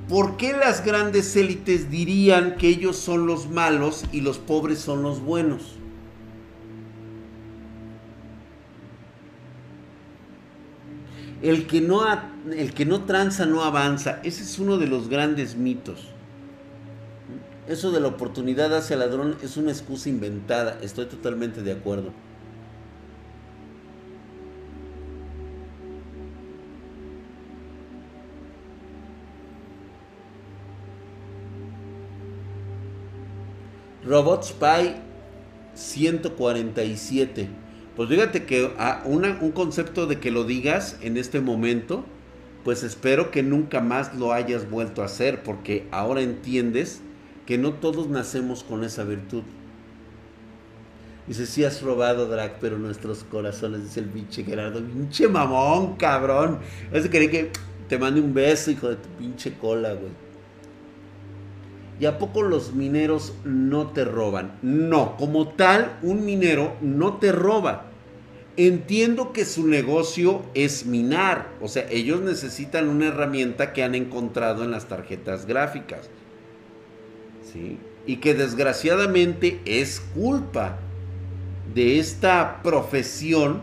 ¿por 0.07 0.37
qué 0.37 0.53
las 0.53 0.85
grandes 0.85 1.35
élites 1.35 1.89
dirían 1.89 2.55
que 2.57 2.69
ellos 2.69 2.97
son 2.97 3.27
los 3.27 3.49
malos 3.49 4.05
y 4.11 4.21
los 4.21 4.37
pobres 4.37 4.79
son 4.79 5.03
los 5.03 5.21
buenos? 5.21 5.75
El 11.41 11.67
que 11.67 11.81
no, 11.81 12.01
el 12.51 12.73
que 12.73 12.85
no 12.85 13.03
tranza 13.03 13.45
no 13.45 13.63
avanza. 13.63 14.19
Ese 14.23 14.43
es 14.43 14.57
uno 14.57 14.77
de 14.77 14.87
los 14.87 15.07
grandes 15.07 15.55
mitos. 15.55 16.07
Eso 17.67 17.91
de 17.91 17.99
la 17.99 18.07
oportunidad 18.07 18.75
hacia 18.75 18.95
ladrón 18.95 19.37
es 19.43 19.57
una 19.57 19.71
excusa 19.71 20.09
inventada. 20.09 20.79
Estoy 20.81 21.05
totalmente 21.05 21.61
de 21.61 21.73
acuerdo. 21.73 22.11
Robot 34.07 34.43
Spy 34.43 34.95
147. 35.73 37.49
Pues 37.95 38.09
fíjate 38.09 38.45
que 38.45 38.71
a 38.77 39.01
un 39.05 39.51
concepto 39.51 40.07
de 40.07 40.19
que 40.19 40.31
lo 40.31 40.43
digas 40.43 40.97
en 41.01 41.17
este 41.17 41.41
momento, 41.41 42.05
pues 42.63 42.83
espero 42.83 43.31
que 43.31 43.43
nunca 43.43 43.81
más 43.81 44.15
lo 44.15 44.33
hayas 44.33 44.69
vuelto 44.69 45.01
a 45.01 45.05
hacer, 45.05 45.43
porque 45.43 45.87
ahora 45.91 46.21
entiendes 46.21 47.01
que 47.45 47.57
no 47.57 47.73
todos 47.73 48.07
nacemos 48.07 48.63
con 48.63 48.83
esa 48.83 49.03
virtud. 49.03 49.43
Dice, 51.27 51.45
sí 51.45 51.65
has 51.65 51.81
robado, 51.81 52.27
Drag, 52.27 52.59
pero 52.59 52.77
nuestros 52.77 53.25
corazones, 53.25 53.83
dice 53.83 53.99
el 53.99 54.05
pinche 54.05 54.43
Gerardo. 54.43 54.81
Pinche 54.81 55.27
mamón, 55.27 55.97
cabrón. 55.97 56.59
Eso 56.93 57.09
quería 57.09 57.29
que 57.29 57.51
te 57.89 57.97
mande 57.97 58.21
un 58.21 58.33
beso, 58.33 58.71
hijo 58.71 58.87
de 58.87 58.95
tu 58.95 59.09
pinche 59.17 59.53
cola, 59.57 59.93
güey. 59.93 60.26
¿Y 61.99 62.05
a 62.05 62.19
poco 62.19 62.43
los 62.43 62.73
mineros 62.73 63.33
no 63.43 63.87
te 63.87 64.05
roban? 64.05 64.53
No, 64.61 65.17
como 65.17 65.49
tal, 65.49 65.97
un 66.03 66.25
minero 66.25 66.75
no 66.81 67.17
te 67.17 67.31
roba. 67.31 67.85
Entiendo 68.55 69.33
que 69.33 69.45
su 69.45 69.67
negocio 69.67 70.43
es 70.53 70.85
minar, 70.85 71.49
o 71.61 71.67
sea, 71.67 71.87
ellos 71.89 72.21
necesitan 72.21 72.89
una 72.89 73.07
herramienta 73.07 73.71
que 73.71 73.83
han 73.83 73.95
encontrado 73.95 74.63
en 74.63 74.71
las 74.71 74.87
tarjetas 74.87 75.45
gráficas. 75.45 76.09
¿Sí? 77.51 77.77
Y 78.05 78.17
que 78.17 78.33
desgraciadamente 78.33 79.59
es 79.65 79.99
culpa 79.99 80.77
de 81.73 81.99
esta 81.99 82.61
profesión 82.63 83.61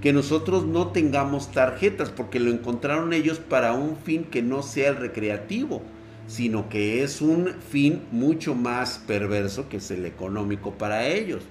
que 0.00 0.12
nosotros 0.12 0.64
no 0.64 0.88
tengamos 0.88 1.52
tarjetas, 1.52 2.10
porque 2.10 2.40
lo 2.40 2.50
encontraron 2.50 3.12
ellos 3.12 3.38
para 3.38 3.72
un 3.72 3.96
fin 3.96 4.24
que 4.24 4.42
no 4.42 4.62
sea 4.62 4.90
el 4.90 4.96
recreativo 4.96 5.82
sino 6.30 6.68
que 6.68 7.02
es 7.02 7.20
un 7.20 7.56
fin 7.70 8.02
mucho 8.12 8.54
más 8.54 9.00
perverso 9.04 9.68
que 9.68 9.78
es 9.78 9.90
el 9.90 10.06
económico 10.06 10.70
para 10.74 11.08
ellos. 11.08 11.42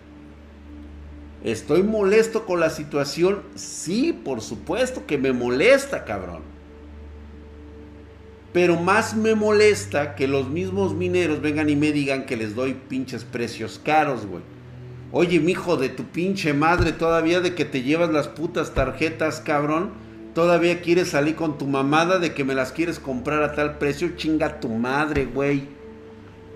¿Estoy 1.44 1.84
molesto 1.84 2.46
con 2.46 2.62
la 2.62 2.70
situación? 2.70 3.42
Sí, 3.56 4.14
por 4.14 4.40
supuesto 4.40 5.06
que 5.06 5.18
me 5.18 5.34
molesta, 5.34 6.06
cabrón. 6.06 6.44
Pero 8.54 8.80
más 8.80 9.18
me 9.18 9.36
molesta 9.36 10.16
que 10.16 10.30
los 10.30 10.48
mismos 10.48 10.96
mineros 10.96 11.42
vengan 11.42 11.70
y 11.70 11.76
me 11.76 11.92
digan 11.92 12.26
que 12.26 12.38
les 12.38 12.56
doy 12.56 12.74
pinches 12.88 13.26
precios 13.26 13.82
caros, 13.84 14.26
güey. 14.26 14.44
Oye, 15.12 15.42
mijo 15.42 15.76
de 15.76 15.90
tu 15.90 16.06
pinche 16.06 16.54
madre, 16.54 16.94
todavía 16.94 17.42
de 17.42 17.54
que 17.54 17.66
te 17.66 17.84
llevas 17.84 18.12
las 18.12 18.30
putas 18.30 18.74
tarjetas, 18.74 19.42
cabrón 19.42 19.92
Todavía 20.40 20.80
quieres 20.80 21.10
salir 21.10 21.36
con 21.36 21.58
tu 21.58 21.68
mamada 21.68 22.18
de 22.18 22.34
que 22.34 22.46
me 22.46 22.56
las 22.56 22.72
quieres 22.72 22.98
comprar 22.98 23.44
a 23.44 23.56
tal 23.56 23.78
precio. 23.78 24.16
Chinga 24.16 24.62
tu 24.62 24.70
madre, 24.70 25.26
güey. 25.26 25.68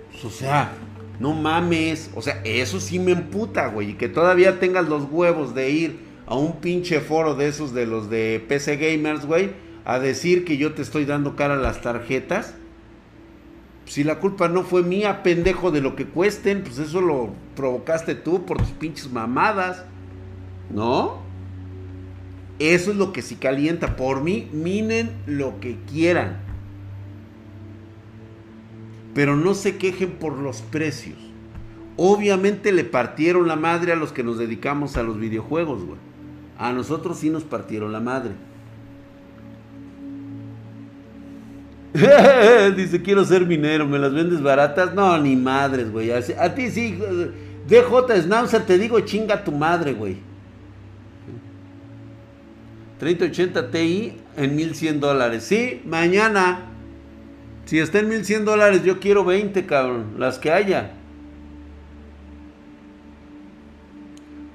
Pues, 0.09 0.23
o 0.23 0.29
sea, 0.29 0.71
no 1.19 1.33
mames. 1.33 2.09
O 2.15 2.21
sea, 2.21 2.39
eso 2.45 2.79
sí 2.79 2.97
me 2.97 3.11
emputa, 3.11 3.67
güey. 3.67 3.89
Y 3.89 3.93
que 3.95 4.07
todavía 4.07 4.61
tengas 4.61 4.87
los 4.87 5.11
huevos 5.11 5.53
de 5.53 5.69
ir 5.69 5.99
a 6.27 6.35
un 6.35 6.61
pinche 6.61 7.01
foro 7.01 7.35
de 7.35 7.49
esos 7.49 7.73
de 7.73 7.85
los 7.85 8.09
de 8.09 8.41
PC 8.47 8.77
Gamers, 8.77 9.25
güey. 9.25 9.51
A 9.83 9.99
decir 9.99 10.45
que 10.45 10.55
yo 10.55 10.73
te 10.73 10.81
estoy 10.81 11.03
dando 11.03 11.35
cara 11.35 11.55
a 11.55 11.57
las 11.57 11.81
tarjetas. 11.81 12.55
Si 13.83 14.05
la 14.05 14.19
culpa 14.19 14.47
no 14.47 14.63
fue 14.63 14.83
mía, 14.83 15.23
pendejo, 15.23 15.71
de 15.71 15.81
lo 15.81 15.97
que 15.97 16.05
cuesten, 16.05 16.63
pues 16.63 16.77
eso 16.77 17.01
lo 17.01 17.31
provocaste 17.57 18.15
tú 18.15 18.45
por 18.45 18.59
tus 18.59 18.69
pinches 18.69 19.11
mamadas. 19.11 19.83
¿No? 20.73 21.22
Eso 22.63 22.91
es 22.91 22.97
lo 22.97 23.11
que 23.11 23.21
sí 23.21 23.35
calienta. 23.35 23.97
Por 23.97 24.23
mí, 24.23 24.47
minen 24.53 25.11
lo 25.25 25.59
que 25.59 25.75
quieran. 25.91 26.37
Pero 29.13 29.35
no 29.35 29.53
se 29.53 29.75
quejen 29.75 30.11
por 30.11 30.37
los 30.37 30.61
precios. 30.61 31.17
Obviamente 31.97 32.71
le 32.71 32.85
partieron 32.85 33.49
la 33.49 33.57
madre 33.57 33.91
a 33.91 33.97
los 33.97 34.13
que 34.13 34.23
nos 34.23 34.37
dedicamos 34.37 34.95
a 34.95 35.03
los 35.03 35.19
videojuegos, 35.19 35.83
güey. 35.83 35.99
A 36.57 36.71
nosotros 36.71 37.19
sí 37.19 37.29
nos 37.29 37.43
partieron 37.43 37.91
la 37.91 37.99
madre. 37.99 38.31
Dice, 42.77 43.01
quiero 43.01 43.25
ser 43.25 43.45
minero, 43.45 43.85
¿me 43.85 43.99
las 43.99 44.13
vendes 44.13 44.41
baratas? 44.41 44.93
No, 44.93 45.17
ni 45.17 45.35
madres, 45.35 45.91
güey. 45.91 46.11
A 46.11 46.55
ti 46.55 46.71
sí, 46.71 46.97
DJ 47.67 48.21
Snauzer, 48.21 48.65
te 48.65 48.77
digo, 48.77 49.01
chinga 49.01 49.43
tu 49.43 49.51
madre, 49.51 49.91
güey. 49.91 50.32
3080 53.03 53.69
Ti 53.69 54.13
en 54.37 54.55
1100 54.55 54.99
dólares. 55.01 55.43
Sí, 55.43 55.81
mañana. 55.85 56.69
Si 57.65 57.79
está 57.79 57.99
en 57.99 58.07
1100 58.07 58.45
dólares, 58.45 58.83
yo 58.83 58.99
quiero 59.01 59.25
20, 59.25 59.65
cabrón. 59.65 60.15
Las 60.17 60.39
que 60.39 60.51
haya. 60.51 60.93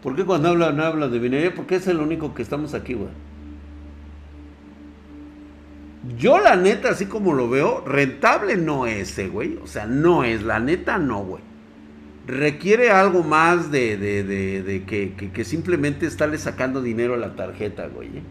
¿Por 0.02 0.16
qué 0.16 0.24
cuando 0.24 0.48
habla 0.48 0.72
no 0.72 0.82
habla 0.82 1.08
de 1.08 1.20
minería? 1.20 1.54
Porque 1.54 1.76
es 1.76 1.86
el 1.88 2.00
único 2.00 2.34
que 2.34 2.40
estamos 2.40 2.72
aquí, 2.72 2.94
güey. 2.94 3.10
Yo 6.16 6.38
la 6.38 6.56
neta, 6.56 6.90
así 6.90 7.04
como 7.04 7.34
lo 7.34 7.50
veo, 7.50 7.84
rentable 7.84 8.56
no 8.56 8.86
es, 8.86 9.18
eh, 9.18 9.28
güey. 9.28 9.58
O 9.62 9.66
sea, 9.66 9.86
no 9.86 10.24
es, 10.24 10.42
la 10.42 10.58
neta 10.58 10.96
no, 10.96 11.22
güey. 11.22 11.42
Requiere 12.26 12.90
algo 12.90 13.22
más 13.22 13.70
de, 13.70 14.84
que, 14.86 15.44
simplemente 15.44 16.06
estarle 16.06 16.38
sacando 16.38 16.80
dinero 16.80 17.12
a 17.12 17.18
la 17.18 17.36
tarjeta, 17.36 17.88
güey. 17.88 18.08
¿eh? 18.08 18.22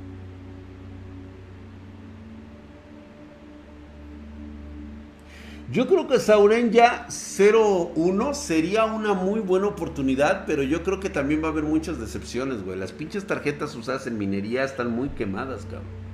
Yo 5.70 5.86
creo 5.88 6.08
que 6.08 6.20
Sauren 6.20 6.72
ya 6.72 7.08
0-1 7.10 8.34
sería 8.34 8.86
una 8.86 9.14
muy 9.14 9.42
buena 9.42 9.68
oportunidad, 9.68 10.46
pero 10.48 10.64
yo 10.64 10.82
creo 10.82 11.02
que 11.02 11.10
también 11.10 11.44
va 11.44 11.50
a 11.50 11.52
haber 11.52 11.66
muchas 11.66 12.00
decepciones, 12.00 12.64
güey. 12.64 12.80
Las 12.80 12.94
pinches 12.94 13.28
tarjetas 13.28 13.76
usadas 13.76 14.08
en 14.08 14.18
minería 14.18 14.64
están 14.64 14.92
muy 14.92 15.10
quemadas, 15.10 15.66
cabrón. 15.66 16.08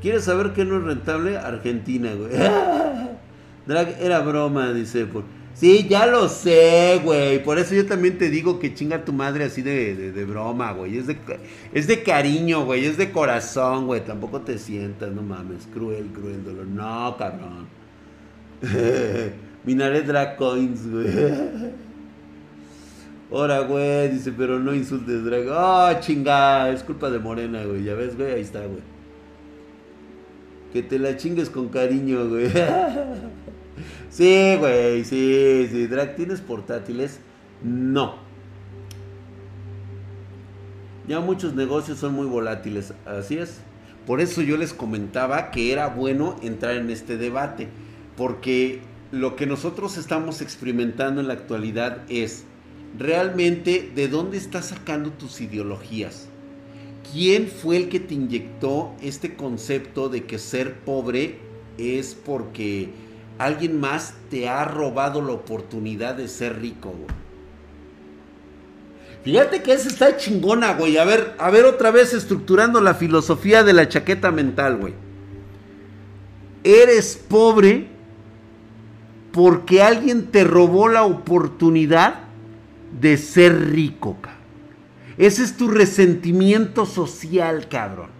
¿Quieres 0.00 0.24
saber 0.24 0.52
qué 0.52 0.64
no 0.64 0.76
es 0.78 0.84
rentable? 0.84 1.38
Argentina, 1.38 2.14
güey. 2.14 2.30
Drag 3.66 4.00
era 4.00 4.20
broma, 4.20 4.72
dice. 4.72 5.06
Por... 5.06 5.24
Sí, 5.54 5.88
ya 5.88 6.06
lo 6.06 6.28
sé, 6.28 7.00
güey. 7.02 7.42
Por 7.42 7.58
eso 7.58 7.74
yo 7.74 7.84
también 7.84 8.16
te 8.16 8.30
digo 8.30 8.60
que 8.60 8.74
chinga 8.74 9.04
tu 9.04 9.12
madre 9.12 9.42
así 9.42 9.60
de, 9.60 10.12
de, 10.12 10.24
broma, 10.24 10.70
güey. 10.70 10.98
Es 10.98 11.08
de, 11.08 11.18
es 11.72 11.88
de 11.88 12.04
cariño, 12.04 12.64
güey. 12.64 12.84
Es 12.84 12.96
de 12.96 13.10
corazón, 13.10 13.88
güey. 13.88 14.04
Tampoco 14.04 14.42
te 14.42 14.56
sientas, 14.56 15.10
no 15.10 15.22
mames. 15.22 15.66
Cruel, 15.74 16.06
cruel 16.12 16.44
dolor. 16.44 16.66
No, 16.66 17.16
cabrón. 17.18 17.77
Minaré 19.64 20.02
drag 20.02 20.36
coins, 20.36 20.90
güey. 20.90 21.08
Ahora, 23.30 23.60
güey, 23.60 24.08
dice, 24.08 24.32
pero 24.32 24.58
no 24.58 24.74
insultes 24.74 25.24
drag. 25.24 25.46
Oh, 25.50 26.00
chinga, 26.00 26.70
es 26.70 26.82
culpa 26.82 27.10
de 27.10 27.18
Morena, 27.18 27.62
güey. 27.64 27.84
Ya 27.84 27.94
ves, 27.94 28.16
güey, 28.16 28.32
ahí 28.32 28.40
está, 28.40 28.60
güey. 28.60 28.82
Que 30.72 30.82
te 30.82 30.98
la 30.98 31.16
chingues 31.16 31.50
con 31.50 31.68
cariño, 31.68 32.28
güey. 32.28 32.50
sí, 34.10 34.56
güey, 34.58 35.04
sí, 35.04 35.68
sí. 35.70 35.86
Drag, 35.86 36.16
¿tienes 36.16 36.40
portátiles? 36.40 37.20
No. 37.62 38.16
Ya 41.06 41.20
muchos 41.20 41.54
negocios 41.54 41.98
son 41.98 42.14
muy 42.14 42.26
volátiles, 42.26 42.92
así 43.06 43.38
es. 43.38 43.60
Por 44.06 44.20
eso 44.20 44.42
yo 44.42 44.56
les 44.56 44.74
comentaba 44.74 45.50
que 45.50 45.72
era 45.72 45.88
bueno 45.88 46.36
entrar 46.42 46.76
en 46.76 46.90
este 46.90 47.16
debate, 47.16 47.68
porque 48.18 48.80
lo 49.12 49.36
que 49.36 49.46
nosotros 49.46 49.96
estamos 49.96 50.42
experimentando 50.42 51.20
en 51.20 51.28
la 51.28 51.34
actualidad 51.34 52.02
es 52.08 52.42
realmente 52.98 53.92
de 53.94 54.08
dónde 54.08 54.36
estás 54.36 54.66
sacando 54.66 55.12
tus 55.12 55.40
ideologías. 55.40 56.26
¿Quién 57.12 57.46
fue 57.46 57.76
el 57.76 57.88
que 57.88 58.00
te 58.00 58.14
inyectó 58.14 58.92
este 59.00 59.36
concepto 59.36 60.08
de 60.08 60.24
que 60.24 60.38
ser 60.38 60.80
pobre 60.80 61.38
es 61.78 62.14
porque 62.14 62.90
alguien 63.38 63.78
más 63.78 64.14
te 64.30 64.48
ha 64.48 64.64
robado 64.64 65.22
la 65.22 65.32
oportunidad 65.32 66.16
de 66.16 66.28
ser 66.28 66.60
rico, 66.60 66.92
Fíjate 69.24 69.62
que 69.62 69.72
esa 69.72 69.88
está 69.88 70.16
chingona, 70.16 70.74
güey. 70.74 70.96
A 70.96 71.04
ver, 71.04 71.34
a 71.38 71.50
ver 71.50 71.64
otra 71.66 71.90
vez 71.90 72.14
estructurando 72.14 72.80
la 72.80 72.94
filosofía 72.94 73.62
de 73.62 73.74
la 73.74 73.88
chaqueta 73.88 74.30
mental, 74.30 74.76
güey. 74.76 74.94
Eres 76.64 77.16
pobre 77.28 77.97
porque 79.32 79.82
alguien 79.82 80.26
te 80.26 80.44
robó 80.44 80.88
la 80.88 81.04
oportunidad 81.04 82.20
de 83.00 83.16
ser 83.16 83.70
rico, 83.70 84.16
cabrón. 84.20 84.38
Ese 85.18 85.42
es 85.42 85.56
tu 85.56 85.68
resentimiento 85.68 86.86
social, 86.86 87.68
cabrón. 87.68 88.10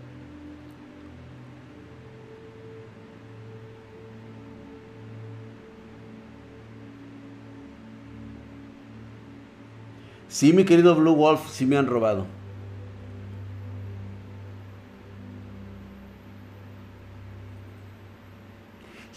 Sí, 10.28 10.52
mi 10.52 10.64
querido 10.64 10.94
Blue 10.94 11.14
Wolf, 11.14 11.48
sí 11.50 11.64
me 11.66 11.76
han 11.76 11.86
robado. 11.86 12.37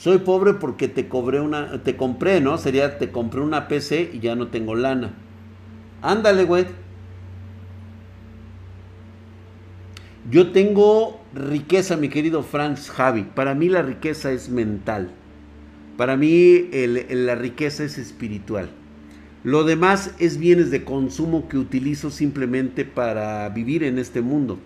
Soy 0.02 0.18
pobre 0.18 0.56
porque 0.56 0.88
te 0.88 1.08
cobré 1.08 1.42
una, 1.42 1.84
te 1.84 1.96
compré, 1.96 2.42
¿no? 2.42 2.58
Sería 2.58 2.98
te 2.98 3.12
compré 3.12 3.40
una 3.40 3.68
PC 3.68 4.10
y 4.12 4.20
ya 4.20 4.36
no 4.36 4.48
tengo 4.48 4.74
lana. 4.74 5.14
Ándale, 6.02 6.44
güey. 6.44 6.66
Yo 10.32 10.52
tengo 10.54 11.22
riqueza, 11.36 11.98
mi 11.98 12.10
querido 12.10 12.42
Franz 12.42 12.90
Javi. 12.90 13.28
Para 13.36 13.54
mí 13.54 13.70
la 13.70 13.84
riqueza 13.84 14.32
es 14.32 14.50
mental. 14.50 15.12
Para 15.98 16.18
mí 16.18 16.68
la 16.72 17.36
riqueza 17.36 17.84
es 17.84 18.00
espiritual. 18.00 18.72
Lo 19.44 19.66
demás 19.66 20.16
es 20.18 20.40
bienes 20.40 20.72
de 20.72 20.84
consumo 20.84 21.48
que 21.48 21.60
utilizo 21.60 22.10
simplemente 22.10 22.86
para 22.86 23.48
vivir 23.50 23.84
en 23.84 24.00
este 24.00 24.22
mundo. 24.22 24.58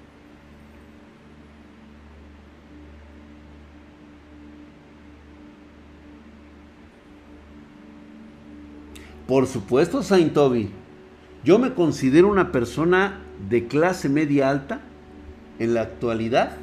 Por 9.27 9.47
supuesto, 9.47 10.03
Saint 10.03 10.33
Toby. 10.33 10.69
Yo 11.43 11.59
me 11.59 11.73
considero 11.73 12.27
una 12.27 12.51
persona 12.51 13.21
de 13.49 13.67
clase 13.67 14.09
media 14.09 14.49
alta 14.49 14.81
en 15.59 15.73
la 15.73 15.81
actualidad 15.81 16.57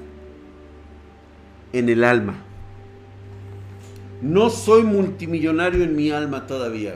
en 1.72 1.88
el 1.88 2.04
alma. 2.04 2.34
No 4.20 4.50
soy 4.50 4.84
multimillonario 4.84 5.82
en 5.82 5.96
mi 5.96 6.10
alma 6.10 6.46
todavía, 6.46 6.94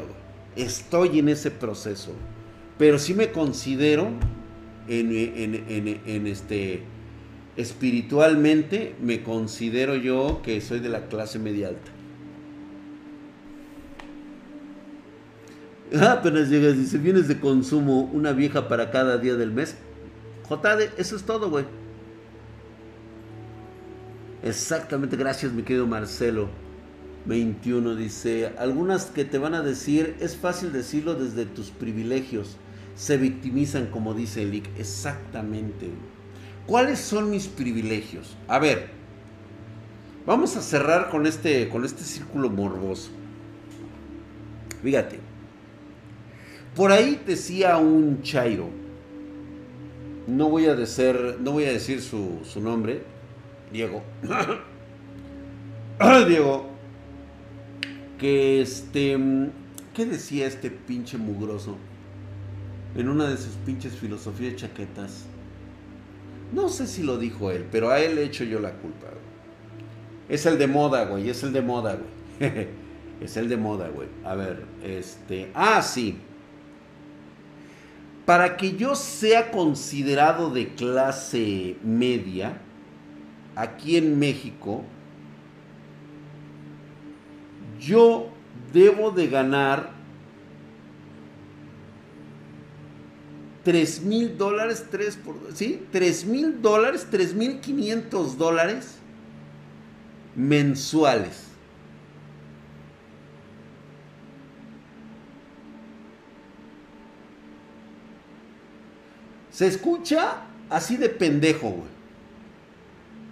Estoy 0.54 1.18
en 1.18 1.28
ese 1.28 1.50
proceso. 1.50 2.12
Pero 2.78 2.98
sí 2.98 3.14
me 3.14 3.30
considero 3.30 4.08
en, 4.88 6.26
este 6.26 6.82
espiritualmente 7.56 8.94
me 9.02 9.22
considero 9.22 9.96
yo 9.96 10.40
que 10.42 10.60
soy 10.60 10.80
de 10.80 10.88
la 10.88 11.08
clase 11.08 11.38
media 11.38 11.68
alta. 11.68 11.90
apenas 16.00 16.48
llegas, 16.48 16.76
dice, 16.76 16.98
vienes 16.98 17.28
de 17.28 17.38
consumo, 17.38 18.02
una 18.12 18.32
vieja 18.32 18.68
para 18.68 18.90
cada 18.90 19.18
día 19.18 19.34
del 19.34 19.52
mes. 19.52 19.76
JD, 20.48 20.98
eso 20.98 21.16
es 21.16 21.22
todo, 21.22 21.50
güey. 21.50 21.64
Exactamente, 24.42 25.16
gracias 25.16 25.52
mi 25.52 25.62
querido 25.62 25.86
Marcelo. 25.86 26.48
21 27.26 27.96
dice, 27.96 28.52
algunas 28.58 29.06
que 29.06 29.24
te 29.24 29.38
van 29.38 29.54
a 29.54 29.62
decir, 29.62 30.16
es 30.20 30.36
fácil 30.36 30.72
decirlo 30.72 31.14
desde 31.14 31.44
tus 31.44 31.70
privilegios. 31.70 32.56
Se 32.94 33.16
victimizan 33.16 33.86
como 33.86 34.14
dice 34.14 34.42
Elick. 34.42 34.68
Exactamente. 34.78 35.90
¿Cuáles 36.66 37.00
son 37.00 37.30
mis 37.30 37.46
privilegios? 37.48 38.36
A 38.48 38.58
ver, 38.58 38.88
vamos 40.24 40.56
a 40.56 40.62
cerrar 40.62 41.10
con 41.10 41.26
este, 41.26 41.68
con 41.68 41.84
este 41.84 42.04
círculo 42.04 42.48
morboso. 42.48 43.10
Fíjate. 44.82 45.25
Por 46.76 46.92
ahí 46.92 47.22
decía 47.26 47.78
un 47.78 48.20
Chairo, 48.20 48.68
no 50.26 50.50
voy 50.50 50.66
a 50.66 50.74
decir, 50.74 51.38
no 51.40 51.52
voy 51.52 51.64
a 51.64 51.72
decir 51.72 52.02
su, 52.02 52.42
nombre, 52.60 53.02
Diego. 53.72 54.02
Diego, 56.28 56.66
que 58.18 58.60
este, 58.60 59.16
¿qué 59.94 60.04
decía 60.04 60.46
este 60.46 60.70
pinche 60.70 61.16
mugroso? 61.16 61.78
En 62.94 63.08
una 63.08 63.26
de 63.26 63.38
sus 63.38 63.54
pinches 63.64 63.94
filosofías 63.94 64.56
chaquetas. 64.56 65.24
No 66.52 66.68
sé 66.68 66.86
si 66.86 67.02
lo 67.02 67.16
dijo 67.16 67.50
él, 67.50 67.64
pero 67.72 67.88
a 67.88 68.00
él 68.00 68.18
he 68.18 68.24
hecho 68.24 68.44
yo 68.44 68.60
la 68.60 68.72
culpa. 68.72 69.06
Es 70.28 70.44
el 70.44 70.58
de 70.58 70.66
moda, 70.66 71.06
güey, 71.06 71.30
es 71.30 71.42
el 71.42 71.54
de 71.54 71.62
moda, 71.62 71.98
güey. 72.38 72.68
es 73.22 73.34
el 73.38 73.48
de 73.48 73.56
moda, 73.56 73.88
güey. 73.88 74.08
A 74.26 74.34
ver, 74.34 74.62
este, 74.82 75.50
ah, 75.54 75.80
sí 75.80 76.18
para 78.26 78.56
que 78.56 78.76
yo 78.76 78.96
sea 78.96 79.52
considerado 79.52 80.50
de 80.50 80.74
clase 80.74 81.76
media, 81.82 82.60
aquí 83.54 83.96
en 83.96 84.18
México, 84.18 84.82
yo 87.80 88.28
debo 88.72 89.12
de 89.12 89.28
ganar 89.28 89.92
3 93.62 94.02
mil 94.02 94.36
dólares, 94.36 94.86
3 94.90 95.16
por, 95.16 95.36
¿sí? 95.54 95.86
3 95.92 96.24
mil 96.26 96.60
dólares, 96.60 97.06
3 97.10 97.34
mil 97.34 97.60
500 97.60 98.38
dólares 98.38 98.98
mensuales. 100.34 101.45
Se 109.56 109.66
escucha 109.66 110.42
así 110.68 110.98
de 110.98 111.08
pendejo, 111.08 111.70
güey. 111.70 111.88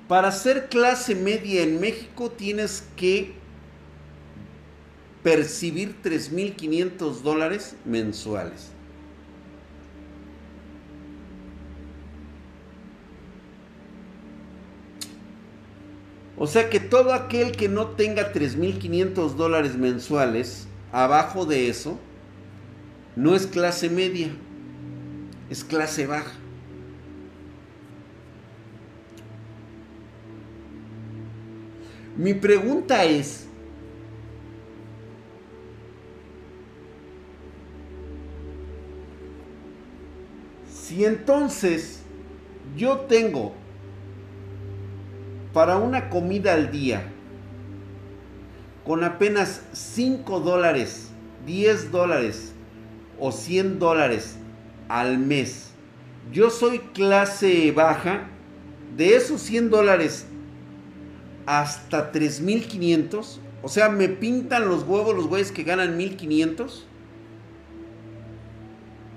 Para 0.08 0.32
ser 0.32 0.70
clase 0.70 1.14
media 1.14 1.62
en 1.62 1.78
México 1.78 2.30
tienes 2.30 2.88
que 2.96 3.34
percibir 5.22 5.96
3.500 6.02 7.20
dólares 7.20 7.76
mensuales. 7.84 8.70
O 16.38 16.46
sea 16.46 16.70
que 16.70 16.80
todo 16.80 17.12
aquel 17.12 17.52
que 17.52 17.68
no 17.68 17.88
tenga 17.88 18.32
3.500 18.32 19.34
dólares 19.34 19.76
mensuales, 19.76 20.68
abajo 20.90 21.44
de 21.44 21.68
eso, 21.68 21.98
no 23.14 23.34
es 23.34 23.46
clase 23.46 23.90
media 23.90 24.30
es 25.50 25.64
clase 25.64 26.06
baja. 26.06 26.32
Mi 32.16 32.32
pregunta 32.32 33.04
es, 33.04 33.46
si 40.72 41.04
entonces 41.04 42.02
yo 42.76 43.00
tengo 43.00 43.52
para 45.52 45.76
una 45.76 46.08
comida 46.08 46.54
al 46.54 46.70
día 46.70 47.02
con 48.84 49.02
apenas 49.02 49.62
5 49.72 50.40
dólares, 50.40 51.10
10 51.46 51.90
dólares 51.90 52.52
o 53.18 53.32
100 53.32 53.78
dólares 53.80 54.36
al 54.94 55.18
mes. 55.18 55.70
Yo 56.32 56.50
soy 56.50 56.78
clase 56.78 57.72
baja. 57.72 58.28
De 58.96 59.16
esos 59.16 59.40
100 59.40 59.70
dólares 59.70 60.26
hasta 61.46 62.12
3.500. 62.12 63.38
O 63.62 63.68
sea, 63.68 63.88
me 63.88 64.08
pintan 64.08 64.68
los 64.68 64.84
huevos 64.84 65.16
los 65.16 65.26
güeyes 65.26 65.50
que 65.50 65.64
ganan 65.64 65.98
1.500. 65.98 66.84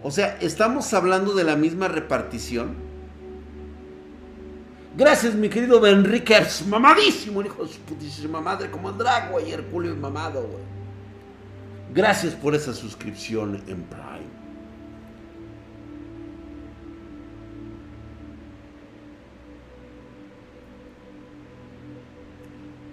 O 0.02 0.10
sea, 0.10 0.36
estamos 0.42 0.92
hablando 0.96 1.36
de 1.36 1.44
la 1.44 1.56
misma 1.56 1.88
repartición. 1.88 2.76
Gracias, 4.98 5.36
mi 5.36 5.48
querido 5.48 5.80
Benriquers. 5.80 6.66
Mamadísimo, 6.66 7.44
hijo 7.44 7.64
de 7.64 7.72
su 7.72 7.80
putísima 7.82 8.42
madre, 8.42 8.72
como 8.72 8.90
el 8.90 8.98
drag, 8.98 9.32
güey. 9.32 9.52
Herculeo 9.52 9.96
mamado. 9.96 10.50
Gracias 11.94 12.34
por 12.34 12.56
esa 12.56 12.74
suscripción 12.74 13.62
en 13.68 13.84
Prime. 13.84 14.27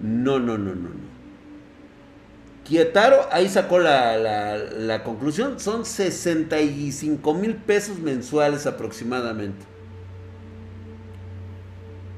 No, 0.05 0.39
no, 0.39 0.59
no, 0.59 0.75
no, 0.75 0.91
no. 0.91 1.15
Kietaro, 2.65 3.27
ahí 3.31 3.49
sacó 3.49 3.79
la, 3.79 4.19
la, 4.19 5.03
conclusión, 5.03 5.59
son 5.59 5.87
65 5.87 7.35
mil 7.35 7.55
pesos 7.57 7.99
mensuales 7.99 8.67
aproximadamente. 8.67 9.65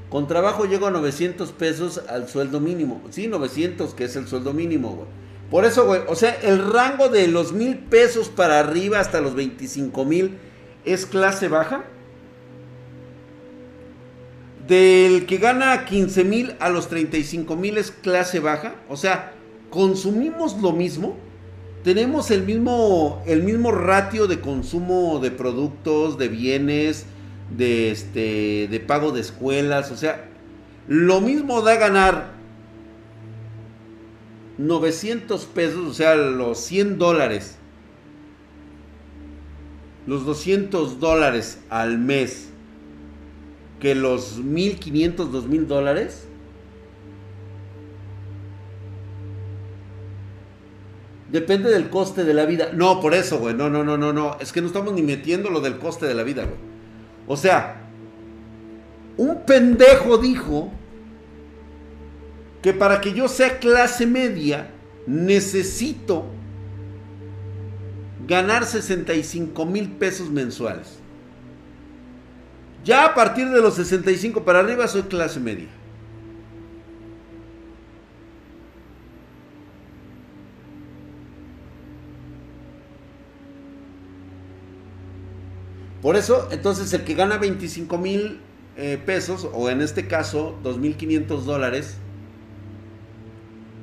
Con 0.09 0.27
trabajo 0.27 0.65
llego 0.65 0.87
a 0.87 0.91
900 0.91 1.51
pesos 1.53 2.01
al 2.09 2.27
sueldo 2.27 2.59
mínimo. 2.59 3.01
Sí, 3.09 3.27
900, 3.27 3.93
que 3.93 4.03
es 4.03 4.15
el 4.17 4.27
sueldo 4.27 4.51
mínimo, 4.51 4.89
güey. 4.91 5.07
Por 5.49 5.63
eso, 5.63 5.85
güey, 5.85 6.01
o 6.07 6.15
sea, 6.15 6.33
el 6.41 6.69
rango 6.69 7.07
de 7.07 7.27
los 7.27 7.53
mil 7.53 7.77
pesos 7.77 8.27
para 8.27 8.59
arriba 8.59 8.99
hasta 8.99 9.21
los 9.21 9.33
25 9.33 10.03
mil 10.03 10.37
es 10.83 11.05
clase 11.05 11.47
baja. 11.47 11.85
Del 14.67 15.25
que 15.25 15.37
gana 15.37 15.85
15 15.85 16.23
mil 16.23 16.55
a 16.59 16.69
los 16.69 16.89
35 16.89 17.55
mil 17.55 17.77
es 17.77 17.91
clase 17.91 18.39
baja. 18.39 18.75
O 18.89 18.97
sea, 18.97 19.33
consumimos 19.69 20.61
lo 20.61 20.71
mismo, 20.71 21.17
tenemos 21.83 22.31
el 22.31 22.43
mismo, 22.43 23.23
el 23.25 23.43
mismo 23.43 23.71
ratio 23.71 24.27
de 24.27 24.41
consumo 24.41 25.19
de 25.19 25.31
productos, 25.31 26.17
de 26.17 26.27
bienes, 26.27 27.05
de, 27.55 27.91
este, 27.91 28.67
de 28.69 28.79
pago 28.79 29.11
de 29.11 29.21
escuelas, 29.21 29.91
o 29.91 29.97
sea, 29.97 30.25
lo 30.87 31.21
mismo 31.21 31.61
da 31.61 31.75
ganar 31.75 32.31
900 34.57 35.45
pesos, 35.45 35.87
o 35.87 35.93
sea, 35.93 36.15
los 36.15 36.59
100 36.59 36.97
dólares, 36.97 37.57
los 40.05 40.25
200 40.25 40.99
dólares 40.99 41.59
al 41.69 41.99
mes, 41.99 42.49
que 43.79 43.95
los 43.95 44.37
1500, 44.37 45.31
2000 45.31 45.67
dólares. 45.67 46.27
Depende 51.31 51.69
del 51.69 51.89
coste 51.89 52.23
de 52.23 52.33
la 52.33 52.45
vida. 52.45 52.71
No, 52.73 53.01
por 53.01 53.13
eso, 53.13 53.39
güey. 53.39 53.53
No, 53.53 53.69
no, 53.69 53.83
no, 53.83 53.97
no, 53.97 54.13
no. 54.13 54.37
Es 54.39 54.51
que 54.51 54.61
no 54.61 54.67
estamos 54.67 54.93
ni 54.93 55.01
metiendo 55.01 55.49
lo 55.49 55.59
del 55.59 55.77
coste 55.77 56.05
de 56.05 56.13
la 56.13 56.23
vida, 56.23 56.43
güey. 56.43 56.57
O 57.27 57.35
sea, 57.35 57.89
un 59.17 59.41
pendejo 59.45 60.17
dijo 60.17 60.71
que 62.61 62.73
para 62.73 63.01
que 63.01 63.13
yo 63.13 63.27
sea 63.27 63.59
clase 63.59 64.05
media 64.05 64.71
necesito 65.05 66.25
ganar 68.27 68.65
65 68.65 69.65
mil 69.65 69.91
pesos 69.91 70.29
mensuales. 70.29 70.99
Ya 72.87 73.03
a 73.03 73.13
partir 73.13 73.49
de 73.49 73.61
los 73.61 73.75
65 73.75 74.45
para 74.45 74.59
arriba 74.59 74.87
soy 74.87 75.01
clase 75.01 75.41
media. 75.41 75.67
Por 86.01 86.15
eso, 86.15 86.47
entonces 86.49 86.93
el 86.93 87.03
que 87.03 87.13
gana 87.13 87.37
25 87.37 87.97
mil 87.97 88.39
eh, 88.77 88.97
pesos, 89.05 89.49
o 89.51 89.69
en 89.69 89.81
este 89.81 90.07
caso 90.07 90.57
2.500 90.63 91.41
dólares, 91.41 91.97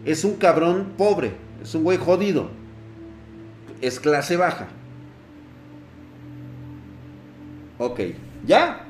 es 0.06 0.24
un 0.24 0.36
cabrón 0.36 0.94
pobre, 0.96 1.34
es 1.62 1.74
un 1.74 1.84
güey 1.84 1.98
jodido, 1.98 2.48
es 3.82 4.00
clase 4.00 4.38
baja. 4.38 4.68
Ok, 7.76 8.00
¿ya? 8.46 8.83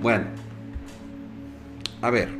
Bueno, 0.00 0.26
a 2.00 2.10
ver. 2.10 2.30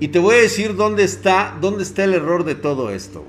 Y 0.00 0.08
te 0.08 0.18
voy 0.18 0.36
a 0.36 0.40
decir 0.40 0.74
dónde 0.74 1.04
está, 1.04 1.56
dónde 1.60 1.82
está 1.82 2.04
el 2.04 2.14
error 2.14 2.44
de 2.44 2.54
todo 2.54 2.90
esto. 2.90 3.24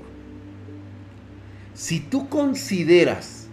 Si 1.74 2.00
tú 2.00 2.28
consideras 2.28 3.46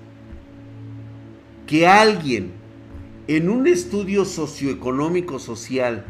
que 1.67 1.85
alguien 1.85 2.51
en 3.27 3.49
un 3.49 3.67
estudio 3.67 4.25
socioeconómico 4.25 5.37
social 5.37 6.05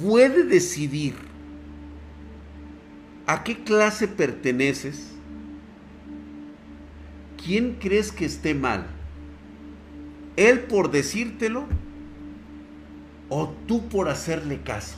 puede 0.00 0.44
decidir 0.44 1.14
a 3.26 3.44
qué 3.44 3.62
clase 3.62 4.08
perteneces, 4.08 5.12
¿quién 7.44 7.76
crees 7.78 8.10
que 8.10 8.24
esté 8.24 8.54
mal? 8.54 8.99
¿Él 10.40 10.60
por 10.60 10.90
decírtelo 10.90 11.66
o 13.28 13.52
tú 13.66 13.90
por 13.90 14.08
hacerle 14.08 14.62
caso? 14.62 14.96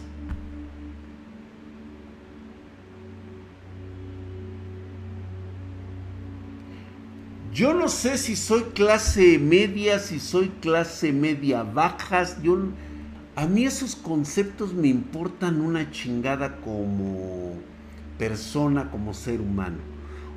Yo 7.53 7.75
no 7.75 7.89
sé 7.89 8.19
si 8.19 8.37
soy 8.37 8.63
clase 8.73 9.41
media, 9.41 9.99
si 9.99 10.21
soy 10.21 10.53
clase 10.61 11.13
media 11.13 11.65
bajas. 11.65 12.41
Yo, 12.41 12.57
a 13.35 13.47
mí 13.47 13.65
esos 13.65 13.97
conceptos 13.97 14.73
me 14.73 14.87
importan 14.87 15.61
una 15.61 15.91
chingada 15.91 16.59
como 16.61 17.55
persona, 18.17 18.93
como 18.93 19.13
ser 19.13 19.41
humano. 19.41 19.79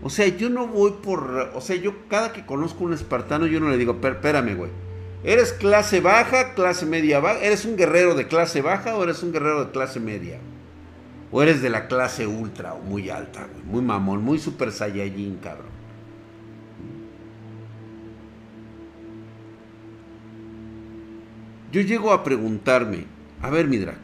O 0.02 0.10
sea, 0.10 0.28
yo 0.36 0.50
no 0.50 0.66
voy 0.66 0.94
por... 1.04 1.52
O 1.54 1.62
sea, 1.62 1.76
yo 1.76 1.94
cada 2.10 2.34
que 2.34 2.44
conozco 2.44 2.84
un 2.84 2.94
espartano, 2.94 3.46
yo 3.46 3.60
no 3.60 3.70
le 3.70 3.78
digo, 3.78 4.00
espérame, 4.02 4.56
güey. 4.56 4.85
¿Eres 5.26 5.54
clase 5.54 6.02
baja, 6.02 6.54
clase 6.54 6.86
media 6.86 7.20
baja? 7.20 7.40
¿Eres 7.40 7.66
un 7.66 7.76
guerrero 7.76 8.14
de 8.14 8.28
clase 8.28 8.62
baja 8.62 8.96
o 8.96 9.04
eres 9.04 9.24
un 9.24 9.32
guerrero 9.32 9.66
de 9.66 9.72
clase 9.72 10.00
media? 10.00 10.38
¿O 11.32 11.42
eres 11.42 11.64
de 11.64 11.72
la 11.72 11.88
clase 11.88 12.28
ultra 12.28 12.76
o 12.76 12.80
muy 12.80 13.10
alta? 13.10 13.48
Muy 13.66 13.82
mamón, 13.82 14.22
muy 14.22 14.38
super 14.38 14.72
saiyajin, 14.72 15.38
cabrón. 15.38 15.74
Yo 21.72 21.82
llego 21.82 22.14
a 22.14 22.24
preguntarme, 22.24 23.06
a 23.42 23.50
ver, 23.50 23.68
Midrak, 23.68 23.98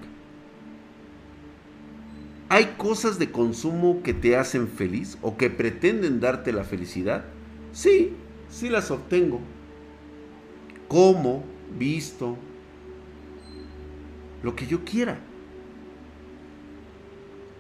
¿hay 2.50 2.74
cosas 2.78 3.20
de 3.20 3.30
consumo 3.30 4.02
que 4.02 4.16
te 4.16 4.38
hacen 4.38 4.68
feliz 4.68 5.20
o 5.22 5.38
que 5.38 5.52
pretenden 5.52 6.20
darte 6.20 6.52
la 6.52 6.64
felicidad? 6.64 7.26
Sí, 7.74 8.16
sí 8.50 8.70
las 8.70 8.90
obtengo. 8.90 9.40
Como, 10.92 11.46
visto, 11.80 12.36
lo 14.44 14.58
que 14.58 14.68
yo 14.68 14.84
quiera. 14.84 15.20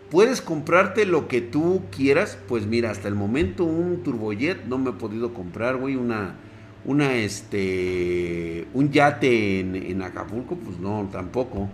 ¿Puedes 0.09 0.41
comprarte 0.41 1.05
lo 1.05 1.29
que 1.29 1.39
tú 1.39 1.83
quieras? 1.95 2.37
Pues 2.49 2.67
mira, 2.67 2.91
hasta 2.91 3.07
el 3.07 3.15
momento 3.15 3.63
un 3.63 4.03
turbojet 4.03 4.65
no 4.65 4.77
me 4.77 4.89
he 4.89 4.93
podido 4.93 5.33
comprar, 5.33 5.77
güey, 5.77 5.95
una 5.95 6.35
una 6.83 7.13
este 7.13 8.67
un 8.73 8.91
yate 8.91 9.61
en, 9.61 10.01
Acapulco, 10.01 10.57
pues 10.57 10.77
no, 10.79 11.07
tampoco. 11.09 11.69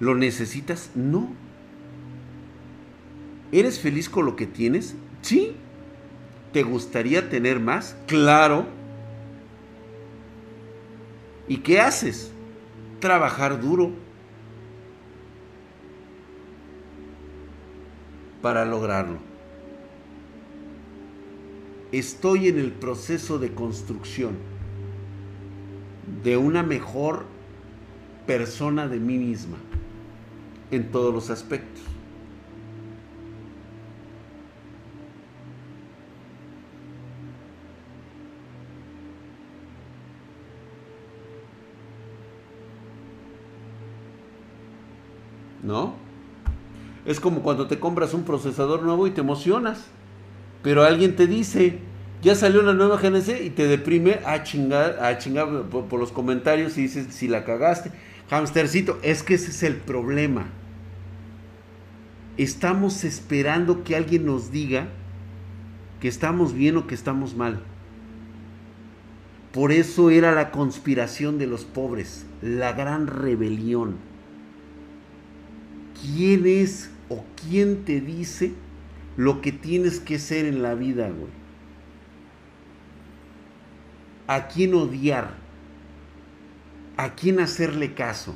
¿Lo 0.00 0.16
necesitas? 0.16 0.90
No. 0.96 1.32
¿Eres 3.52 3.78
feliz 3.78 4.08
con 4.08 4.26
lo 4.26 4.34
que 4.34 4.48
tienes? 4.48 4.96
Sí. 5.22 5.52
¿Te 6.52 6.64
gustaría 6.64 7.28
tener 7.28 7.60
más? 7.60 7.96
Claro. 8.08 8.66
¿Y 11.48 11.58
qué 11.58 11.80
haces? 11.80 12.32
Trabajar 13.00 13.60
duro 13.60 13.90
para 18.42 18.64
lograrlo 18.64 19.18
estoy 21.92 22.48
en 22.48 22.58
el 22.58 22.72
proceso 22.72 23.38
de 23.38 23.52
construcción 23.52 24.36
de 26.22 26.36
una 26.36 26.62
mejor 26.62 27.24
persona 28.26 28.88
de 28.88 28.98
mí 28.98 29.18
misma 29.18 29.56
en 30.70 30.90
todos 30.90 31.14
los 31.14 31.30
aspectos. 31.30 31.82
¿No? 45.66 45.94
Es 47.04 47.18
como 47.18 47.42
cuando 47.42 47.66
te 47.66 47.80
compras 47.80 48.14
un 48.14 48.22
procesador 48.22 48.82
nuevo 48.84 49.06
y 49.06 49.10
te 49.10 49.20
emocionas. 49.20 49.86
Pero 50.62 50.84
alguien 50.84 51.16
te 51.16 51.26
dice, 51.26 51.80
Ya 52.22 52.34
salió 52.34 52.62
la 52.62 52.72
nueva 52.72 52.98
GNC 52.98 53.44
y 53.44 53.50
te 53.50 53.66
deprime 53.66 54.20
a 54.24 54.42
chingar, 54.42 54.98
a 55.04 55.18
chingar 55.18 55.64
por, 55.64 56.00
los 56.00 56.12
comentarios 56.12 56.78
y 56.78 56.82
dices 56.82 57.08
si 57.10 57.28
la 57.28 57.44
cagaste. 57.44 57.90
Hamstercito, 58.30 58.98
es 59.02 59.22
que 59.22 59.34
ese 59.34 59.50
es 59.50 59.62
el 59.62 59.76
problema. 59.76 60.46
Estamos 62.36 63.04
esperando 63.04 63.82
que 63.84 63.96
alguien 63.96 64.26
nos 64.26 64.50
diga 64.50 64.88
que 66.00 66.08
estamos 66.08 66.52
bien 66.52 66.76
o 66.76 66.86
que 66.86 66.94
estamos 66.94 67.36
mal. 67.36 67.60
Por 69.52 69.72
eso 69.72 70.10
era 70.10 70.32
la 70.32 70.50
conspiración 70.50 71.38
de 71.38 71.46
los 71.46 71.64
pobres, 71.64 72.26
la 72.42 72.72
gran 72.72 73.06
rebelión. 73.06 73.96
¿Quién 76.02 76.46
es 76.46 76.90
o 77.08 77.24
quién 77.36 77.84
te 77.84 78.00
dice 78.00 78.52
lo 79.16 79.40
que 79.40 79.52
tienes 79.52 80.00
que 80.00 80.18
ser 80.18 80.44
en 80.44 80.62
la 80.62 80.74
vida, 80.74 81.08
güey? 81.08 81.30
¿A 84.26 84.48
quién 84.48 84.74
odiar? 84.74 85.34
¿A 86.96 87.14
quién 87.14 87.40
hacerle 87.40 87.94
caso? 87.94 88.34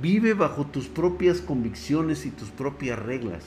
Vive 0.00 0.32
bajo 0.32 0.66
tus 0.66 0.86
propias 0.88 1.40
convicciones 1.40 2.24
y 2.24 2.30
tus 2.30 2.50
propias 2.50 2.98
reglas. 2.98 3.44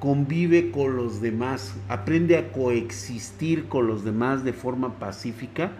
Convive 0.00 0.70
con 0.70 0.96
los 0.96 1.20
demás, 1.20 1.74
aprende 1.88 2.38
a 2.38 2.52
coexistir 2.52 3.68
con 3.68 3.86
los 3.86 4.02
demás 4.02 4.44
de 4.44 4.54
forma 4.54 4.98
pacífica 4.98 5.72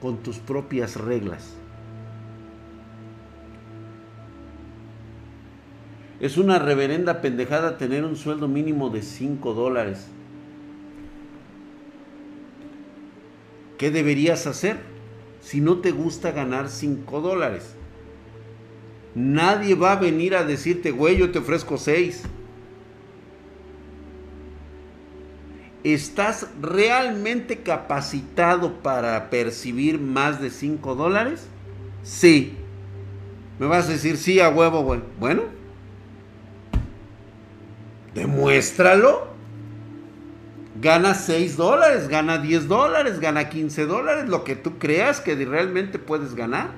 con 0.00 0.22
tus 0.22 0.38
propias 0.38 0.96
reglas. 0.96 1.54
Es 6.20 6.38
una 6.38 6.58
reverenda 6.58 7.20
pendejada 7.20 7.76
tener 7.76 8.02
un 8.02 8.16
sueldo 8.16 8.48
mínimo 8.48 8.88
de 8.88 9.02
5 9.02 9.52
dólares. 9.52 10.08
¿Qué 13.76 13.90
deberías 13.90 14.46
hacer 14.46 14.78
si 15.42 15.60
no 15.60 15.80
te 15.80 15.90
gusta 15.90 16.30
ganar 16.30 16.70
5 16.70 17.20
dólares? 17.20 17.74
Nadie 19.14 19.74
va 19.74 19.92
a 19.92 20.00
venir 20.00 20.34
a 20.34 20.44
decirte, 20.44 20.90
güey, 20.92 21.18
yo 21.18 21.30
te 21.30 21.40
ofrezco 21.40 21.76
6. 21.76 22.22
¿Estás 25.86 26.48
realmente 26.60 27.58
capacitado 27.58 28.82
para 28.82 29.30
percibir 29.30 30.00
más 30.00 30.40
de 30.40 30.50
5 30.50 30.96
dólares? 30.96 31.46
Sí. 32.02 32.56
Me 33.60 33.66
vas 33.66 33.88
a 33.88 33.92
decir, 33.92 34.16
sí, 34.16 34.40
a 34.40 34.48
huevo. 34.48 34.82
Bueno, 35.20 35.44
demuéstralo. 38.14 39.28
Gana 40.80 41.14
6 41.14 41.56
dólares, 41.56 42.08
gana 42.08 42.38
10 42.38 42.66
dólares, 42.66 43.20
gana 43.20 43.48
15 43.48 43.86
dólares, 43.86 44.28
lo 44.28 44.42
que 44.42 44.56
tú 44.56 44.78
creas 44.78 45.20
que 45.20 45.36
realmente 45.36 46.00
puedes 46.00 46.34
ganar. 46.34 46.70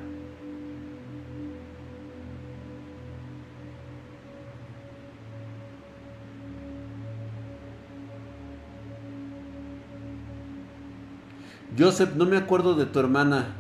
Joseph, 11.79 12.15
no 12.17 12.27
me 12.27 12.37
acuerdo 12.37 12.75
de 12.75 12.87
tu 12.87 12.99
hermana. 12.99 13.55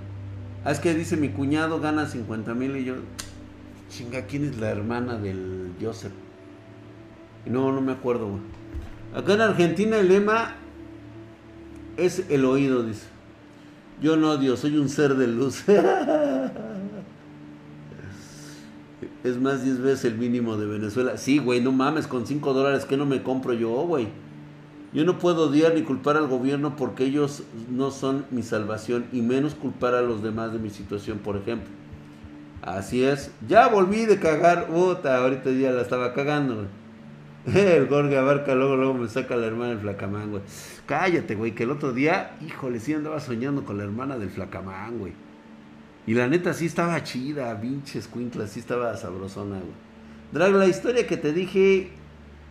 Ah, 0.64 0.72
es 0.72 0.80
que 0.80 0.92
dice 0.94 1.16
mi 1.16 1.28
cuñado 1.28 1.80
gana 1.80 2.06
50 2.06 2.52
mil 2.54 2.76
y 2.76 2.84
yo. 2.84 2.94
Chinga, 3.90 4.26
¿quién 4.26 4.44
es 4.44 4.58
la 4.58 4.70
hermana 4.70 5.16
del 5.18 5.72
Joseph? 5.80 6.12
No, 7.46 7.72
no 7.72 7.80
me 7.80 7.92
acuerdo, 7.92 8.28
güey. 8.28 8.40
Acá 9.14 9.34
en 9.34 9.40
Argentina 9.40 9.98
el 9.98 10.08
lema 10.08 10.56
es 11.96 12.24
el 12.28 12.44
oído, 12.44 12.82
dice. 12.82 13.06
Yo 14.02 14.16
no 14.16 14.32
odio, 14.32 14.56
soy 14.56 14.76
un 14.76 14.88
ser 14.88 15.14
de 15.14 15.28
luz. 15.28 15.64
es 19.24 19.40
más 19.40 19.64
10 19.64 19.80
veces 19.80 20.04
el 20.06 20.18
mínimo 20.18 20.56
de 20.56 20.66
Venezuela. 20.66 21.16
Sí, 21.16 21.38
güey, 21.38 21.60
no 21.60 21.72
mames, 21.72 22.06
con 22.06 22.26
5 22.26 22.52
dólares 22.52 22.84
que 22.84 22.96
no 22.96 23.06
me 23.06 23.22
compro 23.22 23.52
yo, 23.54 23.70
güey. 23.86 24.08
Yo 24.92 25.04
no 25.04 25.18
puedo 25.18 25.48
odiar 25.48 25.74
ni 25.74 25.82
culpar 25.82 26.16
al 26.16 26.28
gobierno 26.28 26.76
porque 26.76 27.04
ellos 27.04 27.42
no 27.70 27.90
son 27.90 28.24
mi 28.30 28.42
salvación 28.42 29.06
y 29.12 29.20
menos 29.20 29.54
culpar 29.54 29.94
a 29.94 30.00
los 30.00 30.22
demás 30.22 30.52
de 30.52 30.58
mi 30.58 30.70
situación, 30.70 31.18
por 31.18 31.36
ejemplo. 31.36 31.68
Así 32.62 33.04
es. 33.04 33.30
Ya 33.46 33.68
volví 33.68 34.06
de 34.06 34.18
cagar. 34.18 34.66
Puta, 34.66 35.18
ahorita 35.18 35.50
ya 35.50 35.72
la 35.72 35.82
estaba 35.82 36.14
cagando. 36.14 36.66
El 37.54 37.86
Gorge 37.86 38.16
Abarca 38.16 38.54
luego, 38.54 38.76
luego 38.76 38.94
me 38.94 39.08
saca 39.08 39.36
la 39.36 39.46
hermana 39.46 39.70
del 39.70 39.80
Flacamán, 39.80 40.30
güey. 40.30 40.42
Cállate, 40.86 41.34
güey, 41.34 41.54
que 41.54 41.62
el 41.62 41.70
otro 41.70 41.92
día, 41.92 42.36
híjole, 42.46 42.80
sí 42.80 42.92
andaba 42.92 43.20
soñando 43.20 43.64
con 43.64 43.78
la 43.78 43.84
hermana 43.84 44.18
del 44.18 44.30
Flacamán, 44.30 44.98
güey. 44.98 45.12
Y 46.06 46.14
la 46.14 46.26
neta 46.26 46.52
sí 46.52 46.66
estaba 46.66 47.02
chida, 47.02 47.58
pinches 47.60 48.08
cuincla, 48.08 48.46
sí 48.46 48.60
estaba 48.60 48.96
sabrosona, 48.96 49.56
güey. 49.56 49.88
Drag, 50.32 50.52
la 50.52 50.66
historia 50.66 51.06
que 51.06 51.16
te 51.16 51.32
dije 51.32 51.90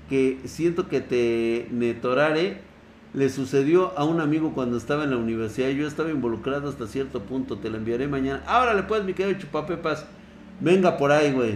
que 0.10 0.40
siento 0.46 0.88
que 0.88 1.02
te 1.02 1.68
netorare 1.72 2.68
le 3.14 3.30
sucedió 3.30 3.98
a 3.98 4.04
un 4.04 4.22
amigo 4.22 4.54
cuando 4.54 4.78
estaba 4.78 5.04
en 5.04 5.12
la 5.12 5.18
universidad. 5.18 5.70
Yo 5.70 5.88
estaba 5.88 6.12
involucrado 6.12 6.70
hasta 6.70 6.88
cierto 6.88 7.24
punto. 7.24 7.58
Te 7.58 7.70
la 7.70 7.78
enviaré 7.78 8.08
mañana. 8.08 8.44
Ahora 8.46 8.74
le 8.74 8.84
puedes, 8.84 9.06
mi 9.06 9.14
querido 9.14 9.40
chupapepas. 9.40 10.06
Venga 10.60 10.98
por 10.98 11.12
ahí, 11.12 11.32
güey. 11.32 11.56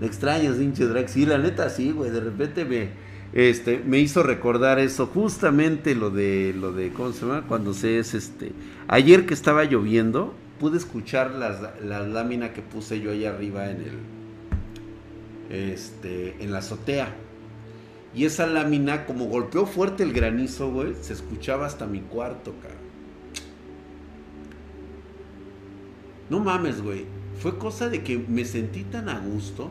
Le 0.00 0.06
extrañas, 0.06 0.56
pinche 0.56 0.86
drag. 0.86 1.08
Sí, 1.08 1.26
la 1.26 1.38
neta, 1.38 1.68
sí, 1.68 1.90
güey. 1.90 2.10
De 2.10 2.20
repente 2.20 2.64
me, 2.64 2.88
este, 3.32 3.82
me 3.84 3.98
hizo 3.98 4.22
recordar 4.22 4.78
eso. 4.78 5.06
Justamente 5.06 5.94
lo 5.94 6.10
de, 6.10 6.54
lo 6.58 6.72
de, 6.72 6.90
¿cómo 6.92 7.12
se 7.12 7.26
llama? 7.26 7.44
Cuando 7.46 7.74
se 7.74 7.98
es, 7.98 8.14
este. 8.14 8.52
Ayer 8.86 9.26
que 9.26 9.34
estaba 9.34 9.64
lloviendo, 9.64 10.32
pude 10.58 10.78
escuchar 10.78 11.32
las, 11.32 11.60
la 11.84 12.00
lámina 12.00 12.52
que 12.52 12.62
puse 12.62 13.00
yo 13.00 13.10
ahí 13.10 13.24
arriba 13.24 13.70
en 13.70 13.76
el, 13.78 14.17
este, 15.50 16.42
en 16.42 16.52
la 16.52 16.58
azotea. 16.58 17.14
Y 18.14 18.24
esa 18.24 18.46
lámina, 18.46 19.06
como 19.06 19.26
golpeó 19.26 19.66
fuerte 19.66 20.02
el 20.02 20.12
granizo, 20.12 20.70
güey, 20.70 20.94
se 21.00 21.12
escuchaba 21.12 21.66
hasta 21.66 21.86
mi 21.86 22.00
cuarto, 22.00 22.54
cara. 22.62 22.74
No 26.30 26.40
mames, 26.40 26.82
güey. 26.82 27.06
Fue 27.38 27.58
cosa 27.58 27.88
de 27.88 28.02
que 28.02 28.18
me 28.18 28.44
sentí 28.44 28.84
tan 28.84 29.08
a 29.08 29.20
gusto. 29.20 29.70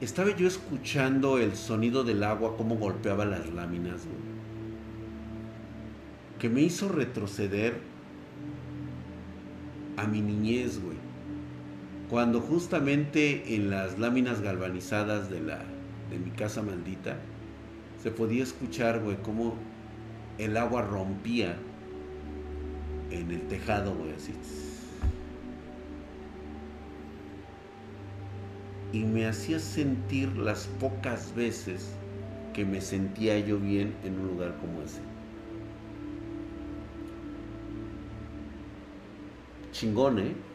Estaba 0.00 0.34
yo 0.34 0.46
escuchando 0.46 1.38
el 1.38 1.54
sonido 1.56 2.04
del 2.04 2.24
agua, 2.24 2.56
cómo 2.56 2.76
golpeaba 2.76 3.24
las 3.24 3.48
láminas, 3.50 4.06
güey. 4.06 4.30
Que 6.38 6.48
me 6.48 6.62
hizo 6.62 6.88
retroceder 6.88 7.78
a 9.98 10.06
mi 10.06 10.22
niñez, 10.22 10.82
güey 10.82 10.99
cuando 12.10 12.40
justamente 12.40 13.54
en 13.54 13.70
las 13.70 14.00
láminas 14.00 14.40
galvanizadas 14.40 15.30
de, 15.30 15.40
la, 15.40 15.62
de 16.10 16.18
mi 16.18 16.32
casa 16.32 16.60
maldita 16.60 17.16
se 18.02 18.10
podía 18.10 18.42
escuchar, 18.42 19.00
güey, 19.00 19.16
cómo 19.22 19.54
el 20.36 20.56
agua 20.56 20.82
rompía 20.82 21.56
en 23.12 23.30
el 23.30 23.42
tejado, 23.42 23.94
güey, 23.94 24.12
así. 24.12 24.32
Y 28.92 29.04
me 29.04 29.26
hacía 29.26 29.60
sentir 29.60 30.36
las 30.36 30.66
pocas 30.80 31.32
veces 31.36 31.92
que 32.52 32.64
me 32.64 32.80
sentía 32.80 33.38
yo 33.38 33.60
bien 33.60 33.94
en 34.02 34.18
un 34.18 34.26
lugar 34.26 34.56
como 34.60 34.82
ese. 34.82 35.00
Chingón, 39.70 40.18
¿eh? 40.18 40.49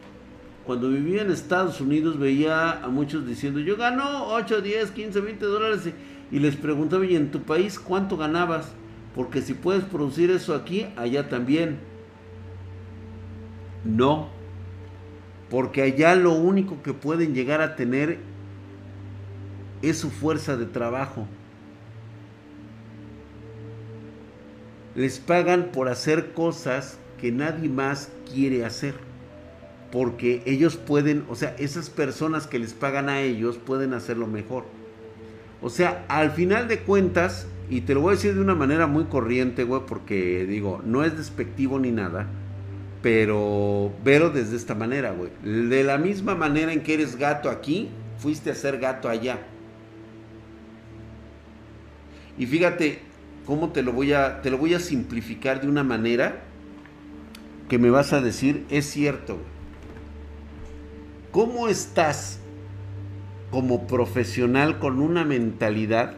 Cuando 0.66 0.90
vivía 0.90 1.22
en 1.22 1.30
Estados 1.30 1.80
Unidos 1.80 2.18
veía 2.18 2.72
a 2.72 2.88
muchos 2.88 3.24
diciendo, 3.24 3.60
yo 3.60 3.76
gano 3.76 4.26
8, 4.26 4.62
10, 4.62 4.90
15, 4.90 5.20
20 5.20 5.46
dólares. 5.46 5.92
Y 6.32 6.40
les 6.40 6.56
preguntaba, 6.56 7.06
¿y 7.06 7.14
en 7.14 7.30
tu 7.30 7.42
país 7.42 7.78
cuánto 7.78 8.16
ganabas? 8.16 8.72
Porque 9.14 9.42
si 9.42 9.54
puedes 9.54 9.84
producir 9.84 10.28
eso 10.32 10.56
aquí, 10.56 10.88
allá 10.96 11.28
también. 11.28 11.78
No. 13.84 14.28
Porque 15.50 15.82
allá 15.82 16.16
lo 16.16 16.32
único 16.32 16.82
que 16.82 16.92
pueden 16.92 17.32
llegar 17.32 17.60
a 17.60 17.76
tener 17.76 18.18
es 19.82 19.98
su 19.98 20.10
fuerza 20.10 20.56
de 20.56 20.66
trabajo. 20.66 21.28
Les 24.96 25.20
pagan 25.20 25.70
por 25.72 25.88
hacer 25.88 26.32
cosas 26.32 26.98
que 27.20 27.30
nadie 27.30 27.68
más 27.68 28.10
quiere 28.32 28.64
hacer 28.64 29.05
porque 29.96 30.42
ellos 30.44 30.76
pueden, 30.76 31.24
o 31.30 31.36
sea, 31.36 31.56
esas 31.58 31.88
personas 31.88 32.46
que 32.46 32.58
les 32.58 32.74
pagan 32.74 33.08
a 33.08 33.22
ellos 33.22 33.56
pueden 33.56 33.94
hacerlo 33.94 34.26
mejor. 34.26 34.66
O 35.62 35.70
sea, 35.70 36.04
al 36.08 36.32
final 36.32 36.68
de 36.68 36.80
cuentas, 36.80 37.46
y 37.70 37.80
te 37.80 37.94
lo 37.94 38.02
voy 38.02 38.10
a 38.10 38.16
decir 38.16 38.34
de 38.34 38.42
una 38.42 38.54
manera 38.54 38.86
muy 38.86 39.04
corriente, 39.04 39.64
güey, 39.64 39.80
porque 39.86 40.44
digo, 40.44 40.82
no 40.84 41.02
es 41.02 41.16
despectivo 41.16 41.78
ni 41.78 41.92
nada, 41.92 42.26
Pero 43.00 43.90
velo 44.04 44.28
desde 44.28 44.56
esta 44.56 44.74
manera, 44.74 45.12
güey. 45.12 45.30
De 45.42 45.82
la 45.82 45.96
misma 45.96 46.34
manera 46.34 46.74
en 46.74 46.82
que 46.82 46.92
eres 46.92 47.16
gato 47.16 47.48
aquí, 47.48 47.88
fuiste 48.18 48.50
a 48.50 48.54
ser 48.54 48.78
gato 48.78 49.08
allá. 49.08 49.38
Y 52.36 52.44
fíjate 52.44 52.98
cómo 53.46 53.70
te 53.70 53.82
lo 53.82 53.94
voy 53.94 54.12
a 54.12 54.42
te 54.42 54.50
lo 54.50 54.58
voy 54.58 54.74
a 54.74 54.78
simplificar 54.78 55.62
de 55.62 55.68
una 55.68 55.84
manera 55.84 56.42
que 57.70 57.78
me 57.78 57.88
vas 57.88 58.12
a 58.12 58.20
decir 58.20 58.66
es 58.68 58.84
cierto. 58.84 59.38
¿Cómo 61.36 61.68
estás 61.68 62.38
como 63.50 63.86
profesional 63.86 64.78
con 64.78 65.02
una 65.02 65.22
mentalidad 65.22 66.14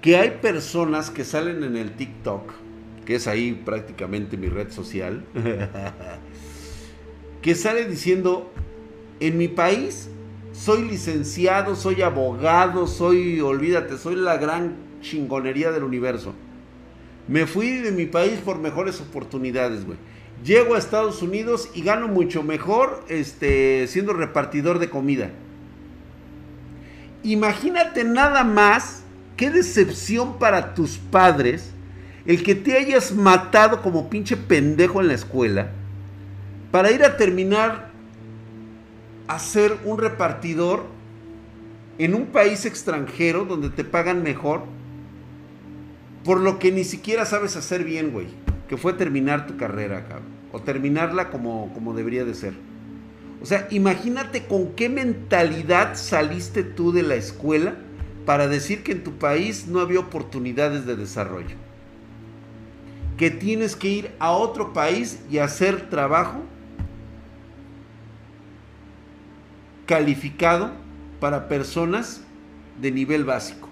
que 0.00 0.16
hay 0.16 0.38
personas 0.40 1.10
que 1.10 1.24
salen 1.24 1.64
en 1.64 1.76
el 1.76 1.96
TikTok, 1.96 2.52
que 3.04 3.16
es 3.16 3.26
ahí 3.26 3.60
prácticamente 3.64 4.36
mi 4.36 4.48
red 4.48 4.70
social, 4.70 5.24
que 7.42 7.56
sale 7.56 7.88
diciendo, 7.88 8.52
en 9.18 9.36
mi 9.36 9.48
país 9.48 10.08
soy 10.52 10.84
licenciado, 10.84 11.74
soy 11.74 12.02
abogado, 12.02 12.86
soy, 12.86 13.40
olvídate, 13.40 13.98
soy 13.98 14.14
la 14.14 14.36
gran 14.36 14.76
chingonería 15.00 15.72
del 15.72 15.82
universo. 15.82 16.34
Me 17.26 17.48
fui 17.48 17.78
de 17.78 17.90
mi 17.90 18.06
país 18.06 18.38
por 18.38 18.60
mejores 18.60 19.00
oportunidades, 19.00 19.84
güey. 19.84 19.98
Llego 20.44 20.74
a 20.74 20.78
Estados 20.78 21.20
Unidos 21.20 21.68
y 21.74 21.82
gano 21.82 22.08
mucho 22.08 22.42
mejor 22.42 23.04
este, 23.08 23.86
siendo 23.88 24.14
repartidor 24.14 24.78
de 24.78 24.88
comida. 24.88 25.30
Imagínate 27.22 28.04
nada 28.04 28.42
más 28.42 29.02
qué 29.36 29.50
decepción 29.50 30.38
para 30.38 30.74
tus 30.74 30.96
padres 30.96 31.72
el 32.24 32.42
que 32.42 32.54
te 32.54 32.76
hayas 32.76 33.12
matado 33.12 33.82
como 33.82 34.08
pinche 34.08 34.36
pendejo 34.36 35.00
en 35.00 35.08
la 35.08 35.14
escuela 35.14 35.70
para 36.70 36.90
ir 36.90 37.04
a 37.04 37.16
terminar 37.16 37.90
a 39.26 39.38
ser 39.38 39.76
un 39.84 39.98
repartidor 39.98 40.84
en 41.98 42.14
un 42.14 42.26
país 42.26 42.64
extranjero 42.64 43.44
donde 43.44 43.68
te 43.68 43.84
pagan 43.84 44.22
mejor 44.22 44.62
por 46.24 46.40
lo 46.40 46.58
que 46.58 46.72
ni 46.72 46.84
siquiera 46.84 47.26
sabes 47.26 47.56
hacer 47.56 47.84
bien, 47.84 48.10
güey 48.10 48.28
que 48.70 48.76
fue 48.76 48.92
terminar 48.92 49.48
tu 49.48 49.56
carrera, 49.56 50.06
cabrón. 50.06 50.28
O 50.52 50.60
terminarla 50.60 51.28
como, 51.30 51.74
como 51.74 51.92
debería 51.92 52.24
de 52.24 52.34
ser. 52.34 52.54
O 53.42 53.44
sea, 53.44 53.66
imagínate 53.72 54.44
con 54.44 54.74
qué 54.74 54.88
mentalidad 54.88 55.96
saliste 55.96 56.62
tú 56.62 56.92
de 56.92 57.02
la 57.02 57.16
escuela 57.16 57.74
para 58.24 58.46
decir 58.46 58.84
que 58.84 58.92
en 58.92 59.02
tu 59.02 59.18
país 59.18 59.66
no 59.66 59.80
había 59.80 59.98
oportunidades 59.98 60.86
de 60.86 60.94
desarrollo. 60.94 61.56
Que 63.16 63.32
tienes 63.32 63.74
que 63.74 63.88
ir 63.88 64.10
a 64.20 64.30
otro 64.30 64.72
país 64.72 65.18
y 65.28 65.38
hacer 65.38 65.90
trabajo 65.90 66.40
calificado 69.84 70.70
para 71.18 71.48
personas 71.48 72.22
de 72.80 72.92
nivel 72.92 73.24
básico. 73.24 73.69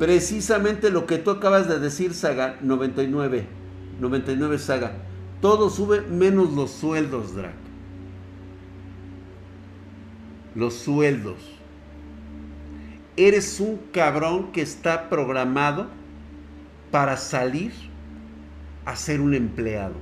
Precisamente 0.00 0.88
lo 0.88 1.04
que 1.04 1.18
tú 1.18 1.30
acabas 1.30 1.68
de 1.68 1.78
decir, 1.78 2.14
Saga 2.14 2.56
99. 2.62 3.44
99 4.00 4.58
Saga. 4.58 4.92
Todo 5.42 5.68
sube 5.68 6.00
menos 6.00 6.54
los 6.54 6.70
sueldos, 6.70 7.34
Drac. 7.34 7.52
Los 10.54 10.72
sueldos. 10.72 11.36
Eres 13.18 13.60
un 13.60 13.78
cabrón 13.92 14.52
que 14.52 14.62
está 14.62 15.10
programado 15.10 15.88
para 16.90 17.18
salir 17.18 17.72
a 18.86 18.96
ser 18.96 19.20
un 19.20 19.34
empleado. 19.34 19.96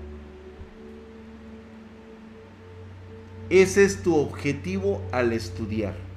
Ese 3.51 3.83
es 3.83 4.01
tu 4.01 4.15
objetivo 4.15 5.03
al 5.11 5.33
estudiar. 5.33 6.08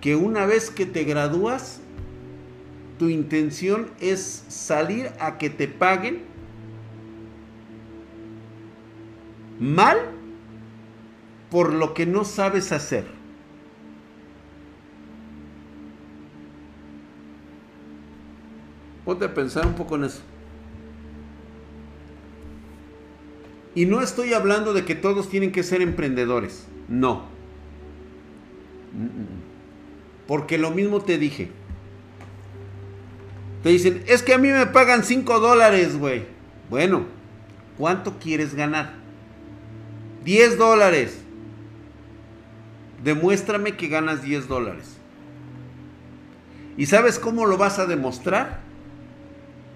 Que 0.00 0.16
una 0.16 0.46
vez 0.46 0.70
que 0.70 0.86
te 0.86 1.04
gradúas, 1.04 1.80
tu 2.98 3.08
intención 3.08 3.90
es 4.00 4.44
salir 4.48 5.10
a 5.20 5.38
que 5.38 5.50
te 5.50 5.68
paguen 5.68 6.22
mal 9.58 9.98
por 11.50 11.72
lo 11.72 11.94
que 11.94 12.06
no 12.06 12.24
sabes 12.24 12.72
hacer. 12.72 13.04
Ponte 19.04 19.24
a 19.24 19.34
pensar 19.34 19.66
un 19.66 19.74
poco 19.74 19.96
en 19.96 20.04
eso. 20.04 20.20
Y 23.74 23.86
no 23.86 24.00
estoy 24.00 24.34
hablando 24.34 24.72
de 24.72 24.84
que 24.84 24.94
todos 24.94 25.28
tienen 25.28 25.52
que 25.52 25.62
ser 25.62 25.80
emprendedores. 25.80 26.66
No. 26.88 27.24
Porque 30.30 30.58
lo 30.58 30.70
mismo 30.70 31.00
te 31.00 31.18
dije. 31.18 31.50
Te 33.64 33.70
dicen, 33.70 34.04
es 34.06 34.22
que 34.22 34.32
a 34.32 34.38
mí 34.38 34.46
me 34.46 34.64
pagan 34.66 35.02
5 35.02 35.40
dólares, 35.40 35.98
güey. 35.98 36.22
Bueno, 36.68 37.06
¿cuánto 37.76 38.16
quieres 38.20 38.54
ganar? 38.54 38.94
10 40.22 40.56
dólares. 40.56 41.18
Demuéstrame 43.02 43.76
que 43.76 43.88
ganas 43.88 44.22
10 44.22 44.46
dólares. 44.46 44.98
¿Y 46.76 46.86
sabes 46.86 47.18
cómo 47.18 47.44
lo 47.44 47.58
vas 47.58 47.80
a 47.80 47.86
demostrar? 47.86 48.60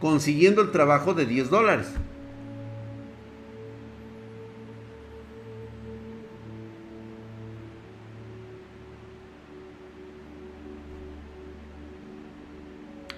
Consiguiendo 0.01 0.63
el 0.63 0.71
trabajo 0.71 1.15
de 1.15 1.27
10 1.27 1.51
dólares. 1.51 1.89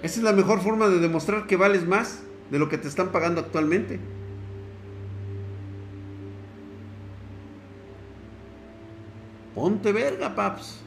Esa 0.03 0.19
es 0.19 0.23
la 0.23 0.33
mejor 0.33 0.61
forma 0.61 0.87
de 0.89 0.99
demostrar 0.99 1.47
que 1.47 1.55
vales 1.55 1.87
más 1.87 2.23
de 2.51 2.59
lo 2.59 2.69
que 2.69 2.77
te 2.77 2.87
están 2.87 3.11
pagando 3.11 3.41
actualmente. 3.41 3.99
Ponte 9.55 9.91
verga, 9.91 10.35
paps. 10.35 10.81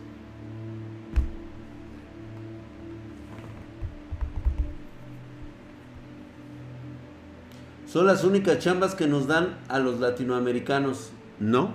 Son 7.87 8.07
las 8.07 8.23
únicas 8.23 8.61
chambas 8.61 8.95
que 8.95 9.09
nos 9.09 9.27
dan 9.27 9.59
a 9.67 9.81
los 9.81 9.99
latinoamericanos. 9.99 11.11
No. 11.41 11.75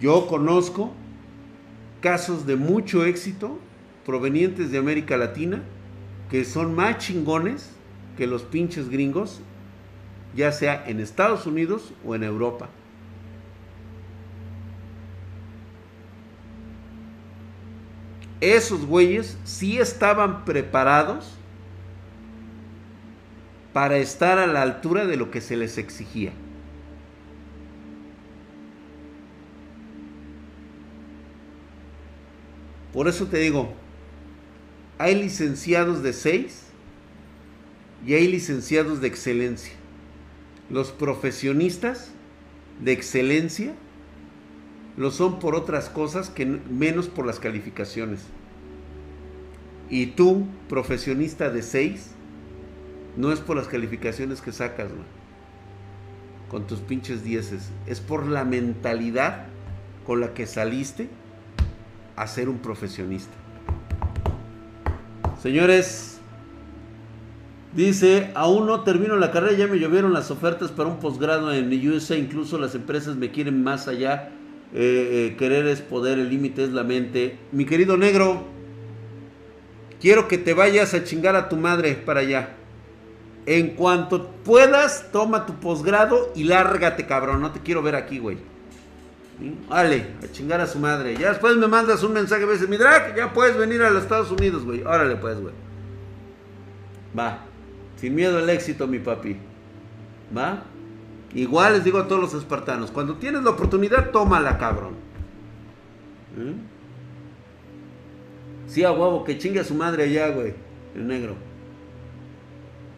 Yo 0.00 0.26
conozco 0.26 0.90
casos 2.00 2.46
de 2.46 2.56
mucho 2.56 3.04
éxito 3.04 3.58
provenientes 4.04 4.70
de 4.70 4.78
América 4.78 5.16
Latina 5.16 5.62
que 6.30 6.44
son 6.44 6.74
más 6.74 6.98
chingones 6.98 7.70
que 8.16 8.26
los 8.26 8.42
pinches 8.42 8.88
gringos, 8.88 9.40
ya 10.34 10.52
sea 10.52 10.84
en 10.86 11.00
Estados 11.00 11.46
Unidos 11.46 11.92
o 12.04 12.14
en 12.14 12.22
Europa. 12.22 12.68
Esos 18.40 18.86
güeyes 18.86 19.36
sí 19.44 19.78
estaban 19.78 20.44
preparados 20.44 21.36
para 23.72 23.98
estar 23.98 24.38
a 24.38 24.46
la 24.46 24.62
altura 24.62 25.06
de 25.06 25.16
lo 25.16 25.30
que 25.30 25.40
se 25.40 25.56
les 25.56 25.78
exigía. 25.78 26.32
Por 32.92 33.08
eso 33.08 33.26
te 33.26 33.38
digo, 33.38 33.72
hay 34.98 35.14
licenciados 35.14 36.02
de 36.02 36.12
6 36.12 36.64
y 38.06 38.14
hay 38.14 38.28
licenciados 38.28 39.00
de 39.00 39.08
excelencia. 39.08 39.74
Los 40.68 40.90
profesionistas 40.90 42.10
de 42.82 42.92
excelencia 42.92 43.72
lo 44.96 45.10
son 45.10 45.38
por 45.38 45.54
otras 45.54 45.88
cosas 45.88 46.30
que 46.30 46.44
menos 46.44 47.08
por 47.08 47.26
las 47.26 47.40
calificaciones. 47.40 48.20
Y 49.88 50.06
tú, 50.06 50.46
profesionista 50.68 51.50
de 51.50 51.62
6, 51.62 52.10
no 53.16 53.32
es 53.32 53.40
por 53.40 53.56
las 53.56 53.68
calificaciones 53.68 54.40
que 54.40 54.52
sacas, 54.52 54.90
con 56.48 56.66
tus 56.66 56.80
pinches 56.80 57.24
dieces. 57.24 57.70
Es 57.86 58.00
por 58.00 58.26
la 58.26 58.44
mentalidad 58.44 59.46
con 60.06 60.20
la 60.20 60.34
que 60.34 60.46
saliste 60.46 61.08
a 62.22 62.26
ser 62.26 62.48
un 62.48 62.58
profesionista. 62.58 63.32
Señores, 65.40 66.10
Dice, 67.74 68.32
aún 68.34 68.66
no 68.66 68.82
termino 68.82 69.16
la 69.16 69.30
carrera, 69.30 69.56
ya 69.56 69.68
me 69.68 69.78
llovieron 69.78 70.12
las 70.12 70.32
ofertas 70.32 70.72
para 70.72 70.88
un 70.88 70.98
posgrado 70.98 71.52
en 71.52 71.88
USA, 71.88 72.16
incluso 72.16 72.58
las 72.58 72.74
empresas 72.74 73.14
me 73.14 73.30
quieren 73.30 73.62
más 73.62 73.86
allá. 73.86 74.30
Eh, 74.74 75.30
eh, 75.32 75.36
querer 75.36 75.66
es 75.66 75.80
poder, 75.80 76.18
el 76.18 76.30
límite 76.30 76.64
es 76.64 76.70
la 76.70 76.82
mente. 76.82 77.38
Mi 77.52 77.64
querido 77.66 77.96
negro, 77.96 78.44
quiero 80.00 80.26
que 80.26 80.36
te 80.36 80.52
vayas 80.52 80.94
a 80.94 81.04
chingar 81.04 81.36
a 81.36 81.48
tu 81.48 81.56
madre 81.56 81.94
para 81.94 82.20
allá. 82.20 82.56
En 83.46 83.70
cuanto 83.70 84.32
puedas, 84.44 85.12
toma 85.12 85.46
tu 85.46 85.54
posgrado 85.60 86.32
y 86.34 86.44
lárgate, 86.44 87.06
cabrón. 87.06 87.40
No 87.40 87.52
te 87.52 87.60
quiero 87.60 87.82
ver 87.82 87.94
aquí, 87.94 88.18
güey. 88.18 88.38
Vale, 89.68 90.06
a 90.22 90.30
chingar 90.30 90.60
a 90.60 90.66
su 90.66 90.78
madre. 90.78 91.16
Ya 91.16 91.30
después 91.30 91.56
me 91.56 91.66
mandas 91.66 92.02
un 92.02 92.12
mensaje, 92.12 92.44
me 92.44 92.52
dices, 92.52 92.68
mi 92.68 92.76
drag, 92.76 93.16
ya 93.16 93.32
puedes 93.32 93.56
venir 93.56 93.80
a 93.82 93.90
los 93.90 94.02
Estados 94.02 94.30
Unidos, 94.30 94.64
güey. 94.64 94.82
Órale, 94.82 95.16
pues, 95.16 95.40
güey. 95.40 95.54
Va. 97.18 97.44
Sin 97.96 98.14
miedo 98.14 98.38
al 98.38 98.50
éxito, 98.50 98.86
mi 98.86 98.98
papi. 98.98 99.36
¿Va? 100.36 100.62
Igual 101.34 101.74
les 101.74 101.84
digo 101.84 101.98
a 101.98 102.08
todos 102.08 102.20
los 102.20 102.34
espartanos, 102.34 102.90
cuando 102.90 103.16
tienes 103.16 103.42
la 103.42 103.50
oportunidad, 103.50 104.10
tómala, 104.10 104.58
cabrón. 104.58 104.94
¿Eh? 106.38 106.54
Sí, 108.66 108.84
a 108.84 108.92
huevo, 108.92 109.24
que 109.24 109.38
chingue 109.38 109.60
a 109.60 109.64
su 109.64 109.74
madre 109.74 110.04
allá, 110.04 110.28
güey. 110.28 110.54
El 110.94 111.06
negro. 111.06 111.34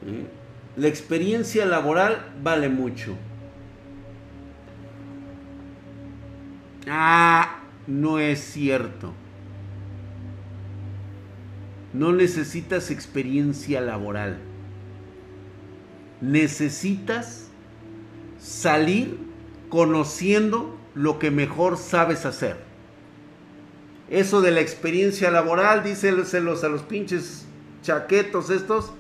¿Eh? 0.06 0.27
La 0.77 0.89
experiencia 0.89 1.66
laboral 1.66 2.32
vale 2.43 2.69
mucho. 2.69 3.14
Ah, 6.88 7.60
no 7.86 8.18
es 8.18 8.40
cierto. 8.40 9.12
No 11.92 12.12
necesitas 12.12 12.90
experiencia 12.90 13.80
laboral 13.80 14.38
necesitas 16.22 17.48
salir 18.38 19.18
conociendo 19.68 20.78
lo 20.94 21.18
que 21.18 21.30
mejor 21.30 21.76
sabes 21.76 22.24
hacer. 22.24 22.56
Eso 24.09 24.40
de 24.40 24.52
la 24.52 24.60
experiencia 24.60 25.30
laboral, 25.30 25.82
díselos 25.82 26.64
a 26.64 26.68
los 26.68 26.82
pinches 26.82 27.44
chaquetos 27.82 28.50
estos 28.50 28.92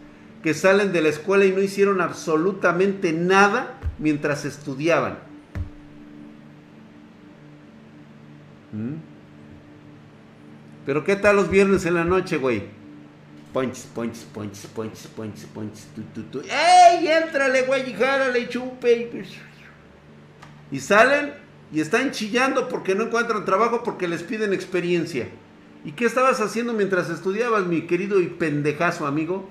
que 0.42 0.52
salen 0.52 0.92
de 0.92 1.00
la 1.00 1.10
escuela 1.10 1.44
y 1.44 1.52
no 1.52 1.60
hicieron 1.60 2.00
absolutamente 2.00 3.12
nada 3.12 3.78
mientras 3.98 4.44
estudiaban. 4.44 5.18
¿Mm? 8.72 8.94
Pero 10.84 11.04
¿qué 11.04 11.16
tal 11.16 11.36
los 11.36 11.48
viernes 11.48 11.86
en 11.86 11.94
la 11.94 12.04
noche, 12.04 12.38
güey? 12.38 12.64
Punch, 13.52 13.84
punch, 13.94 14.16
punch, 14.32 14.66
punch, 14.74 15.06
punch, 15.14 15.46
punch, 15.54 15.78
tu, 15.94 16.02
tu, 16.14 16.22
tu. 16.22 16.40
¡Ey! 16.40 17.06
Éntrale, 17.06 17.62
güey, 17.62 17.90
y 17.90 17.92
jálale 17.92 18.40
y 18.40 18.48
chupe. 18.48 19.10
Y 20.70 20.80
salen 20.80 21.34
y 21.70 21.80
están 21.80 22.10
chillando 22.10 22.68
porque 22.68 22.94
no 22.94 23.04
encuentran 23.04 23.44
trabajo 23.44 23.82
porque 23.82 24.08
les 24.08 24.22
piden 24.22 24.52
experiencia. 24.52 25.28
¿Y 25.84 25.92
qué 25.92 26.06
estabas 26.06 26.40
haciendo 26.40 26.72
mientras 26.72 27.10
estudiabas, 27.10 27.66
mi 27.66 27.82
querido 27.82 28.20
y 28.20 28.26
pendejazo 28.26 29.06
amigo? 29.06 29.48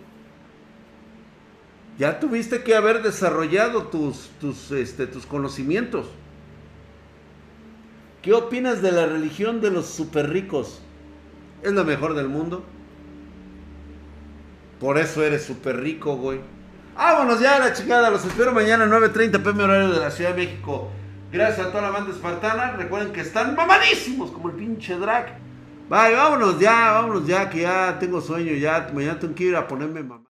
Ya 1.99 2.19
tuviste 2.19 2.63
que 2.63 2.75
haber 2.75 3.03
desarrollado 3.03 3.83
tus, 3.83 4.29
tus, 4.39 4.71
este, 4.71 5.07
tus 5.07 5.25
conocimientos. 5.25 6.07
¿Qué 8.21 8.33
opinas 8.33 8.83
de 8.83 8.91
la 8.91 9.07
religión 9.07 9.61
de 9.61 9.71
los 9.71 9.87
super 9.87 10.29
ricos? 10.29 10.79
¿Es 11.63 11.71
lo 11.71 11.83
mejor 11.83 12.13
del 12.13 12.29
mundo? 12.29 12.63
Por 14.79 14.99
eso 14.99 15.23
eres 15.23 15.43
súper 15.43 15.81
rico, 15.81 16.15
güey. 16.17 16.39
Vámonos 16.95 17.39
ya 17.39 17.57
la 17.57 17.73
chingada. 17.73 18.11
Los 18.11 18.23
espero 18.23 18.51
mañana 18.51 18.85
9.30 18.85 19.41
pm 19.41 19.63
horario 19.63 19.89
de 19.89 19.99
la 19.99 20.11
Ciudad 20.11 20.35
de 20.35 20.45
México. 20.45 20.91
Gracias 21.31 21.65
a 21.65 21.71
toda 21.71 21.81
la 21.81 21.89
banda 21.89 22.11
espartana. 22.11 22.73
Recuerden 22.73 23.11
que 23.11 23.21
están 23.21 23.55
mamadísimos 23.55 24.29
como 24.29 24.49
el 24.49 24.55
pinche 24.55 24.95
drag. 24.97 25.39
Bye, 25.89 26.15
vámonos 26.15 26.59
ya, 26.59 26.91
vámonos 26.91 27.25
ya, 27.25 27.49
que 27.49 27.61
ya 27.61 27.97
tengo 27.99 28.21
sueño. 28.21 28.53
Ya 28.53 28.87
mañana 28.93 29.19
tengo 29.19 29.33
que 29.33 29.45
ir 29.45 29.55
a 29.55 29.67
ponerme 29.67 30.03
mamá. 30.03 30.25